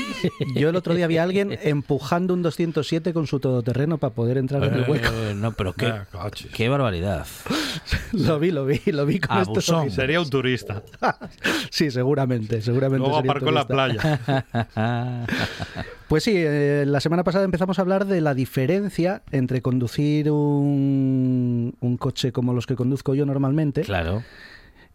Yo 0.56 0.70
el 0.70 0.76
otro 0.76 0.94
día 0.94 1.04
había 1.04 1.22
alguien 1.22 1.56
empujando 1.62 2.32
un 2.34 2.42
207 2.42 3.12
con 3.12 3.26
su 3.26 3.38
todoterreno 3.38 3.98
para 3.98 4.14
poder 4.14 4.38
entrar 4.38 4.64
en 4.64 4.74
el 4.74 4.90
hueco. 4.90 5.08
Eh, 5.12 5.34
no, 5.36 5.52
pero 5.52 5.72
qué, 5.74 5.86
Ah, 5.86 6.30
qué 6.54 6.68
barbaridad. 6.68 7.26
Lo 8.12 8.38
vi, 8.38 8.50
lo 8.50 8.64
vi, 8.64 8.80
lo 8.86 9.04
vi 9.04 9.20
con 9.20 9.36
estos 9.38 9.68
Abusón. 9.68 9.76
ojitos. 9.80 9.94
Sería 9.96 10.20
un 10.20 10.30
turista. 10.30 10.82
Sí, 11.70 11.90
seguramente, 11.90 12.62
seguramente. 12.62 13.00
Luego 13.06 13.16
sería 13.16 13.30
aparcó 13.32 13.48
en 13.50 13.54
la 13.54 13.66
playa. 13.66 14.20
Pues 16.08 16.24
sí, 16.24 16.32
eh, 16.34 16.84
la 16.86 17.00
semana 17.00 17.22
pasada 17.24 17.44
empezamos 17.44 17.78
a 17.78 17.82
hablar 17.82 18.06
de 18.06 18.20
la 18.20 18.32
diferencia 18.34 19.22
entre 19.32 19.60
conducir 19.60 20.30
un, 20.30 21.76
un 21.80 21.96
coche 21.98 22.32
como 22.32 22.54
los 22.54 22.66
que 22.66 22.76
conduzco 22.76 23.14
yo 23.14 23.26
normalmente 23.26 23.82
claro. 23.82 24.22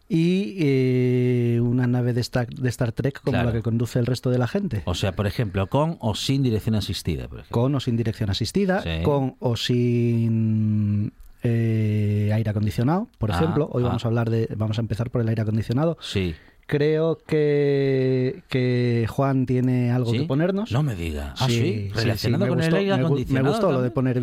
Y 0.08 0.56
eh, 0.58 1.60
una 1.62 1.86
nave 1.86 2.12
de 2.12 2.20
Star, 2.20 2.48
de 2.48 2.68
Star 2.68 2.92
Trek 2.92 3.20
como 3.22 3.32
Claro. 3.32 3.48
la 3.48 3.52
que 3.54 3.62
conduce 3.62 3.98
el 3.98 4.06
resto 4.06 4.30
de 4.30 4.38
la 4.38 4.46
gente. 4.48 4.82
O 4.84 4.94
sea, 4.94 5.12
por 5.12 5.26
ejemplo, 5.26 5.66
con 5.68 5.96
o 6.00 6.14
sin 6.14 6.42
dirección 6.42 6.74
asistida, 6.74 7.28
por 7.28 7.38
ejemplo. 7.40 7.60
Con 7.62 7.74
o 7.74 7.80
sin 7.80 7.96
dirección 7.96 8.28
asistida, 8.30 8.82
Sí. 8.82 9.02
con 9.04 9.36
o 9.40 9.56
sin 9.56 11.12
eh, 11.44 12.30
aire 12.34 12.50
acondicionado, 12.50 13.08
por 13.18 13.32
Ah, 13.32 13.36
ejemplo. 13.36 13.68
Hoy 13.72 13.82
ah. 13.84 13.86
vamos 13.88 14.04
a 14.04 14.08
hablar 14.08 14.30
de, 14.30 14.48
vamos 14.56 14.78
a 14.78 14.80
empezar 14.80 15.10
por 15.10 15.22
el 15.22 15.28
aire 15.28 15.42
acondicionado. 15.42 15.96
Sí. 16.00 16.34
Creo 16.66 17.18
que, 17.26 18.44
que 18.48 19.06
Juan 19.10 19.44
tiene 19.46 19.90
algo 19.90 20.12
¿Sí? 20.12 20.20
que 20.20 20.24
ponernos. 20.26 20.70
No 20.70 20.82
me 20.84 20.94
diga. 20.94 21.34
Ah, 21.38 21.48
sí. 21.48 21.90
Relacionado 21.94 22.44
me 22.44 22.48
con 22.50 22.60
el 22.60 22.66
gustó, 22.66 22.76
aire 22.76 22.92
me 22.96 23.02
gu- 23.02 23.06
acondicionado. 23.06 23.44
Me 23.44 23.50
gustó 23.50 23.72
lo 23.72 23.82
de 23.82 23.90
poner 23.90 24.22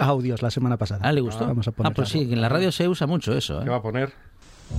audios 0.00 0.40
la 0.42 0.50
semana 0.50 0.78
pasada. 0.78 1.00
Ah, 1.04 1.12
le 1.12 1.20
gustó. 1.20 1.46
Vamos 1.46 1.66
a 1.68 1.70
ah, 1.70 1.74
poner 1.74 1.92
pues 1.92 2.08
sí, 2.08 2.26
que 2.26 2.32
en 2.32 2.40
la 2.40 2.48
radio 2.48 2.72
se 2.72 2.88
usa 2.88 3.06
mucho 3.06 3.36
eso. 3.36 3.60
¿eh? 3.60 3.64
¿Qué 3.64 3.70
va 3.70 3.76
a 3.76 3.82
poner? 3.82 4.12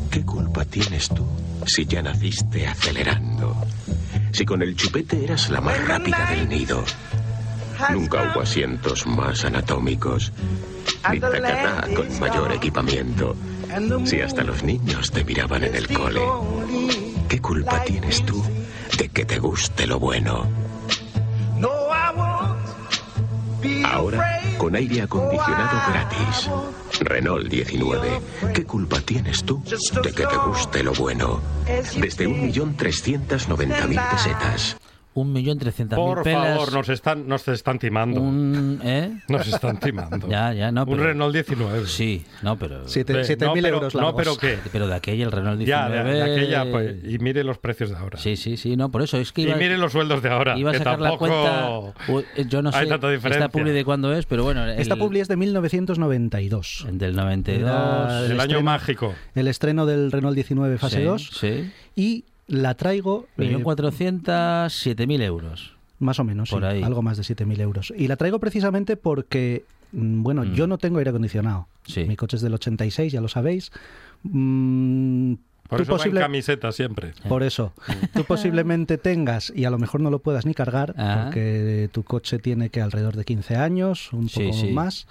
¿Qué 0.10 0.24
culpa 0.24 0.66
tienes 0.66 1.10
tú 1.10 1.26
si 1.66 1.86
ya 1.86 2.02
naciste 2.02 2.68
acelerando? 2.68 3.56
Si 4.32 4.46
con 4.46 4.62
el 4.62 4.76
chupete 4.76 5.24
eras 5.24 5.50
la 5.50 5.62
más 5.62 5.88
rápida 5.88 6.28
del 6.30 6.50
nido. 6.50 6.84
Nunca 7.92 8.32
hubo 8.32 8.42
asientos 8.42 9.06
más 9.06 9.44
anatómicos. 9.46 10.32
Ni 11.12 11.20
tacatá 11.20 11.88
con 11.96 12.20
mayor 12.20 12.52
equipamiento. 12.54 13.36
Si 14.06 14.22
hasta 14.22 14.44
los 14.44 14.64
niños 14.64 15.12
te 15.12 15.24
miraban 15.24 15.64
en 15.64 15.76
el 15.76 15.88
cole. 15.88 16.22
¿Qué 17.28 17.42
culpa 17.42 17.84
tienes 17.84 18.24
tú 18.26 18.44
de 18.98 19.10
que 19.10 19.26
te 19.26 19.40
guste 19.40 19.88
lo 19.88 20.00
bueno? 20.00 20.48
Ahora, 23.86 24.43
con 24.58 24.76
aire 24.76 25.02
acondicionado 25.02 25.78
gratis. 25.90 26.50
Renault 27.02 27.48
19. 27.48 28.22
¿Qué 28.54 28.66
culpa 28.66 29.00
tienes 29.02 29.44
tú 29.44 29.62
de 29.66 30.12
que 30.12 30.26
te 30.26 30.38
guste 30.38 30.84
lo 30.84 30.94
bueno? 30.94 31.42
Desde 31.66 32.28
1.390.000 32.28 34.12
pesetas. 34.12 34.78
Un 35.16 35.32
millón 35.32 35.60
trescientas 35.60 36.00
mil 36.00 36.08
Por 36.08 36.24
pelas. 36.24 36.58
favor, 36.58 36.74
nos 36.74 36.90
están, 36.90 37.28
nos 37.28 37.48
están 37.48 37.78
timando. 37.78 38.20
Un, 38.20 38.80
¿eh? 38.84 39.12
Nos 39.28 39.48
están 39.48 39.80
timando. 39.80 40.28
Ya, 40.28 40.54
ya, 40.54 40.72
no. 40.72 40.86
Un 40.86 40.98
Renault 40.98 41.32
19. 41.34 41.86
Sí, 41.86 42.26
no, 42.42 42.58
pero. 42.58 42.88
Siete- 42.88 43.14
Ve, 43.14 43.22
7.000 43.24 43.46
no, 43.46 43.54
pero- 43.54 43.68
euros 43.76 43.94
No, 43.96 44.16
pero 44.16 44.36
¿qué? 44.38 44.58
Pero 44.72 44.88
de 44.88 44.96
aquella, 44.96 45.26
el 45.26 45.32
Renault 45.32 45.62
Ya, 45.62 45.88
19. 45.88 46.10
de, 46.12 46.16
de 46.16 46.24
aquella, 46.34 46.72
pues, 46.72 46.96
y 47.04 47.20
mire 47.20 47.44
los 47.44 47.60
precios 47.60 47.92
de 47.92 47.98
ahora. 47.98 48.18
Sí, 48.18 48.36
sí, 48.38 48.58
sí, 48.58 48.76
no, 48.76 48.90
por 48.90 49.04
eso 49.04 49.18
es 49.20 49.32
que 49.32 49.44
Y 49.44 49.54
mire 49.54 49.78
los 49.78 49.92
sueldos 49.92 50.24
de 50.24 50.30
ahora. 50.30 50.58
iba 50.58 50.72
a 50.72 50.74
que 50.74 50.80
sacar 50.80 51.00
la 51.00 51.10
tampoco 51.12 51.94
cuenta. 52.06 52.50
Yo 52.50 52.62
no 52.64 52.72
sé 52.72 52.78
hay 52.80 52.88
tanta 52.90 53.10
diferencia. 53.10 53.46
esta 53.46 53.50
publi 53.58 53.72
de 53.72 53.86
cuándo 53.86 54.12
es, 54.16 54.26
pero 54.26 54.44
bueno. 54.44 54.66
Esta 54.68 54.96
el- 54.96 55.00
publi 55.00 55.20
es 55.20 55.28
de 55.28 55.38
1992. 55.38 56.88
Del 56.92 57.16
92. 57.16 57.70
Era 57.70 58.26
El 58.26 58.32
año 58.40 58.42
estreno- 58.58 58.62
mágico. 58.64 59.14
El 59.36 59.48
estreno 59.48 59.86
del 59.86 60.12
Renault 60.12 60.36
19 60.36 60.78
fase 60.78 60.98
Sí, 60.98 61.04
2. 61.04 61.30
Sí. 61.40 61.72
Y 61.96 62.26
la 62.48 62.74
traigo... 62.76 63.28
eh, 63.38 63.46
Millón 63.46 63.64
cuatrocientos 63.64 64.74
siete 64.74 65.08
mil 65.08 65.22
euros. 65.22 65.74
Más 66.00 66.20
o 66.20 66.24
menos, 66.26 66.50
Por 66.50 66.62
sí, 66.62 66.68
ahí. 66.68 66.84
algo 66.84 67.02
más 67.02 67.16
de 67.16 67.24
7.000 67.24 67.62
euros. 67.62 67.94
Y 67.96 68.08
la 68.08 68.18
traigo 68.18 68.38
precisamente 68.40 68.98
porque, 68.98 69.64
mm, 69.94 70.22
bueno, 70.22 70.44
yo 70.44 70.68
no 70.68 70.78
tengo 70.78 70.98
aire 70.98 71.12
acondicionado. 71.12 71.68
Sí. 71.86 72.04
Mi 72.04 72.18
coche 72.18 72.36
es 72.36 72.42
del 72.42 72.54
86, 72.56 73.14
ya 73.14 73.22
lo 73.22 73.30
sabéis. 73.30 73.72
Mm, 74.24 75.36
Por 75.70 75.78
tú 75.78 75.84
eso 75.84 75.92
va 75.94 75.96
en 75.98 76.02
posible- 76.02 76.20
camiseta 76.20 76.72
siempre. 76.74 77.14
Por 77.30 77.42
eso, 77.44 77.72
tú 78.14 78.26
posiblemente 78.26 78.98
tengas 78.98 79.54
y 79.56 79.64
a 79.64 79.70
lo 79.70 79.78
mejor 79.80 80.02
no 80.02 80.10
lo 80.10 80.20
puedas 80.20 80.46
ni 80.46 80.54
cargar 80.54 80.94
Ah. 80.98 81.22
porque 81.26 81.90
tu 81.94 82.04
coche 82.04 82.38
tiene 82.40 82.70
que 82.70 82.82
alrededor 82.82 83.16
de 83.16 83.24
15 83.24 83.56
años, 83.56 84.12
un 84.12 84.28
poco 84.28 84.52
sí. 84.54 84.72
más. 84.72 85.08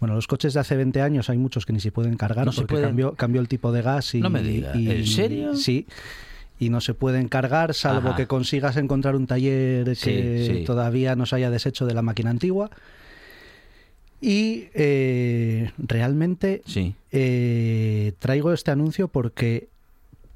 Bueno, 0.00 0.14
los 0.14 0.26
coches 0.26 0.54
de 0.54 0.60
hace 0.60 0.76
20 0.76 1.02
años 1.02 1.28
hay 1.28 1.36
muchos 1.36 1.66
que 1.66 1.72
ni 1.74 1.80
se 1.80 1.92
pueden 1.92 2.16
cargar 2.16 2.46
No 2.46 2.52
se 2.52 2.62
porque 2.62 2.74
pueden. 2.74 2.88
cambió, 2.88 3.12
cambió 3.14 3.40
el 3.42 3.48
tipo 3.48 3.70
de 3.70 3.82
gas 3.82 4.14
y... 4.14 4.20
No 4.22 4.30
me 4.30 4.42
diga, 4.42 4.74
y- 4.76 4.90
¿en 4.90 5.06
serio? 5.06 5.54
Sí. 5.56 5.86
Y 6.62 6.68
no 6.70 6.80
se 6.80 6.94
pueden 6.94 7.26
cargar 7.26 7.74
salvo 7.74 8.10
Ajá. 8.10 8.16
que 8.18 8.26
consigas 8.28 8.76
encontrar 8.76 9.16
un 9.16 9.26
taller 9.26 9.84
que 9.84 9.94
Sí, 9.96 10.46
sí. 10.58 10.64
todavía 10.64 11.16
no 11.16 11.26
se 11.26 11.34
haya 11.34 11.50
deshecho 11.50 11.86
de 11.86 11.94
la 11.94 12.02
máquina 12.02 12.30
antigua. 12.30 12.70
Y 14.20 14.68
eh, 14.74 15.72
realmente 15.78 16.62
Sí. 16.64 16.94
eh, 17.10 18.12
traigo 18.20 18.52
este 18.52 18.70
anuncio 18.70 19.08
porque 19.08 19.66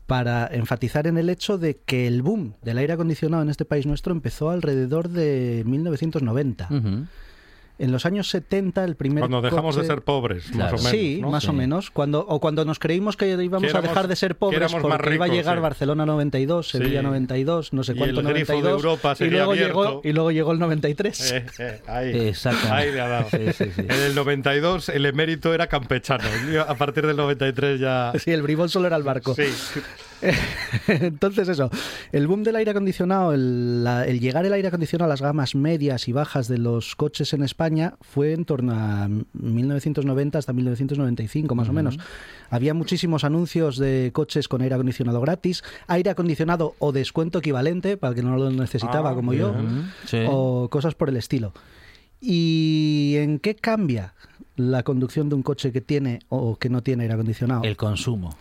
para 0.06 0.48
enfatizar 0.52 1.06
en 1.06 1.16
el 1.16 1.30
hecho 1.30 1.58
de 1.58 1.76
que 1.76 2.08
el 2.08 2.22
boom 2.22 2.54
del 2.62 2.78
aire 2.78 2.94
acondicionado 2.94 3.42
en 3.44 3.48
este 3.50 3.64
país 3.64 3.86
nuestro 3.86 4.12
empezó 4.12 4.50
alrededor 4.50 5.08
de 5.08 5.62
1990. 5.66 6.68
Ujú. 6.70 7.06
En 7.78 7.92
los 7.92 8.06
años 8.06 8.30
70 8.30 8.84
el 8.84 8.96
primer 8.96 9.20
Cuando 9.20 9.42
dejamos 9.42 9.74
de 9.76 9.82
coche- 9.82 9.86
ser 9.94 10.02
pobres, 10.02 10.54
más 10.54 10.72
o 10.72 10.76
menos. 10.76 10.90
Sí, 10.90 11.18
¿no? 11.20 11.30
más 11.30 11.44
o 11.44 11.50
Sí. 11.50 11.56
menos. 11.56 11.90
Cuando, 11.90 12.20
o 12.26 12.40
cuando 12.40 12.64
nos 12.64 12.78
creímos 12.78 13.16
que 13.18 13.28
íbamos 13.28 13.60
Que 13.60 13.66
a 13.66 13.70
éramos- 13.70 13.88
dejar 13.90 14.08
de 14.08 14.16
ser 14.16 14.34
pobres 14.36 14.56
éramos 14.56 14.80
porque 14.80 15.14
iba 15.14 15.24
a 15.24 15.28
ricos, 15.28 15.30
llegar 15.30 15.56
sí. 15.56 15.60
Barcelona 15.62 16.06
92, 16.06 16.68
Sevilla 16.70 17.00
Sí. 17.00 17.06
92, 17.06 17.72
no 17.74 17.84
sé 17.84 17.92
Y 17.92 17.96
cuánto 17.96 18.20
el 18.20 18.26
grifo 18.28 18.52
de 18.52 18.58
92. 18.60 18.82
Europa 18.82 19.12
y, 19.12 19.16
sería 19.16 19.32
luego 19.38 19.52
abierto. 19.52 19.82
llegó, 19.84 20.00
y 20.04 20.12
luego 20.12 20.30
llegó 20.30 20.52
el 20.52 20.58
93. 20.58 21.32
Eh, 21.32 21.46
eh, 21.58 21.80
ahí, 21.86 22.28
Exactamente. 22.28 22.72
ahí 22.74 22.92
le 22.92 23.00
ha 23.02 23.08
dado. 23.08 23.28
Sí, 23.30 23.38
sí, 23.52 23.64
sí. 23.74 23.80
En 23.82 23.90
el 23.90 24.14
92 24.14 24.88
el 24.88 25.04
emérito 25.04 25.52
era 25.52 25.66
campechano. 25.66 26.24
A 26.66 26.74
partir 26.76 27.06
del 27.06 27.16
93 27.16 27.78
ya... 27.78 28.12
Sí, 28.18 28.30
el 28.30 28.40
bribón 28.42 28.68
solo 28.70 28.86
era 28.86 28.96
el 28.96 29.02
barco. 29.02 29.34
Sí. 29.34 29.42
Entonces 30.88 31.48
eso, 31.48 31.70
el 32.12 32.26
boom 32.26 32.42
del 32.42 32.56
aire 32.56 32.70
acondicionado, 32.70 33.32
el, 33.32 33.84
la- 33.84 34.06
el 34.06 34.20
llegar 34.20 34.46
el 34.46 34.52
aire 34.52 34.68
acondicionado 34.68 35.06
a 35.06 35.12
las 35.12 35.22
gamas 35.22 35.54
medias 35.54 36.08
y 36.08 36.12
bajas 36.12 36.48
de 36.48 36.58
los 36.58 36.96
coches 36.96 37.32
en 37.32 37.42
España 37.42 37.94
fue 38.00 38.32
en 38.32 38.44
torno 38.44 38.72
a 38.74 39.08
1990 39.34 40.38
hasta 40.38 40.52
1995 40.52 41.54
más 41.54 41.68
o 41.68 41.72
menos. 41.72 41.98
Había 42.50 42.74
muchísimos 42.74 43.24
anuncios 43.24 43.76
de 43.78 44.10
coches 44.12 44.48
con 44.48 44.62
aire 44.62 44.74
acondicionado 44.74 45.20
gratis, 45.20 45.62
aire 45.86 46.10
acondicionado 46.10 46.74
o 46.78 46.92
descuento 46.92 47.38
equivalente 47.40 47.96
para 47.96 48.10
el 48.10 48.16
que 48.16 48.22
no 48.22 48.36
lo 48.36 48.50
necesitaba 48.50 49.10
Ah, 49.10 49.14
como 49.14 49.32
yo. 49.34 49.54
Sí. 50.06 50.18
o 50.28 50.68
cosas 50.70 50.94
por 50.94 51.08
el 51.08 51.16
estilo. 51.16 51.52
¿Y 52.20 53.14
en 53.18 53.38
qué 53.38 53.54
cambia 53.54 54.14
la 54.56 54.82
conducción 54.82 55.28
de 55.28 55.34
un 55.34 55.42
coche 55.42 55.70
que 55.70 55.80
tiene 55.80 56.20
o 56.28 56.56
que 56.56 56.70
no 56.70 56.82
tiene 56.82 57.02
aire 57.04 57.14
acondicionado? 57.14 57.62
El 57.64 57.76
consumo. 57.76 58.36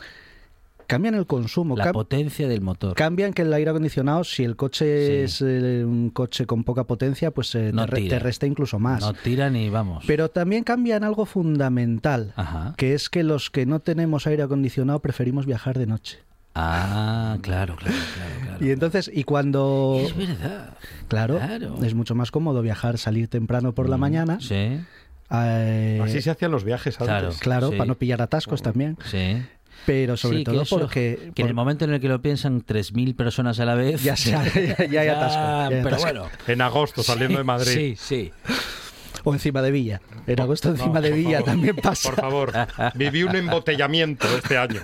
Cambian 0.88 1.16
el 1.16 1.26
consumo, 1.26 1.76
La 1.76 1.92
potencia 1.92 2.48
del 2.48 2.62
motor. 2.62 2.96
Cambian 2.96 3.34
que 3.34 3.42
el 3.44 3.54
aire 3.54 3.70
acondicionado, 3.72 4.24
si 4.24 4.44
el 4.44 4.56
coche 4.56 4.86
Sí. 5.08 5.14
es 5.24 5.42
eh, 5.42 5.84
un 5.86 6.10
coche 6.10 6.46
con 6.46 6.64
poca 6.64 6.84
potencia, 6.86 7.32
pues 7.32 7.54
eh, 7.56 7.72
No 7.74 7.86
te, 7.86 7.92
re- 7.92 8.02
tira. 8.02 8.18
te 8.18 8.24
resta 8.24 8.46
incluso 8.48 8.80
más. 8.80 9.02
No 9.02 9.14
tira 9.14 9.50
ni 9.50 9.70
vamos. 9.70 10.04
Pero 10.08 10.30
también 10.30 10.64
cambian 10.64 11.04
algo 11.04 11.26
fundamental, 11.26 12.34
Ajá. 12.36 12.74
que 12.78 12.94
es 12.94 13.10
que 13.10 13.24
los 13.24 13.50
que 13.50 13.66
no 13.66 13.80
tenemos 13.80 14.28
aire 14.28 14.44
acondicionado 14.44 15.00
preferimos 15.00 15.46
viajar 15.46 15.78
de 15.78 15.88
noche. 15.88 16.20
Ah, 16.58 17.38
claro, 17.42 17.76
claro, 17.76 17.98
claro. 18.16 18.32
claro. 18.44 18.66
Y 18.66 18.72
entonces, 18.72 19.12
y 19.14 19.26
cuando... 19.26 19.98
Es 20.00 20.16
verdad. 20.16 20.70
Claro, 21.10 21.38
Claro. 21.38 21.76
es 21.84 21.94
mucho 21.94 22.16
más 22.16 22.32
cómodo 22.32 22.62
viajar, 22.62 22.98
salir 22.98 23.28
temprano 23.28 23.74
por 23.76 23.90
la 23.90 23.98
Mm, 23.98 24.00
mañana. 24.00 24.38
Sí, 24.40 24.80
eh, 25.32 26.02
Así 26.04 26.22
se 26.22 26.30
hacían 26.32 26.52
los 26.52 26.64
viajes 26.64 26.96
antes. 27.02 27.08
Claro. 27.08 27.30
Claro, 27.40 27.70
sí. 27.72 27.76
para 27.78 27.88
no 27.88 27.96
pillar 27.96 28.22
atascos 28.22 28.62
también. 28.62 28.98
sí. 29.12 29.42
Pero 29.86 30.18
sobre 30.18 30.38
Sí, 30.40 30.44
que 30.44 30.52
todo 30.52 30.62
eso- 30.64 30.80
porque... 30.80 31.32
Que 31.36 31.42
en 31.44 31.48
el 31.50 31.54
por- 31.54 31.64
momento 31.64 31.86
en 31.86 31.94
el 31.94 32.00
que 32.00 32.08
lo 32.08 32.22
piensan 32.22 32.64
3.000 32.66 33.16
personas 33.16 33.60
a 33.60 33.66
la 33.66 33.76
vez... 33.76 34.02
Ya 34.04 34.16
se- 34.18 34.32
ya- 34.32 34.86
ya 34.86 35.02
hay 35.02 35.08
atasco, 35.10 35.40
ya 35.40 35.68
pero 35.70 35.88
atasco. 35.88 36.02
bueno. 36.06 36.30
En 36.48 36.62
agosto, 36.62 37.04
saliendo 37.04 37.38
de 37.38 37.44
Madrid. 37.44 37.74
Sí, 37.74 37.96
sí. 37.98 38.32
O 39.24 39.34
encima 39.34 39.62
de 39.62 39.72
Villa. 39.72 40.02
En 40.28 40.40
agosto 40.40 40.70
No, 40.70 40.76
encima 40.76 41.02
de 41.02 41.10
por 41.10 41.18
Villa 41.18 41.32
favor, 41.40 41.46
también 41.46 41.76
pasa. 41.78 42.10
Por 42.12 42.20
favor, 42.22 42.54
viví 42.94 43.24
un 43.24 43.36
embotellamiento 43.36 44.28
este 44.38 44.58
año. 44.58 44.82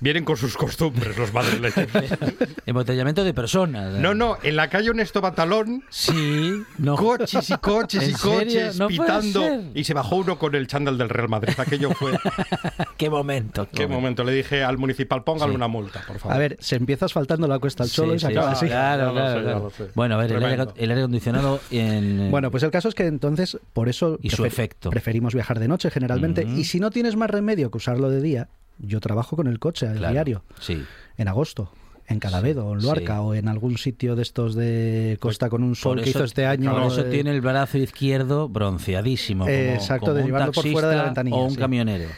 Vienen 0.00 0.24
con 0.24 0.36
sus 0.36 0.56
costumbres 0.56 1.16
los 1.16 1.32
madrileños. 1.32 1.74
Embotellamiento 2.66 3.24
de 3.24 3.34
personas. 3.34 3.94
No, 3.94 4.14
no, 4.14 4.36
en 4.42 4.56
la 4.56 4.68
calle 4.68 4.90
Honesto 4.90 5.20
Batalón, 5.20 5.82
Sí, 5.90 6.62
no. 6.78 6.96
coches 6.96 7.50
y 7.50 7.54
coches 7.58 8.08
y 8.08 8.12
coches 8.12 8.78
No 8.78 8.88
pitando. 8.88 9.42
Y 9.74 9.84
se 9.84 9.94
bajó 9.94 10.16
uno 10.16 10.38
con 10.38 10.54
el 10.54 10.66
chándal 10.66 10.98
del 10.98 11.08
Real 11.08 11.28
Madrid. 11.28 11.54
Aquello 11.58 11.90
fue. 11.92 12.12
Qué 12.96 13.10
momento. 13.10 13.68
¿Qué 13.72 13.86
momento? 13.86 14.24
Le 14.24 14.32
dije 14.32 14.62
al 14.64 14.78
municipal, 14.78 15.24
póngale 15.24 15.52
Sí. 15.52 15.56
una 15.56 15.68
multa, 15.68 16.02
por 16.06 16.18
favor. 16.18 16.34
A 16.36 16.38
ver, 16.38 16.56
se 16.60 16.76
empieza 16.76 17.06
asfaltando 17.06 17.46
la 17.46 17.58
cuesta 17.58 17.82
al 17.82 17.88
Sí, 17.88 17.96
cholo 17.96 18.14
y 18.14 18.18
se 18.18 18.26
sí, 18.28 18.32
acaba 18.32 18.50
sí, 18.54 18.56
así. 18.56 18.66
Claro, 18.66 19.12
claro, 19.12 19.42
claro. 19.42 19.72
Bueno, 19.94 20.14
a 20.14 20.18
ver, 20.18 20.32
el 20.32 20.36
aire, 20.44 20.48
Tremendo. 20.56 20.74
el 20.76 20.90
aire 20.90 21.00
acondicionado 21.02 21.60
en... 21.70 22.30
Bueno, 22.34 22.50
pues 22.50 22.62
el 22.62 22.70
caso 22.70 22.88
es 22.88 22.94
que 22.94 23.06
entonces, 23.06 23.58
por 23.72 23.88
eso 23.88 24.18
Y 24.22 24.30
su 24.30 24.44
efecto. 24.44 24.90
preferimos 24.90 25.34
viajar 25.34 25.58
de 25.60 25.68
noche 25.68 25.90
generalmente. 25.90 26.42
Y 26.44 26.64
si 26.64 26.80
no 26.80 26.90
tienes 26.90 27.16
más 27.16 27.30
remedio 27.30 27.70
que 27.70 27.78
usarlo 27.78 28.08
de 28.10 28.20
día, 28.20 28.48
yo 28.78 29.00
trabajo 29.00 29.36
con 29.36 29.46
el 29.46 29.58
coche 29.58 29.86
a 29.88 29.92
Claro, 29.92 30.12
diario, 30.12 30.44
Sí. 30.60 30.82
en 31.16 31.28
agosto, 31.28 31.70
en 32.06 32.18
Cadavedo, 32.20 32.66
o 32.66 32.74
en 32.74 32.82
Luarca, 32.82 33.14
sí. 33.14 33.20
o 33.22 33.34
en 33.34 33.48
algún 33.48 33.78
sitio 33.78 34.14
de 34.16 34.22
estos 34.22 34.54
de 34.54 35.16
costa 35.20 35.48
con 35.48 35.62
un 35.62 35.74
sol 35.74 36.02
que 36.02 36.10
hizo 36.10 36.24
este 36.24 36.44
año. 36.46 36.72
Por 36.72 36.82
eso 36.84 37.00
eh, 37.00 37.10
tiene 37.10 37.30
el 37.30 37.40
brazo 37.40 37.78
izquierdo 37.78 38.48
bronceadísimo. 38.48 39.44
Como, 39.44 39.54
Eh, 39.56 39.74
exacto, 39.74 40.06
como 40.06 40.18
de 40.18 40.24
llevarlo 40.24 40.52
por 40.52 40.68
fuera 40.70 40.88
de 40.88 40.96
la 40.96 41.04
ventanilla, 41.04 41.36
O 41.36 41.44
un 41.44 41.50
sí. 41.52 41.56
camionero. 41.56 42.08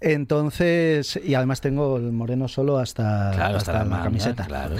Entonces, 0.00 1.18
y 1.24 1.34
además 1.34 1.60
tengo 1.60 1.96
el 1.96 2.12
moreno 2.12 2.48
solo 2.48 2.78
hasta, 2.78 3.32
Claro, 3.34 3.56
hasta 3.56 3.56
hasta 3.56 3.72
la, 3.72 3.78
la 3.80 3.84
manga, 3.84 4.04
camiseta. 4.04 4.44
Claro. 4.46 4.76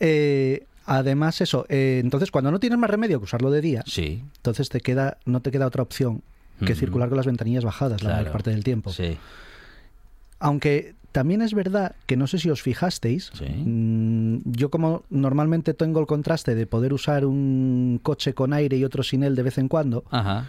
Eh, 0.00 0.64
además, 0.86 1.40
eso, 1.40 1.66
eh, 1.68 2.00
entonces 2.02 2.30
cuando 2.30 2.50
no 2.50 2.58
tienes 2.60 2.78
más 2.78 2.90
remedio 2.90 3.18
que 3.20 3.24
usarlo 3.24 3.50
de 3.50 3.60
día, 3.60 3.82
Sí. 3.86 4.22
entonces 4.36 4.68
te 4.68 4.80
queda, 4.80 5.18
no 5.24 5.40
te 5.40 5.50
queda 5.50 5.66
otra 5.66 5.82
opción 5.82 6.22
que 6.64 6.74
circular 6.74 7.08
con 7.10 7.16
las 7.16 7.26
ventanillas 7.26 7.64
bajadas 7.64 8.02
la 8.02 8.16
mayor 8.16 8.32
parte 8.32 8.50
del 8.50 8.64
tiempo. 8.64 8.90
Sí. 8.90 9.18
Aunque 10.38 10.94
también 11.12 11.40
es 11.40 11.54
verdad 11.54 11.94
que 12.06 12.16
no 12.16 12.26
sé 12.26 12.38
si 12.38 12.50
os 12.50 12.60
fijasteis, 12.62 13.30
Sí. 13.34 13.46
mm, 13.46 14.38
yo 14.44 14.70
como 14.70 15.02
normalmente 15.08 15.72
tengo 15.72 15.98
el 16.00 16.06
contraste 16.06 16.54
de 16.54 16.66
poder 16.66 16.92
usar 16.92 17.24
un 17.24 17.98
coche 18.02 18.34
con 18.34 18.52
aire 18.52 18.76
y 18.76 18.84
otro 18.84 19.02
sin 19.02 19.22
él 19.22 19.34
de 19.34 19.42
vez 19.42 19.56
en 19.56 19.68
cuando, 19.68 20.04
Ajá. 20.10 20.46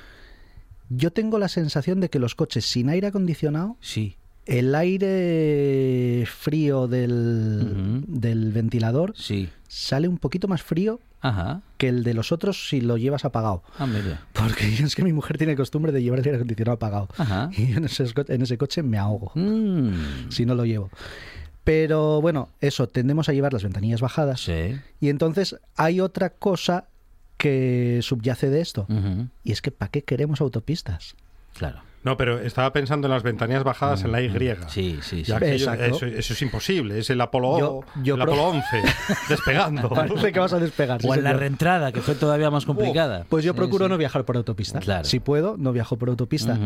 yo 0.90 1.12
tengo 1.12 1.40
la 1.40 1.48
sensación 1.48 2.02
de 2.02 2.10
que 2.10 2.20
los 2.20 2.36
coches 2.36 2.66
sin 2.66 2.90
aire 2.90 3.08
acondicionado, 3.08 3.78
Sí. 3.80 4.18
El 4.48 4.74
aire 4.76 6.26
frío 6.26 6.88
del, 6.88 8.04
del 8.08 8.52
ventilador 8.52 9.14
Sí. 9.16 9.50
sale 9.68 10.08
un 10.08 10.18
poquito 10.18 10.48
más 10.48 10.62
frío 10.62 11.00
Ajá. 11.22 11.62
que 11.78 11.90
el 11.90 12.04
de 12.04 12.14
los 12.14 12.32
otros 12.32 12.70
si 12.70 12.82
lo 12.82 12.98
llevas 12.98 13.26
apagado. 13.26 13.64
Ah, 13.78 13.86
mira. 13.88 14.26
Porque 14.34 14.66
es 14.84 14.96
que 14.96 15.04
mi 15.04 15.14
mujer 15.14 15.38
tiene 15.38 15.56
costumbre 15.56 15.92
de 15.92 16.02
llevar 16.02 16.20
el 16.20 16.26
aire 16.26 16.38
acondicionado 16.38 16.76
apagado. 16.76 17.10
Ajá. 17.18 17.50
Y 17.58 17.74
en 17.74 17.86
ese, 17.86 18.06
en 18.28 18.42
ese 18.42 18.58
coche 18.58 18.84
me 18.84 18.98
ahogo 18.98 19.32
Mm. 19.36 20.30
si 20.30 20.46
no 20.46 20.56
lo 20.56 20.66
llevo. 20.66 20.90
Pero 21.64 22.22
bueno, 22.22 22.50
eso, 22.62 22.88
tendemos 22.88 23.28
a 23.28 23.34
llevar 23.34 23.52
las 23.52 23.64
ventanillas 23.64 24.00
bajadas. 24.00 24.42
Sí. 24.42 24.80
Y 25.02 25.10
entonces 25.10 25.58
hay 25.76 26.00
otra 26.00 26.30
cosa 26.30 26.86
que 27.38 28.00
subyace 28.02 28.50
de 28.50 28.62
esto. 28.62 28.86
Ujú. 28.90 29.28
Y 29.44 29.52
es 29.52 29.62
que 29.62 29.72
¿para 29.72 29.92
qué 29.92 30.02
queremos 30.02 30.40
autopistas? 30.40 31.16
Claro. 31.58 31.82
No, 32.08 32.18
pero 32.18 32.40
estaba 32.40 32.72
pensando 32.74 33.08
en 33.08 33.14
las 33.14 33.22
ventanillas 33.24 33.64
bajadas 33.64 34.04
en 34.04 34.12
la 34.12 34.22
Y. 34.22 34.30
Sí, 34.68 34.98
sí, 35.02 35.24
sí. 35.26 35.32
Ello- 35.32 35.38
Exacto. 35.46 35.84
eso, 35.84 36.06
eso 36.06 36.34
es 36.34 36.42
imposible. 36.42 37.00
Es 37.00 37.10
el 37.10 37.20
Apolo, 37.22 37.60
Yo- 37.60 37.82
yo 38.02 38.16
el 38.16 38.22
pro- 38.22 38.34
Apolo 38.34 38.48
11 38.50 38.66
despegando. 39.30 39.90
Parece 39.90 40.32
que 40.32 40.40
vas 40.40 40.54
a 40.54 40.60
despegar. 40.60 41.02
sí, 41.02 41.08
O 41.10 41.14
en 41.16 41.24
la 41.24 41.34
reentrada, 41.34 41.92
que 41.92 42.02
fue 42.02 42.16
todavía 42.16 42.50
más 42.50 42.66
complicada. 42.66 43.26
Pues 43.30 43.44
yo 43.44 43.52
Sí, 43.54 43.58
procuro 43.58 43.86
sí. 43.86 43.90
no 43.92 43.98
viajar 43.98 44.24
por 44.26 44.38
autopista. 44.38 44.80
Claro. 44.80 45.04
Si 45.06 45.20
puedo, 45.20 45.56
no 45.58 45.72
viajo 45.74 45.98
por 45.98 46.10
autopista. 46.10 46.58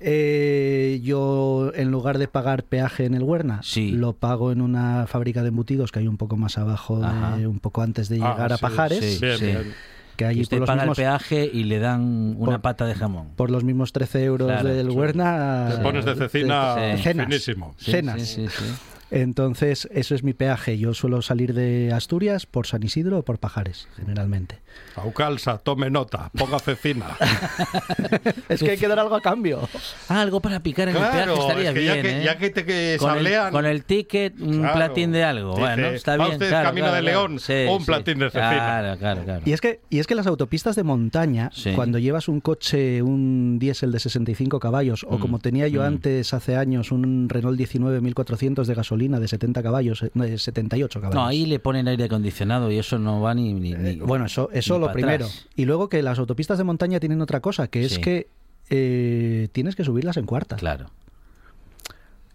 Eh, 0.00 1.00
yo, 1.02 1.72
en 1.74 1.90
lugar 1.90 2.18
de 2.18 2.28
pagar 2.28 2.62
peaje 2.64 3.04
en 3.04 3.14
el 3.14 3.22
Huerna, 3.22 3.60
Sí. 3.62 3.90
lo 3.90 4.12
pago 4.12 4.52
en 4.52 4.60
una 4.60 5.06
fábrica 5.06 5.42
de 5.42 5.48
embutidos 5.48 5.92
que 5.92 5.98
hay 6.00 6.08
un 6.08 6.16
poco 6.16 6.36
más 6.36 6.58
abajo, 6.58 7.00
de- 7.36 7.46
un 7.46 7.58
poco 7.60 7.82
antes 7.82 8.08
de 8.08 8.16
Ah, 8.22 8.32
llegar 8.32 8.52
a 8.52 8.56
sí, 8.56 8.62
Pajares. 8.62 9.04
sí. 9.04 9.18
Bien, 9.20 9.40
bien. 9.40 9.74
Que 10.16 10.24
Y 10.24 10.28
allí 10.28 10.40
usted 10.42 10.56
por 10.58 10.60
los, 10.60 10.66
paga 10.68 10.82
mismos, 10.82 10.98
el 10.98 11.04
peaje 11.04 11.50
y 11.52 11.64
le 11.64 11.78
dan 11.78 12.34
una 12.38 12.52
Por- 12.52 12.60
pata 12.62 12.86
de 12.86 12.94
jamón. 12.94 13.28
por 13.36 13.50
los 13.50 13.64
mismos 13.64 13.92
13 13.92 14.24
euros 14.24 14.48
Claro, 14.48 14.68
del 14.68 14.90
sí. 14.90 14.96
Huerna. 14.96 15.68
Te 15.76 15.82
pones 15.82 16.04
de 16.04 16.14
cecina 16.14 16.74
Sí. 16.96 17.02
cenas. 17.02 17.26
finísimo. 17.26 17.74
Sí, 17.78 17.90
cenas. 17.90 18.22
Sí, 18.22 18.46
sí, 18.48 18.48
sí. 18.48 18.64
Entonces, 19.10 19.88
eso 19.92 20.14
es 20.14 20.24
mi 20.24 20.32
peaje. 20.32 20.78
Yo 20.78 20.92
suelo 20.92 21.22
salir 21.22 21.54
de 21.54 21.92
Asturias 21.92 22.44
por 22.46 22.66
San 22.66 22.82
Isidro 22.82 23.18
o 23.20 23.22
por 23.24 23.38
Pajares, 23.38 23.86
generalmente. 23.96 24.58
Aucalsa, 24.96 25.58
tome 25.58 25.90
nota, 25.90 26.30
ponga 26.36 26.58
cecina. 26.58 27.06
Es 28.48 28.60
que 28.62 28.70
hay 28.72 28.76
que 28.78 28.88
dar 28.88 28.98
algo 28.98 29.14
a 29.14 29.20
cambio. 29.20 29.68
Ah, 30.08 30.22
algo 30.22 30.40
para 30.40 30.60
picar 30.60 30.88
en 30.88 30.96
el 30.96 31.02
peaje 31.02 31.16
Claro, 31.16 31.34
estaría 31.40 31.68
es 31.70 31.74
que 31.74 31.80
bien, 31.80 31.96
ya 31.96 32.02
que, 32.02 32.10
¿eh? 32.20 32.24
ya 32.24 32.38
que 32.38 32.50
te 32.50 32.64
que 32.64 32.96
con, 32.98 33.26
el, 33.26 33.50
con 33.50 33.66
el 33.66 33.84
ticket, 33.84 34.40
un 34.40 34.60
Claro. 34.60 34.74
platín 34.74 35.12
de 35.12 35.24
algo. 35.24 35.50
Dice, 35.50 35.60
bueno, 35.60 35.86
está 35.88 36.16
¿va 36.16 36.24
bien. 36.24 36.32
usted 36.36 36.48
claro, 36.48 36.68
camino 36.68 36.86
claro, 36.86 36.96
de 36.96 37.02
claro. 37.10 37.28
León 37.28 37.40
Sí, 37.40 37.52
o 37.68 37.74
un 37.74 37.80
sí. 37.80 37.86
platín 37.86 38.18
de 38.20 38.26
cecina? 38.30 38.50
Claro, 38.50 38.98
claro, 38.98 39.24
claro. 39.24 39.42
Y 39.44 39.52
es 39.52 39.60
que, 39.60 39.80
y 39.90 39.98
es 39.98 40.06
que 40.06 40.14
las 40.14 40.26
autopistas 40.26 40.76
de 40.76 40.82
montaña, 40.84 41.50
Sí. 41.52 41.72
cuando 41.74 41.98
llevas 41.98 42.28
un 42.28 42.40
coche, 42.40 43.02
un 43.02 43.58
diésel 43.58 43.92
de 43.92 43.98
65 43.98 44.58
caballos, 44.60 45.04
o 45.08 45.18
Mm, 45.18 45.20
como 45.20 45.38
tenía 45.40 45.68
yo 45.68 45.82
mm. 45.82 45.86
antes, 45.86 46.32
hace 46.34 46.56
años, 46.56 46.90
un 46.92 47.28
Renault 47.28 47.56
19 47.58 48.00
1400 48.00 48.66
de 48.66 48.74
gasolina, 48.74 49.20
de 49.20 49.28
70 49.28 49.62
caballos, 49.62 50.02
eh, 50.02 50.10
de 50.14 50.38
78 50.38 51.00
caballos. 51.00 51.14
No, 51.20 51.26
ahí 51.26 51.44
le 51.46 51.58
ponen 51.58 51.88
aire 51.88 52.04
acondicionado 52.04 52.70
y 52.70 52.78
eso 52.78 52.98
no 52.98 53.20
va 53.20 53.34
ni. 53.34 53.52
ni- 53.52 53.74
ni- 53.74 53.96
Bueno, 53.96 54.26
eso, 54.26 54.48
eso 54.52 54.65
ni 54.74 54.80
lo 54.80 54.92
primero. 54.92 55.24
atrás. 55.26 55.46
Y 55.56 55.64
luego 55.64 55.88
que 55.88 56.02
las 56.02 56.18
autopistas 56.18 56.58
de 56.58 56.64
montaña 56.64 57.00
tienen 57.00 57.20
otra 57.22 57.40
cosa, 57.40 57.68
que 57.68 57.84
es 57.84 57.94
Sí. 57.94 58.00
que 58.00 58.28
eh, 58.68 59.48
tienes 59.52 59.76
que 59.76 59.84
subirlas 59.84 60.16
en 60.16 60.26
cuarta. 60.26 60.56
Claro. 60.56 60.86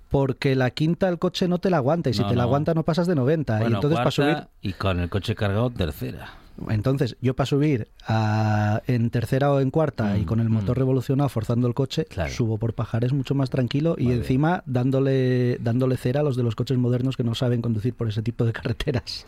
Porque 0.10 0.56
la 0.56 0.72
quinta 0.72 1.08
el 1.08 1.20
coche 1.20 1.48
no 1.48 1.60
te 1.60 1.70
la 1.70 1.78
aguanta 1.78 2.10
y 2.10 2.14
si 2.14 2.22
No, 2.22 2.28
te 2.30 2.36
la 2.36 2.44
no. 2.44 2.48
aguanta 2.50 2.74
no 2.74 2.84
pasas 2.84 3.08
de 3.08 3.16
90. 3.16 3.62
y 3.64 3.66
entonces 3.68 3.98
para 3.98 4.12
subir 4.12 4.38
Y 4.62 4.74
con 4.74 5.00
el 5.00 5.10
coche 5.10 5.36
cargado, 5.36 5.70
tercera. 5.70 6.34
Entonces, 6.70 7.16
yo 7.22 7.34
para 7.34 7.46
subir 7.48 7.88
a- 8.08 8.82
en 8.86 9.10
tercera 9.10 9.52
o 9.52 9.62
en 9.62 9.72
cuarta 9.72 10.18
y 10.18 10.26
con 10.26 10.40
el 10.42 10.50
motor 10.50 10.78
revolucionado 10.78 11.30
forzando 11.30 11.68
el 11.68 11.74
coche, 11.74 12.06
subo 12.30 12.58
por 12.58 12.74
Pajares 12.76 13.14
mucho 13.14 13.34
más 13.36 13.50
tranquilo 13.50 13.96
y 13.98 14.12
encima 14.12 14.62
dándole, 14.66 15.58
dándole 15.62 15.96
cera 15.98 16.20
a 16.20 16.24
los 16.24 16.36
de 16.36 16.44
los 16.44 16.56
coches 16.56 16.78
modernos 16.78 17.16
que 17.16 17.24
no 17.24 17.34
saben 17.34 17.62
conducir 17.62 17.94
por 17.94 18.10
ese 18.10 18.22
tipo 18.22 18.44
de 18.46 18.52
carreteras. 18.54 19.26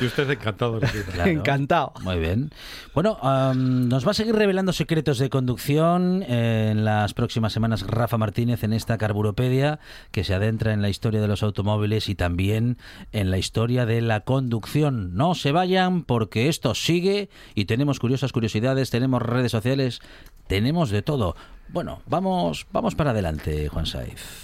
Y 0.00 0.06
usted 0.06 0.30
encantado. 0.30 0.80
Claro. 1.12 1.30
Encantado. 1.30 1.92
Muy 2.02 2.18
bien. 2.18 2.50
Bueno, 2.94 3.18
nos 3.54 4.06
va 4.06 4.10
a 4.10 4.14
seguir 4.14 4.34
revelando 4.34 4.72
secretos 4.72 5.18
de 5.18 5.30
conducción 5.30 6.22
en 6.22 6.84
las 6.84 7.14
próximas 7.14 7.52
semanas 7.52 7.86
Rafa 7.86 8.18
Martínez 8.18 8.62
en 8.64 8.72
esta 8.72 8.98
Carburopedia 8.98 9.78
que 10.10 10.24
se 10.24 10.34
adentra 10.34 10.72
en 10.72 10.82
la 10.82 10.88
historia 10.88 11.20
de 11.20 11.28
los 11.28 11.42
automóviles 11.42 12.08
y 12.08 12.14
también 12.14 12.78
en 13.12 13.30
la 13.30 13.38
historia 13.38 13.86
de 13.86 14.02
la 14.02 14.20
conducción. 14.20 15.14
No 15.14 15.34
se 15.34 15.52
vayan 15.52 16.02
porque 16.02 16.48
esto 16.48 16.74
sigue 16.74 17.30
y 17.54 17.64
tenemos 17.64 17.98
curiosas 17.98 18.32
curiosidades, 18.32 18.90
tenemos 18.90 19.22
redes 19.22 19.52
sociales, 19.52 20.00
tenemos 20.46 20.90
de 20.90 21.02
todo. 21.02 21.36
Bueno, 21.68 22.02
vamos, 22.06 22.66
vamos 22.70 22.94
para 22.94 23.10
adelante, 23.10 23.68
Juan 23.68 23.86
Saiz. 23.86 24.42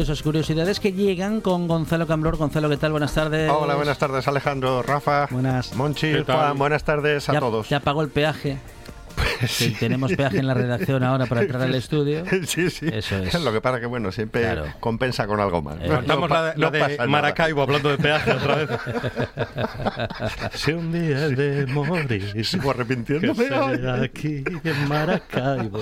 Curiosas 0.00 0.22
curiosidades 0.22 0.80
que 0.80 0.94
llegan 0.94 1.42
con 1.42 1.68
Gonzalo 1.68 2.06
Camblor. 2.06 2.38
Gonzalo, 2.38 2.70
¿qué 2.70 2.78
tal? 2.78 2.92
Buenas 2.92 3.12
tardes. 3.12 3.50
Hola, 3.50 3.74
buenas 3.74 3.98
tardes 3.98 4.26
Alejandro, 4.28 4.82
Rafa, 4.82 5.26
buenas. 5.30 5.74
Monchi. 5.74 6.22
Juan, 6.24 6.56
buenas 6.56 6.84
tardes 6.84 7.28
a 7.28 7.34
¿Ya, 7.34 7.40
todos. 7.40 7.68
¿Ya 7.68 7.80
pagó 7.80 8.00
el 8.00 8.08
peaje? 8.08 8.56
Pues 9.14 9.50
Sí, 9.50 9.76
tenemos 9.78 10.10
peaje 10.14 10.38
en 10.38 10.46
la 10.46 10.54
redacción 10.54 11.02
ahora 11.04 11.26
para 11.26 11.42
entrar 11.42 11.60
al 11.60 11.74
estudio. 11.74 12.24
Sí, 12.46 12.70
sí. 12.70 12.86
Eso 12.90 13.16
es. 13.18 13.34
Lo 13.42 13.52
que 13.52 13.60
pasa 13.60 13.78
que, 13.78 13.84
bueno, 13.84 14.10
siempre 14.10 14.40
Claro. 14.40 14.64
compensa 14.80 15.26
con 15.26 15.38
algo 15.38 15.60
más. 15.60 15.76
Eh, 15.82 15.88
No- 16.06 16.26
la, 16.26 16.42
de- 16.44 16.58
la 16.58 16.66
no 16.66 16.70
de 16.70 16.78
pasa 16.80 16.92
nada. 16.96 17.06
Maracaibo 17.08 17.60
hablando 17.62 17.90
de 17.90 17.98
peaje 17.98 18.32
otra 18.32 18.54
vez. 18.54 18.70
si 20.54 20.72
un 20.72 20.92
día 20.92 21.26
he 21.26 21.30
de 21.34 21.66
morir, 21.66 22.42
Sigo 22.46 22.70
arrepintiéndome. 22.70 23.48
aquí 24.02 24.44
en 24.64 24.88
Maracaibo. 24.88 25.80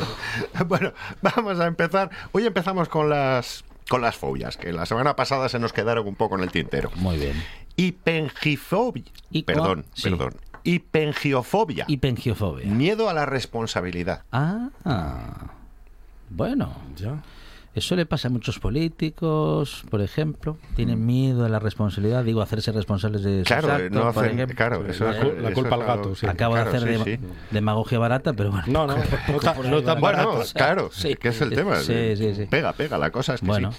Bueno, 0.66 0.92
vamos 1.22 1.60
a 1.60 1.66
empezar. 1.68 2.10
Hoy 2.32 2.46
empezamos 2.46 2.88
con 2.88 3.08
las 3.08 3.62
con 3.88 4.02
las 4.02 4.16
fobias, 4.16 4.56
que 4.56 4.72
la 4.72 4.86
semana 4.86 5.16
pasada 5.16 5.48
se 5.48 5.58
nos 5.58 5.72
quedaron 5.72 6.06
un 6.06 6.14
poco 6.14 6.36
en 6.36 6.42
el 6.42 6.50
tintero. 6.50 6.90
Muy 6.96 7.16
bien. 7.16 7.42
Hipengifobia. 7.76 9.04
¿Y 9.30 9.42
Perdón, 9.42 9.86
sí. 9.94 10.10
perdón. 10.10 10.34
Hipengiofobia. 10.64 11.84
Hipengiofobia. 11.88 12.66
Miedo 12.66 13.08
a 13.08 13.14
la 13.14 13.24
responsabilidad. 13.24 14.24
Ah, 14.32 14.68
bueno. 16.28 16.74
Eso 17.74 17.94
le 17.94 18.06
pasa 18.06 18.26
a 18.28 18.30
muchos 18.30 18.58
políticos, 18.58 19.84
por 19.90 20.00
ejemplo. 20.00 20.56
Tienen 20.74 21.04
miedo 21.06 21.44
a 21.44 21.48
la 21.48 21.58
responsabilidad, 21.60 22.24
digo, 22.24 22.42
hacerse 22.42 22.72
responsables 22.72 23.22
de 23.22 23.38
sus 23.40 23.46
Claro, 23.46 23.72
actos, 23.72 23.90
no 23.92 24.12
por 24.12 24.24
hacen- 24.24 24.34
ejemplo. 24.34 24.56
claro, 24.56 24.86
eso 24.86 25.08
es- 25.10 25.16
Eh, 25.16 25.34
La 25.40 25.52
culpa 25.52 25.76
eso 25.76 25.80
al 25.82 25.86
gato, 25.86 26.14
sí. 26.16 26.26
Acabo 26.26 26.54
Claro, 26.54 26.70
de 26.72 26.76
hacer 26.76 26.88
sí, 26.98 27.04
de- 27.04 27.16
sí. 27.18 27.22
demagogia 27.52 27.98
barata, 28.00 28.32
pero 28.32 28.50
bueno. 28.50 28.64
No, 28.66 28.86
no, 28.86 28.96
no 29.28 29.38
tan- 29.38 29.70
no 29.70 29.82
tan 29.82 30.00
Bueno, 30.00 30.28
barato. 30.28 30.50
claro, 30.54 30.90
Sí. 30.92 31.14
que 31.14 31.28
es 31.28 31.40
el 31.40 31.50
tema. 31.50 31.76
Sí, 31.76 32.16
sí, 32.16 32.34
sí. 32.34 32.46
Pega, 32.46 32.72
pega, 32.72 32.98
la 32.98 33.10
cosa 33.10 33.34
es 33.34 33.40
que 33.40 33.46
Bueno. 33.46 33.70
sí. 33.72 33.78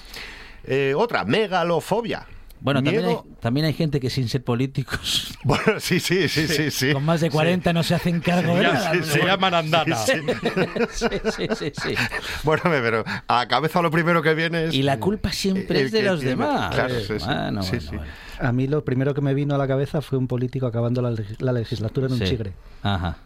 Eh, 0.65 0.93
otra, 0.95 1.25
megalofobia. 1.25 2.25
Bueno, 2.61 2.83
también 2.83 3.05
hay, 3.05 3.17
también 3.39 3.65
hay 3.67 3.73
gente 3.73 3.99
que 4.01 4.09
sin 4.09 4.27
ser 4.27 4.43
políticos, 4.43 5.33
Bueno, 5.43 5.79
sí, 5.79 5.99
sí, 5.99 6.27
sí, 6.27 6.47
sí, 6.47 6.71
sí. 6.71 6.91
con 6.93 7.05
más 7.05 7.21
de 7.21 7.29
40 7.29 7.71
no 7.71 7.83
se 7.83 7.95
hacen 7.95 8.19
cargo 8.19 8.55
de 8.55 8.63
nada. 8.63 8.93
sí, 8.93 9.03
se 9.03 9.19
llaman 9.25 9.53
andana. 9.53 9.95
Sí, 9.95 10.13
sí, 10.91 11.07
sí, 11.37 11.47
sí, 11.55 11.71
sí. 11.81 11.95
Bueno, 12.43 12.63
pero 12.65 13.03
a 13.27 13.35
la 13.37 13.47
cabeza 13.47 13.81
lo 13.81 13.89
primero 13.91 14.21
que 14.21 14.33
viene 14.33 14.65
es... 14.65 14.73
Y 14.73 14.83
la 14.83 14.99
culpa 14.99 15.31
siempre 15.31 15.79
el 15.79 15.85
es 15.87 15.91
de 15.93 16.01
los 16.03 16.19
tiene- 16.19 16.31
demás. 16.35 16.75
Claro, 16.75 16.95
sí, 16.99 17.05
sí. 17.17 17.25
Bueno, 17.25 17.63
Sí, 17.63 17.69
bueno, 17.69 17.81
sí. 17.91 17.95
bueno. 17.95 18.11
A 18.41 18.51
mí 18.51 18.67
lo 18.67 18.83
primero 18.83 19.13
que 19.13 19.21
me 19.21 19.33
vino 19.33 19.55
a 19.55 19.57
la 19.57 19.67
cabeza 19.67 20.01
fue 20.01 20.17
un 20.17 20.27
político 20.27 20.65
acabando 20.67 21.01
la, 21.01 21.11
leg- 21.11 21.39
la 21.39 21.51
legislatura 21.53 22.07
en 22.07 22.13
un 22.13 22.19
Sí. 22.19 22.25
chigre. 22.25 22.53
Ajá. 22.83 23.17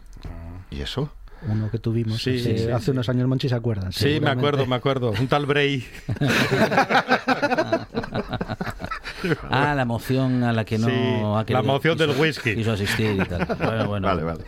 ¿Y 0.70 0.80
eso? 0.80 1.10
Uno 1.46 1.70
que 1.70 1.78
tuvimos 1.78 2.22
Sí, 2.22 2.38
hace, 2.40 2.58
sí, 2.58 2.70
hace 2.70 2.84
sí. 2.86 2.90
unos 2.92 3.06
años, 3.10 3.28
Monchi 3.28 3.50
se 3.50 3.54
acuerdan. 3.54 3.92
Sí, 3.92 4.18
me 4.18 4.30
acuerdo, 4.30 4.64
me 4.66 4.76
acuerdo. 4.76 5.10
Un 5.10 5.28
tal 5.28 5.44
Bray. 5.44 5.84
Ah, 9.50 9.74
la 9.74 9.84
moción 9.84 10.42
a 10.44 10.52
la 10.52 10.64
que 10.64 10.78
no 10.78 10.88
Sí, 10.88 10.94
ha 10.94 11.52
la 11.52 11.62
moción 11.62 11.96
del 11.98 12.10
whisky. 12.10 12.54
Quiso 12.54 12.72
asistir 12.72 13.20
y 13.20 13.24
tal. 13.24 13.46
Bueno, 13.58 13.88
bueno. 13.88 14.06
Vale, 14.08 14.22
vale. 14.22 14.44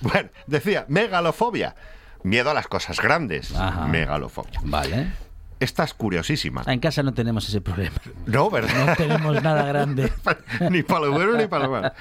Bueno, 0.00 0.28
decía, 0.46 0.84
megalofobia. 0.88 1.74
Miedo 2.22 2.50
a 2.50 2.54
las 2.54 2.66
cosas 2.68 3.00
grandes. 3.00 3.54
Ajá. 3.54 3.86
Megalofobia. 3.86 4.60
Vale. 4.64 5.12
Esta 5.60 5.84
es 5.84 5.94
curiosísima. 5.94 6.62
Ah, 6.66 6.72
En 6.72 6.80
casa 6.80 7.02
no 7.02 7.12
tenemos 7.14 7.48
ese 7.48 7.60
problema. 7.60 7.96
No, 8.26 8.50
¿verdad? 8.50 8.86
No 8.86 8.96
tenemos 8.96 9.42
nada 9.42 9.64
grande. 9.64 10.12
ni 10.70 10.82
para 10.82 11.06
lo 11.06 11.12
bueno 11.12 11.36
ni 11.36 11.46
para 11.46 11.64
lo 11.64 11.70
malo. 11.70 11.92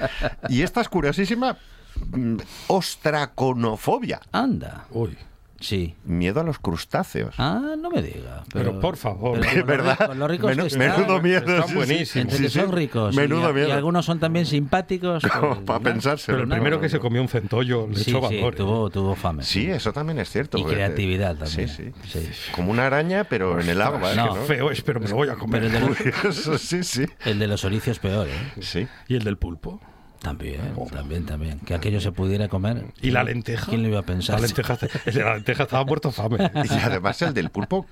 Y 0.50 0.62
esta 0.64 0.82
es 0.82 0.90
curiosísima. 0.90 1.58
mm, 2.12 2.38
Ostraconofobia. 2.68 4.20
Anda. 4.32 4.86
Uy. 4.92 5.18
Sí. 5.64 5.96
Miedo 6.04 6.42
a 6.42 6.44
los 6.44 6.60
crustáceos. 6.60 7.34
Ah, 7.38 7.76
no 7.78 7.90
me 7.90 8.02
diga. 8.02 8.44
Pero, 8.52 8.80
por 8.82 8.98
favor. 8.98 9.40
pero 9.42 9.66
¿Verdad? 9.66 9.98
ri- 9.98 10.08
con 10.08 10.20
lo 10.20 10.28
ricos 10.28 10.52
Menu- 10.52 10.62
que 10.64 10.68
están, 10.68 10.80
menudo 11.00 11.22
miedo. 11.22 11.40
están 11.40 11.62
sí, 11.64 11.68
sí. 11.70 11.76
buenísimos. 11.76 12.16
entre 12.16 12.38
Sí, 12.38 12.44
sí. 12.50 12.60
son 12.60 12.72
ricos 12.74 13.14
y- 13.14 13.18
Menudo 13.18 13.50
y, 13.50 13.54
miedo. 13.54 13.74
algunos 13.74 14.06
son 14.06 14.20
también 14.20 14.46
simpáticos. 14.46 15.24
Como 15.40 15.56
pues, 15.56 15.60
para 15.66 15.80
pensárselo. 15.80 16.36
Pero 16.38 16.44
el 16.44 16.50
No, 16.50 16.56
primero 16.56 16.76
no, 16.76 16.82
que 16.82 16.90
se 16.90 16.98
no. 16.98 17.02
comió 17.02 17.22
un 17.22 17.30
centollo 17.30 17.88
le 17.88 17.96
Sí, 17.96 18.12
echó 18.12 18.28
sí, 18.30 18.36
valor. 18.36 18.54
¿eh? 18.54 18.58
tuvo, 18.58 18.90
tuvo 18.90 19.16
fame. 19.16 19.44
Sí, 19.44 19.70
eso 19.70 19.94
también 19.94 20.20
es 20.20 20.30
cierto. 20.30 20.58
Y 20.58 20.64
creatividad 20.66 21.38
también. 21.38 21.70
Sí, 21.70 21.92
sí. 22.10 22.20
Sí. 22.22 22.30
Como 22.54 22.70
una 22.72 22.86
araña, 22.88 23.24
pero 23.24 23.60
en 23.60 23.70
el 23.70 23.82
agua. 23.82 24.14
No. 24.16 24.34
Que 24.34 24.40
Feo 24.42 24.70
es, 24.72 24.82
pero 24.82 25.00
me 25.00 25.08
lo 25.08 25.16
voy 25.16 25.30
a 25.30 25.36
comer. 25.36 25.62
Pero 25.62 25.74
el 25.78 25.96
de 25.96 26.06
los, 26.10 26.26
Eso 26.38 26.58
sí, 26.58 26.84
sí. 26.84 27.06
el 27.26 27.40
de 27.40 27.48
los 27.48 27.64
oricios 27.64 28.00
peor, 28.00 28.28
¿eh? 28.28 28.62
Sí. 28.62 28.88
¿Y 29.08 29.16
el 29.16 29.24
del 29.24 29.38
pulpo? 29.38 29.80
También, 30.24 30.62
también, 30.90 31.26
también. 31.26 31.60
Que 31.60 31.74
aquello 31.74 32.00
se 32.00 32.14
pudiera 32.14 32.48
comer. 32.48 32.86
¿Y 33.02 33.12
la 33.12 33.26
lenteja? 33.26 33.66
¿Quién 33.66 33.84
lo 33.84 33.90
iba 33.90 34.00
a 34.00 34.04
pensar? 34.04 34.40
La 34.40 34.48
lenteja, 34.48 34.78
el 35.06 35.14
de 35.14 35.20
la 35.24 35.36
lenteja 35.36 35.64
estaba 35.64 35.84
muerto 35.84 36.08
de 36.08 36.14
fame. 36.14 36.52
Y 36.64 36.74
además 36.82 37.22
el 37.24 37.34
del 37.34 37.50
pulpo, 37.50 37.86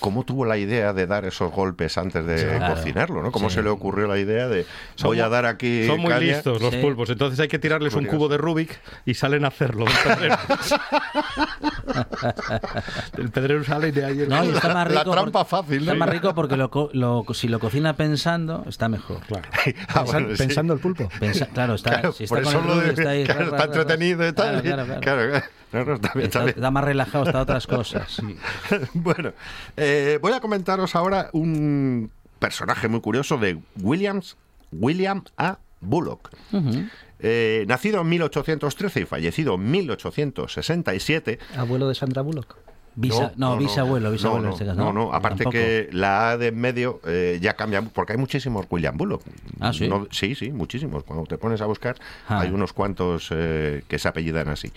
¿cómo 0.00 0.24
tuvo 0.24 0.44
la 0.44 0.56
idea 0.58 0.92
de 0.92 1.06
dar 1.06 1.24
esos 1.24 1.50
golpes 1.52 1.96
antes 1.98 2.24
de 2.26 2.44
Claro. 2.56 2.74
cocinarlo? 2.74 3.22
¿no? 3.22 3.32
¿Cómo 3.32 3.48
Sí. 3.50 3.56
se 3.56 3.62
le 3.62 3.68
ocurrió 3.70 4.06
la 4.06 4.18
idea 4.18 4.48
de 4.48 4.66
voy 5.02 5.20
a 5.20 5.28
dar 5.28 5.46
aquí 5.46 5.86
Son 5.86 6.00
muy 6.00 6.10
caña? 6.10 6.20
listos 6.20 6.60
los 6.62 6.74
Sí. 6.74 6.80
pulpos, 6.80 7.10
entonces 7.10 7.38
hay 7.40 7.48
que 7.48 7.58
tirarles 7.58 7.94
un 7.94 8.04
cubo 8.06 8.28
de 8.28 8.38
Rubik 8.38 8.78
y 9.04 9.14
salen 9.14 9.44
a 9.44 9.48
hacerlo. 9.48 9.84
del 9.86 9.94
pedrero. 10.16 10.36
el 13.18 13.30
pedrero 13.30 13.64
sale 13.64 13.88
y 13.88 13.92
de 13.92 14.04
ahí 14.04 14.20
el- 14.20 14.28
No, 14.28 14.42
está 14.42 14.72
más 14.74 14.88
rico. 14.88 15.04
La 15.04 15.12
trampa 15.12 15.44
porque- 15.44 15.50
fácil, 15.50 15.78
Está 15.80 15.92
¿no? 15.94 15.98
más 15.98 16.08
rico 16.08 16.34
porque 16.34 16.56
lo, 16.56 16.70
co- 16.70 16.90
lo- 16.92 17.24
si 17.32 17.48
lo 17.48 17.58
cocina 17.58 17.96
pensando, 17.96 18.64
está 18.68 18.88
mejor. 18.88 19.20
Claro. 19.26 19.48
Ah, 19.88 20.04
Pensan- 20.04 20.06
bueno, 20.06 20.28
sí. 20.30 20.36
Pensando 20.38 20.74
el 20.74 20.80
pulpo. 20.80 21.08
Pensa- 21.20 21.46
claro, 21.46 21.74
está, 21.74 21.90
Claro, 21.90 22.12
si 22.12 22.24
está 22.24 22.36
por 22.36 22.44
con 22.44 22.52
eso 22.52 22.60
el 22.60 22.66
lo 22.66 22.74
rubio, 22.74 22.86
de- 22.86 22.92
está 22.94 23.08
ahí. 23.10 23.24
claro, 23.24 23.44
está 23.44 23.64
entretenido 23.64 24.28
y 24.28 24.32
tal. 24.32 24.62
Claro, 24.62 24.84
claro, 24.84 25.00
claro. 25.00 25.30
Claro, 25.30 25.46
no, 25.72 25.84
no, 25.84 25.94
está 25.94 26.12
bien, 26.14 26.26
está 26.26 26.38
Está, 26.38 26.40
bien. 26.44 26.54
está 26.56 26.70
más 26.70 26.84
relajado 26.84 27.24
hasta 27.24 27.40
otras 27.42 27.66
cosas. 27.66 28.20
Bueno, 28.94 29.32
eh, 29.76 30.18
voy 30.22 30.32
a 30.32 30.40
comentaros 30.40 30.94
ahora 30.96 31.30
un 31.32 32.10
personaje 32.38 32.88
muy 32.88 33.00
curioso 33.00 33.36
de 33.38 33.58
Williams, 33.80 34.36
William 34.72 35.22
A. 35.36 35.58
Bullock. 35.80 36.30
Ujú. 36.52 36.84
Eh, 37.20 37.64
nacido 37.68 38.00
en 38.00 38.08
1813 38.08 39.00
y 39.00 39.04
fallecido 39.04 39.54
en 39.54 39.70
1867. 39.70 41.38
Abuelo 41.56 41.88
de 41.88 41.94
Sandra 41.94 42.22
Bullock. 42.22 42.56
Visa- 42.98 43.32
no, 43.36 43.58
bisabuelo, 43.58 44.10
bisabuelo 44.10 44.42
no, 44.44 44.48
en 44.48 44.52
este 44.54 44.64
caso. 44.64 44.78
No, 44.78 44.90
no, 44.90 45.12
aparte 45.12 45.44
tampoco. 45.44 45.50
que 45.52 45.90
la 45.92 46.30
A 46.30 46.38
de 46.38 46.46
en 46.46 46.58
medio 46.58 47.00
eh, 47.04 47.38
ya 47.42 47.54
cambia, 47.54 47.82
porque 47.82 48.14
hay 48.14 48.18
muchísimos 48.18 48.64
William 48.70 48.96
Bullock. 48.96 49.22
Ah, 49.60 49.74
¿sí? 49.74 49.86
No- 49.86 50.08
sí, 50.10 50.34
sí, 50.34 50.50
muchísimos. 50.50 51.04
Cuando 51.04 51.26
te 51.26 51.36
pones 51.36 51.60
a 51.60 51.66
buscar, 51.66 51.96
Ah. 52.26 52.40
hay 52.40 52.50
unos 52.50 52.72
cuantos 52.72 53.28
eh, 53.32 53.82
que 53.86 53.98
se 53.98 54.08
apellidan 54.08 54.48
así. 54.48 54.72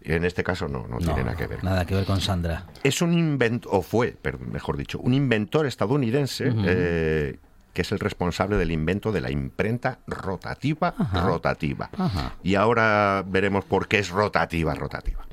En 0.00 0.24
este 0.24 0.44
caso 0.44 0.68
no, 0.68 0.86
no, 0.86 0.98
No, 0.98 0.98
tiene 0.98 1.24
nada 1.24 1.36
que 1.36 1.46
ver. 1.46 1.64
Nada 1.64 1.84
que 1.84 1.94
ver 1.94 2.04
con 2.04 2.20
Sandra. 2.20 2.66
Es 2.82 3.02
un 3.02 3.12
inventor, 3.12 3.70
o 3.74 3.82
fue, 3.82 4.16
perdón, 4.20 4.52
mejor 4.52 4.76
dicho, 4.76 4.98
un 5.00 5.12
inventor 5.12 5.66
estadounidense 5.66 6.52
eh, 6.64 7.38
que 7.72 7.82
es 7.82 7.92
el 7.92 7.98
responsable 7.98 8.56
del 8.56 8.70
invento 8.70 9.12
de 9.12 9.20
la 9.20 9.30
imprenta 9.30 9.98
rotativa 10.06 10.94
Ajá. 10.96 11.20
rotativa. 11.26 11.90
Ajá. 11.96 12.34
Y 12.42 12.54
ahora 12.54 13.24
veremos 13.26 13.64
por 13.64 13.88
qué 13.88 13.98
es 13.98 14.10
rotativa 14.10 14.74
rotativa. 14.74 15.26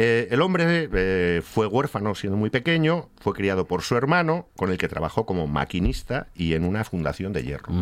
Eh, 0.00 0.28
el 0.30 0.42
hombre 0.42 0.88
eh, 0.92 1.42
fue 1.44 1.66
huérfano 1.66 2.14
siendo 2.14 2.36
muy 2.36 2.50
pequeño, 2.50 3.08
fue 3.20 3.32
criado 3.32 3.66
por 3.66 3.82
su 3.82 3.96
hermano, 3.96 4.46
con 4.56 4.70
el 4.70 4.78
que 4.78 4.86
trabajó 4.86 5.26
como 5.26 5.48
maquinista 5.48 6.28
y 6.36 6.54
en 6.54 6.64
una 6.64 6.84
fundación 6.84 7.32
de 7.32 7.42
hierro. 7.42 7.72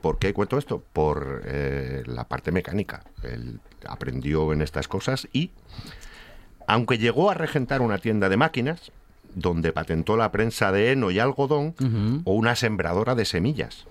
¿Por 0.00 0.18
qué 0.18 0.32
cuento 0.32 0.58
esto? 0.58 0.82
Por 0.92 1.42
eh, 1.44 2.02
la 2.06 2.24
parte 2.24 2.52
mecánica. 2.52 3.02
Él 3.22 3.60
aprendió 3.86 4.52
en 4.52 4.62
estas 4.62 4.88
cosas 4.88 5.28
y, 5.32 5.50
aunque 6.66 6.98
llegó 6.98 7.30
a 7.30 7.34
regentar 7.34 7.80
una 7.80 7.98
tienda 7.98 8.28
de 8.28 8.36
máquinas, 8.36 8.92
donde 9.34 9.72
patentó 9.72 10.16
la 10.16 10.32
prensa 10.32 10.72
de 10.72 10.92
heno 10.92 11.10
y 11.10 11.18
algodón, 11.18 11.74
o 12.24 12.32
una 12.32 12.56
sembradora 12.56 13.14
de 13.14 13.24
semillas. 13.24 13.86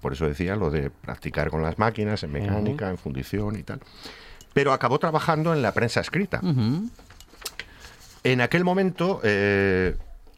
Por 0.00 0.14
eso 0.14 0.26
decía 0.26 0.56
lo 0.56 0.70
de 0.70 0.90
practicar 0.90 1.50
con 1.50 1.62
las 1.62 1.78
máquinas, 1.78 2.22
en 2.22 2.32
mecánica, 2.32 2.88
en 2.88 2.96
fundición 2.96 3.56
y 3.56 3.62
tal. 3.62 3.80
Pero 4.52 4.72
acabó 4.72 4.98
trabajando 4.98 5.52
en 5.52 5.62
la 5.62 5.72
prensa 5.72 6.00
escrita. 6.00 6.40
En 8.22 8.40
aquel 8.40 8.64
momento, 8.64 9.20
eh, 9.22 9.96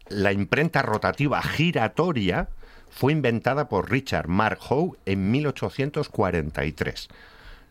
la 0.09 0.33
imprenta 0.33 0.83
rotativa 0.83 1.43
giratoria 1.43 2.49
fue 2.95 3.13
inventada 3.13 3.69
por 3.69 3.91
Richard 3.91 4.29
Mark 4.29 4.59
Howe 4.69 4.97
en 5.07 5.31
1843. 5.31 7.09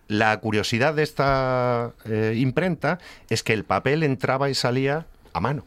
La 0.08 0.38
curiosidad 0.40 0.94
de 0.94 1.04
esta 1.04 1.92
eh, 2.06 2.34
imprenta 2.38 3.00
es 3.30 3.44
que 3.44 3.54
el 3.54 3.64
papel 3.64 4.04
entraba 4.04 4.50
y 4.50 4.56
salía 4.56 5.06
a 5.34 5.40
mano. 5.40 5.64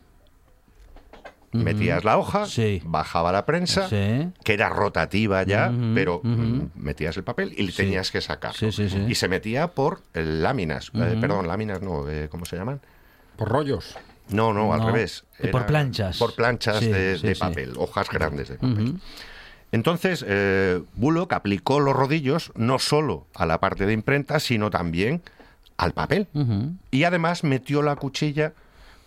Metías 1.52 2.02
la 2.02 2.18
hoja, 2.18 2.46
bajaba 2.82 3.30
la 3.30 3.46
prensa, 3.46 3.88
que 3.88 4.28
era 4.52 4.68
rotativa 4.70 5.44
ya, 5.44 5.72
pero 5.94 6.20
mm, 6.24 6.62
metías 6.74 7.16
el 7.16 7.22
papel 7.22 7.54
y 7.56 7.68
Sí. 7.70 7.76
tenías 7.76 8.10
que 8.10 8.20
sacarlo. 8.20 8.58
Sí, 8.58 8.72
sí, 8.72 8.90
sí. 8.90 9.04
Y 9.08 9.14
se 9.14 9.28
metía 9.28 9.68
por 9.68 10.00
eh, 10.14 10.24
láminas, 10.24 10.90
eh, 10.94 11.16
perdón, 11.20 11.46
láminas 11.46 11.80
no, 11.80 12.10
eh, 12.10 12.26
¿cómo 12.28 12.44
se 12.44 12.56
llaman? 12.56 12.80
Por 13.36 13.48
rollos. 13.50 13.96
No, 14.30 14.52
no, 14.52 14.72
al 14.74 14.80
No, 14.80 14.86
revés. 14.88 15.26
por 15.52 15.64
planchas. 15.66 16.18
Por 16.18 16.34
planchas 16.34 16.80
Sí, 16.80 16.88
de, 16.88 17.18
sí, 17.18 17.26
de 17.28 17.34
sí. 17.36 17.40
papel, 17.40 17.74
hojas 17.76 18.10
grandes 18.10 18.48
de 18.48 18.56
papel. 18.56 18.96
Entonces, 19.74 20.24
eh, 20.24 20.84
Bullock 20.94 21.32
aplicó 21.32 21.80
los 21.80 21.96
rodillos 21.96 22.52
no 22.54 22.78
solo 22.78 23.26
a 23.34 23.44
la 23.44 23.58
parte 23.58 23.86
de 23.86 23.92
imprenta, 23.92 24.38
sino 24.38 24.70
también 24.70 25.20
al 25.76 25.90
papel. 25.90 26.28
Y 26.92 27.02
además 27.02 27.42
metió 27.42 27.82
la 27.82 27.96
cuchilla 27.96 28.52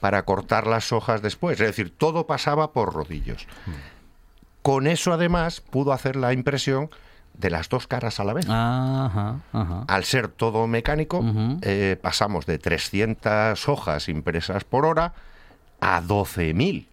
para 0.02 0.24
cortar 0.24 0.68
las 0.68 0.92
hojas 0.92 1.22
después. 1.22 1.58
Es 1.62 1.68
decir, 1.68 1.98
todo 1.98 2.28
pasaba 2.28 2.74
por 2.74 2.94
rodillos. 2.94 3.48
Con 4.62 4.88
eso, 4.88 5.14
además, 5.14 5.62
pudo 5.62 5.94
hacer 5.94 6.18
la 6.18 6.34
impresión 6.34 6.90
de 7.34 7.50
las 7.50 7.70
dos 7.70 7.88
caras 7.88 8.20
a 8.20 8.26
la 8.26 8.34
vez. 8.34 8.46
Ajá, 8.50 9.40
ajá. 9.54 9.86
Al 9.88 10.04
ser 10.04 10.28
todo 10.28 10.68
mecánico, 10.68 11.24
eh, 11.62 11.98
pasamos 12.02 12.46
de 12.46 12.60
300 12.60 13.70
hojas 13.70 14.10
impresas 14.10 14.66
por 14.66 14.86
hora 14.86 15.14
a 15.80 16.02
12.000. 16.02 16.88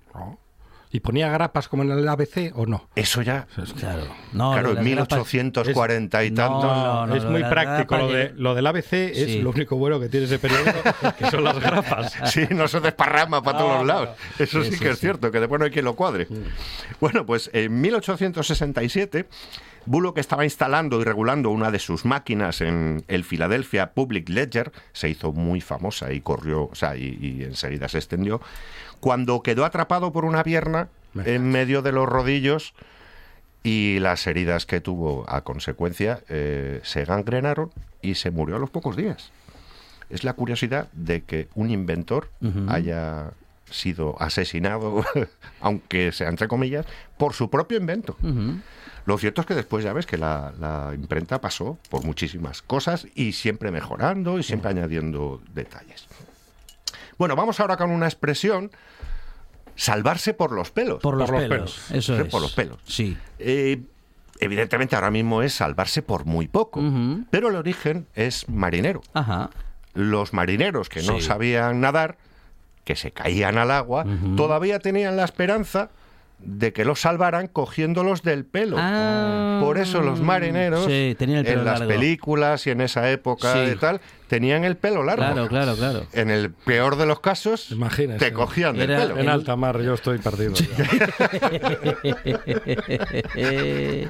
¿Y 0.95 1.01
ponía 1.01 1.29
grapas 1.29 1.67
como 1.69 1.83
en 1.83 1.91
el 1.91 2.09
ABC 2.09 2.53
o 2.55 2.67
no? 2.67 2.89
Eso 2.95 3.21
ya. 3.21 3.49
Claro. 3.81 4.03
No, 4.33 4.53
claro, 4.53 4.69
en 4.71 4.75
las 4.77 4.85
grapas- 4.85 5.35
1840 5.35 6.25
y 6.25 6.31
No, 6.31 6.37
tantos. 6.37 6.63
no, 6.63 7.07
no, 7.09 7.17
es 7.17 7.25
muy 7.25 7.43
práctico. 7.43 7.97
Lo, 7.99 8.07
de, 8.09 8.17
de- 8.29 8.33
lo 8.37 8.55
del 8.55 8.65
ABC 8.65 8.93
es 9.13 9.43
lo 9.43 9.51
único 9.51 9.75
bueno 9.77 9.99
que 9.99 10.09
tiene 10.09 10.27
ese 10.27 10.39
periódico, 10.39 10.79
que 11.19 11.31
son 11.33 11.43
las 11.43 11.59
grapas. 11.59 12.15
Sí, 12.27 12.47
no 12.51 12.69
se 12.69 12.79
desparrama 12.79 13.43
para 13.43 13.59
todos 13.59 13.85
lados. 13.85 14.11
Eso 14.39 14.63
sí, 14.63 14.71
Sí, 14.71 14.77
sí, 14.77 14.85
que 14.85 14.91
es 14.91 14.95
sí. 14.95 15.01
cierto, 15.01 15.33
que 15.33 15.41
después 15.41 15.59
no 15.59 15.65
hay 15.65 15.73
quien 15.73 15.85
lo 15.85 15.97
cuadre. 15.97 16.29
Bueno, 17.01 17.27
pues 17.27 17.51
en 17.53 17.81
1867, 17.81 19.27
Bullock 19.87 20.19
estaba 20.19 20.45
instalando 20.45 21.01
y 21.01 21.05
regulando 21.05 21.51
una 21.51 21.71
de 21.73 21.81
sus 21.81 22.05
máquinas 22.05 22.61
en 22.61 23.05
el 23.09 23.25
Philadelphia 23.25 23.93
Public 23.95 24.29
Ledger, 24.29 24.71
se 24.93 25.09
hizo 25.09 25.33
muy 25.33 25.61
famosa 25.61 26.13
y 26.13 26.21
corrió, 26.21 26.69
o 26.71 26.75
sea, 26.75 26.97
y, 26.97 27.19
y 27.21 27.43
enseguida 27.43 27.89
se 27.89 27.99
extendió, 27.99 28.41
cuando 29.05 29.43
quedó 29.43 29.67
atrapado 29.67 30.15
por 30.15 30.25
una 30.25 30.43
pierna 30.45 30.89
en 31.27 31.51
medio 31.51 31.83
de 31.83 31.93
los 31.93 32.09
rodillos 32.09 32.73
y 33.63 33.99
las 33.99 34.27
heridas 34.27 34.65
que 34.65 34.81
tuvo 34.81 35.27
a 35.29 35.43
consecuencia 35.43 36.23
eh, 36.31 36.81
se 36.85 37.05
gangrenaron 37.05 37.71
y 38.01 38.15
se 38.15 38.31
murió 38.31 38.57
a 38.57 38.59
los 38.59 38.71
pocos 38.71 38.97
días. 38.97 39.31
Es 40.09 40.25
la 40.25 40.33
curiosidad 40.33 40.89
de 40.95 41.23
que 41.23 41.49
un 41.55 41.71
inventor 41.71 42.31
haya 42.67 43.33
sido 43.71 44.17
asesinado, 44.23 45.05
aunque 45.61 46.11
sea 46.11 46.31
entre 46.31 46.49
comillas, 46.49 46.87
por 47.19 47.35
su 47.35 47.51
propio 47.51 47.77
invento. 47.77 48.17
Lo 49.05 49.19
cierto 49.19 49.43
es 49.43 49.47
que 49.47 49.55
después 49.55 49.85
ya 49.85 49.93
ves 49.93 50.07
que 50.07 50.17
la, 50.17 50.55
la 50.59 50.93
imprenta 50.95 51.43
pasó 51.43 51.79
por 51.91 52.07
muchísimas 52.07 52.63
cosas 52.63 53.07
y 53.15 53.33
siempre 53.33 53.71
mejorando 53.71 54.39
y 54.39 54.43
siempre 54.43 54.71
añadiendo 54.71 55.43
detalles. 55.53 56.09
Bueno, 57.19 57.37
vamos 57.37 57.61
ahora 57.61 57.77
con 57.77 57.91
una 57.91 58.07
expresión, 58.07 58.71
salvarse 59.77 60.35
por 60.35 60.53
los 60.53 60.71
pelos. 60.71 61.01
Por 61.01 61.17
los 61.17 61.31
pelos, 61.31 61.91
eso 61.91 62.17
es. 62.19 62.29
Por 62.29 62.41
los 62.43 62.53
pelos. 62.53 62.79
Sí. 62.85 63.17
Eh, 63.39 63.81
evidentemente 64.41 64.95
ahora 64.95 65.11
mismo 65.11 65.43
es 65.43 65.55
salvarse 65.55 66.03
por 66.03 66.25
muy 66.25 66.49
poco, 66.49 66.83
pero 67.31 67.49
el 67.49 67.57
origen 67.57 68.07
es 68.15 68.49
marinero. 68.49 69.03
Ajá. 69.13 69.51
Los 69.95 70.33
marineros 70.33 70.89
que 70.89 71.03
no 71.03 71.17
Sí. 71.17 71.23
sabían 71.23 71.81
nadar, 71.81 72.17
que 72.85 72.97
se 72.97 73.13
caían 73.13 73.59
al 73.59 73.71
agua, 73.71 74.05
todavía 74.37 74.79
tenían 74.79 75.17
la 75.17 75.25
esperanza 75.25 75.91
de 76.41 76.73
que 76.75 76.85
los 76.85 77.01
salvaran 77.01 77.47
cogiéndolos 77.47 78.23
del 78.23 78.45
pelo. 78.45 78.77
Por 79.61 79.79
eso 79.79 80.03
los 80.03 80.21
marineros 80.21 80.81
Ah. 80.85 80.89
Sí, 80.89 81.15
tenían 81.17 81.39
el 81.39 81.45
pelo 81.47 81.61
en 81.61 81.65
las 81.65 81.79
largo. 81.79 81.95
películas 81.95 82.67
y 82.67 82.71
en 82.71 82.81
esa 82.83 83.09
época 83.11 83.53
Sí. 83.55 83.71
y 83.73 83.77
tal 83.77 84.01
tenían 84.35 84.65
el 84.65 84.77
pelo 84.77 85.05
largo. 85.05 85.23
Claro, 85.25 85.47
claro, 85.49 85.77
claro. 85.77 86.07
En 86.13 86.29
el 86.29 86.51
peor 86.51 86.97
de 86.97 87.07
los 87.07 87.21
casos, 87.21 87.69
te 88.19 88.33
cogían 88.33 88.77
del 88.77 88.89
pelo. 88.89 89.17
En 89.17 89.29
alta 89.29 89.55
mar 89.55 89.81
yo 89.81 89.95
estoy 89.95 90.19
perdido. 90.19 90.55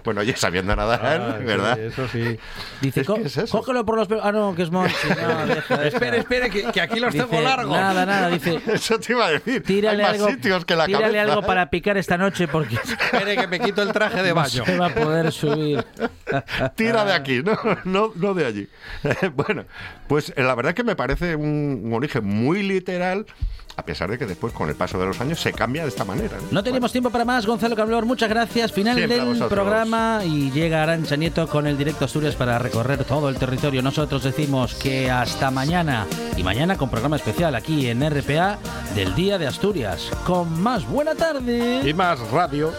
Bueno, 0.05 0.23
ya 0.23 0.37
sabiendo 0.37 0.75
nadar, 0.77 1.01
Ah, 1.05 1.37
sí, 1.39 1.45
¿verdad? 1.45 1.79
eso 1.79 2.09
sí. 2.09 2.39
Dice, 2.81 3.01
Es 3.01 3.07
que 3.07 3.13
"Co- 3.13 3.19
es 3.21 3.37
eso. 3.37 3.59
cógelo 3.59 3.85
por 3.85 3.97
los 3.97 4.09
pelos. 4.09 4.25
Ah, 4.25 4.33
no, 4.33 4.55
que 4.55 4.63
es 4.63 4.71
Monchi. 4.71 4.95
No, 5.09 5.15
deja, 5.47 5.77
deja. 5.77 5.87
Espere, 5.87 6.19
espere, 6.19 6.51
que, 6.51 6.65
que 6.73 6.81
aquí 6.81 7.01
los 7.01 7.13
Dice, 7.13 7.27
tengo 7.27 7.43
largos. 7.43 7.77
Nada, 7.77 8.07
nada, 8.07 8.29
dice. 8.29 8.61
Eso 8.73 8.99
te 8.99 9.13
iba 9.13 9.27
a 9.27 9.31
decir. 9.31 9.63
Tírale 9.63 10.03
Hay 10.05 10.13
más 10.13 10.21
algo, 10.21 10.31
sitios 10.31 10.65
que 10.65 10.77
la 10.77 10.87
tírale 10.87 11.05
cabeza. 11.19 11.33
algo 11.35 11.47
para 11.47 11.71
picar 11.71 11.97
esta 11.97 12.17
noche 12.17 12.49
porque 12.49 12.77
Espere 13.13 13.37
que 13.37 13.47
me 13.47 13.61
quito 13.61 13.83
el 13.83 13.93
traje 13.93 14.23
de 14.23 14.31
no 14.31 14.35
baño. 14.37 14.65
se 14.65 14.79
va 14.79 14.87
a 14.87 14.95
poder 14.95 15.33
subir. 15.33 15.85
Tira 16.77 17.05
de 17.05 17.13
aquí, 17.13 17.43
no, 17.43 17.59
no, 17.85 18.13
no 18.15 18.35
de 18.35 18.47
allí. 18.47 18.69
bueno, 19.35 19.65
pues 20.09 20.14
eh, 20.19 20.33
la 20.37 20.55
verdad 20.55 20.71
es 20.71 20.77
que 20.77 20.85
me 20.85 20.97
parece 20.97 21.37
un, 21.37 21.83
un 21.85 21.93
origen 21.93 22.25
muy 22.25 22.63
literal, 22.63 23.27
a 23.77 23.85
pesar 23.85 24.11
de 24.11 24.19
que 24.19 24.27
después, 24.27 24.53
con 24.53 24.69
el 24.69 24.75
paso 24.77 24.99
de 24.99 25.07
los 25.07 25.21
años, 25.21 25.41
se 25.41 25.53
cambia 25.53 25.83
de 25.83 25.89
esta 25.89 26.05
manera. 26.05 26.37
¿no? 26.37 26.49
No 26.53 26.65
tenemos 26.65 26.93
tiempo 26.93 27.11
para 27.11 27.25
más, 27.25 27.47
Gonzalo 27.47 27.75
Cablor. 27.75 28.07
Muchas 28.07 28.29
gracias. 28.29 28.73
Final 28.73 28.97
Siempre 28.97 29.19
del 29.19 29.45
programa 29.49 30.21
y 30.25 30.51
llega 30.53 30.83
Arancha 30.83 31.17
Nieto 31.17 31.49
con 31.49 31.67
el 31.67 31.77
directo 31.77 32.05
Asturias 32.05 32.37
para 32.37 32.59
recorrer 32.59 33.05
todo 33.05 33.29
el 33.29 33.37
territorio. 33.37 33.83
Nosotros 33.83 34.23
decimos 34.23 34.75
que 34.75 35.11
hasta 35.11 35.51
mañana 35.51 36.07
y 36.37 36.43
mañana 36.43 36.77
con 36.77 36.89
programa 36.89 37.17
especial 37.17 37.55
aquí 37.55 37.89
en 37.89 38.09
RPA 38.09 38.59
del 38.95 39.15
Día 39.15 39.39
de 39.39 39.47
Asturias. 39.47 40.11
Con 40.25 40.63
más 40.63 40.87
buena 40.89 41.15
tarde. 41.15 41.81
Y 41.85 41.93
más 41.95 42.21
radio. 42.31 42.73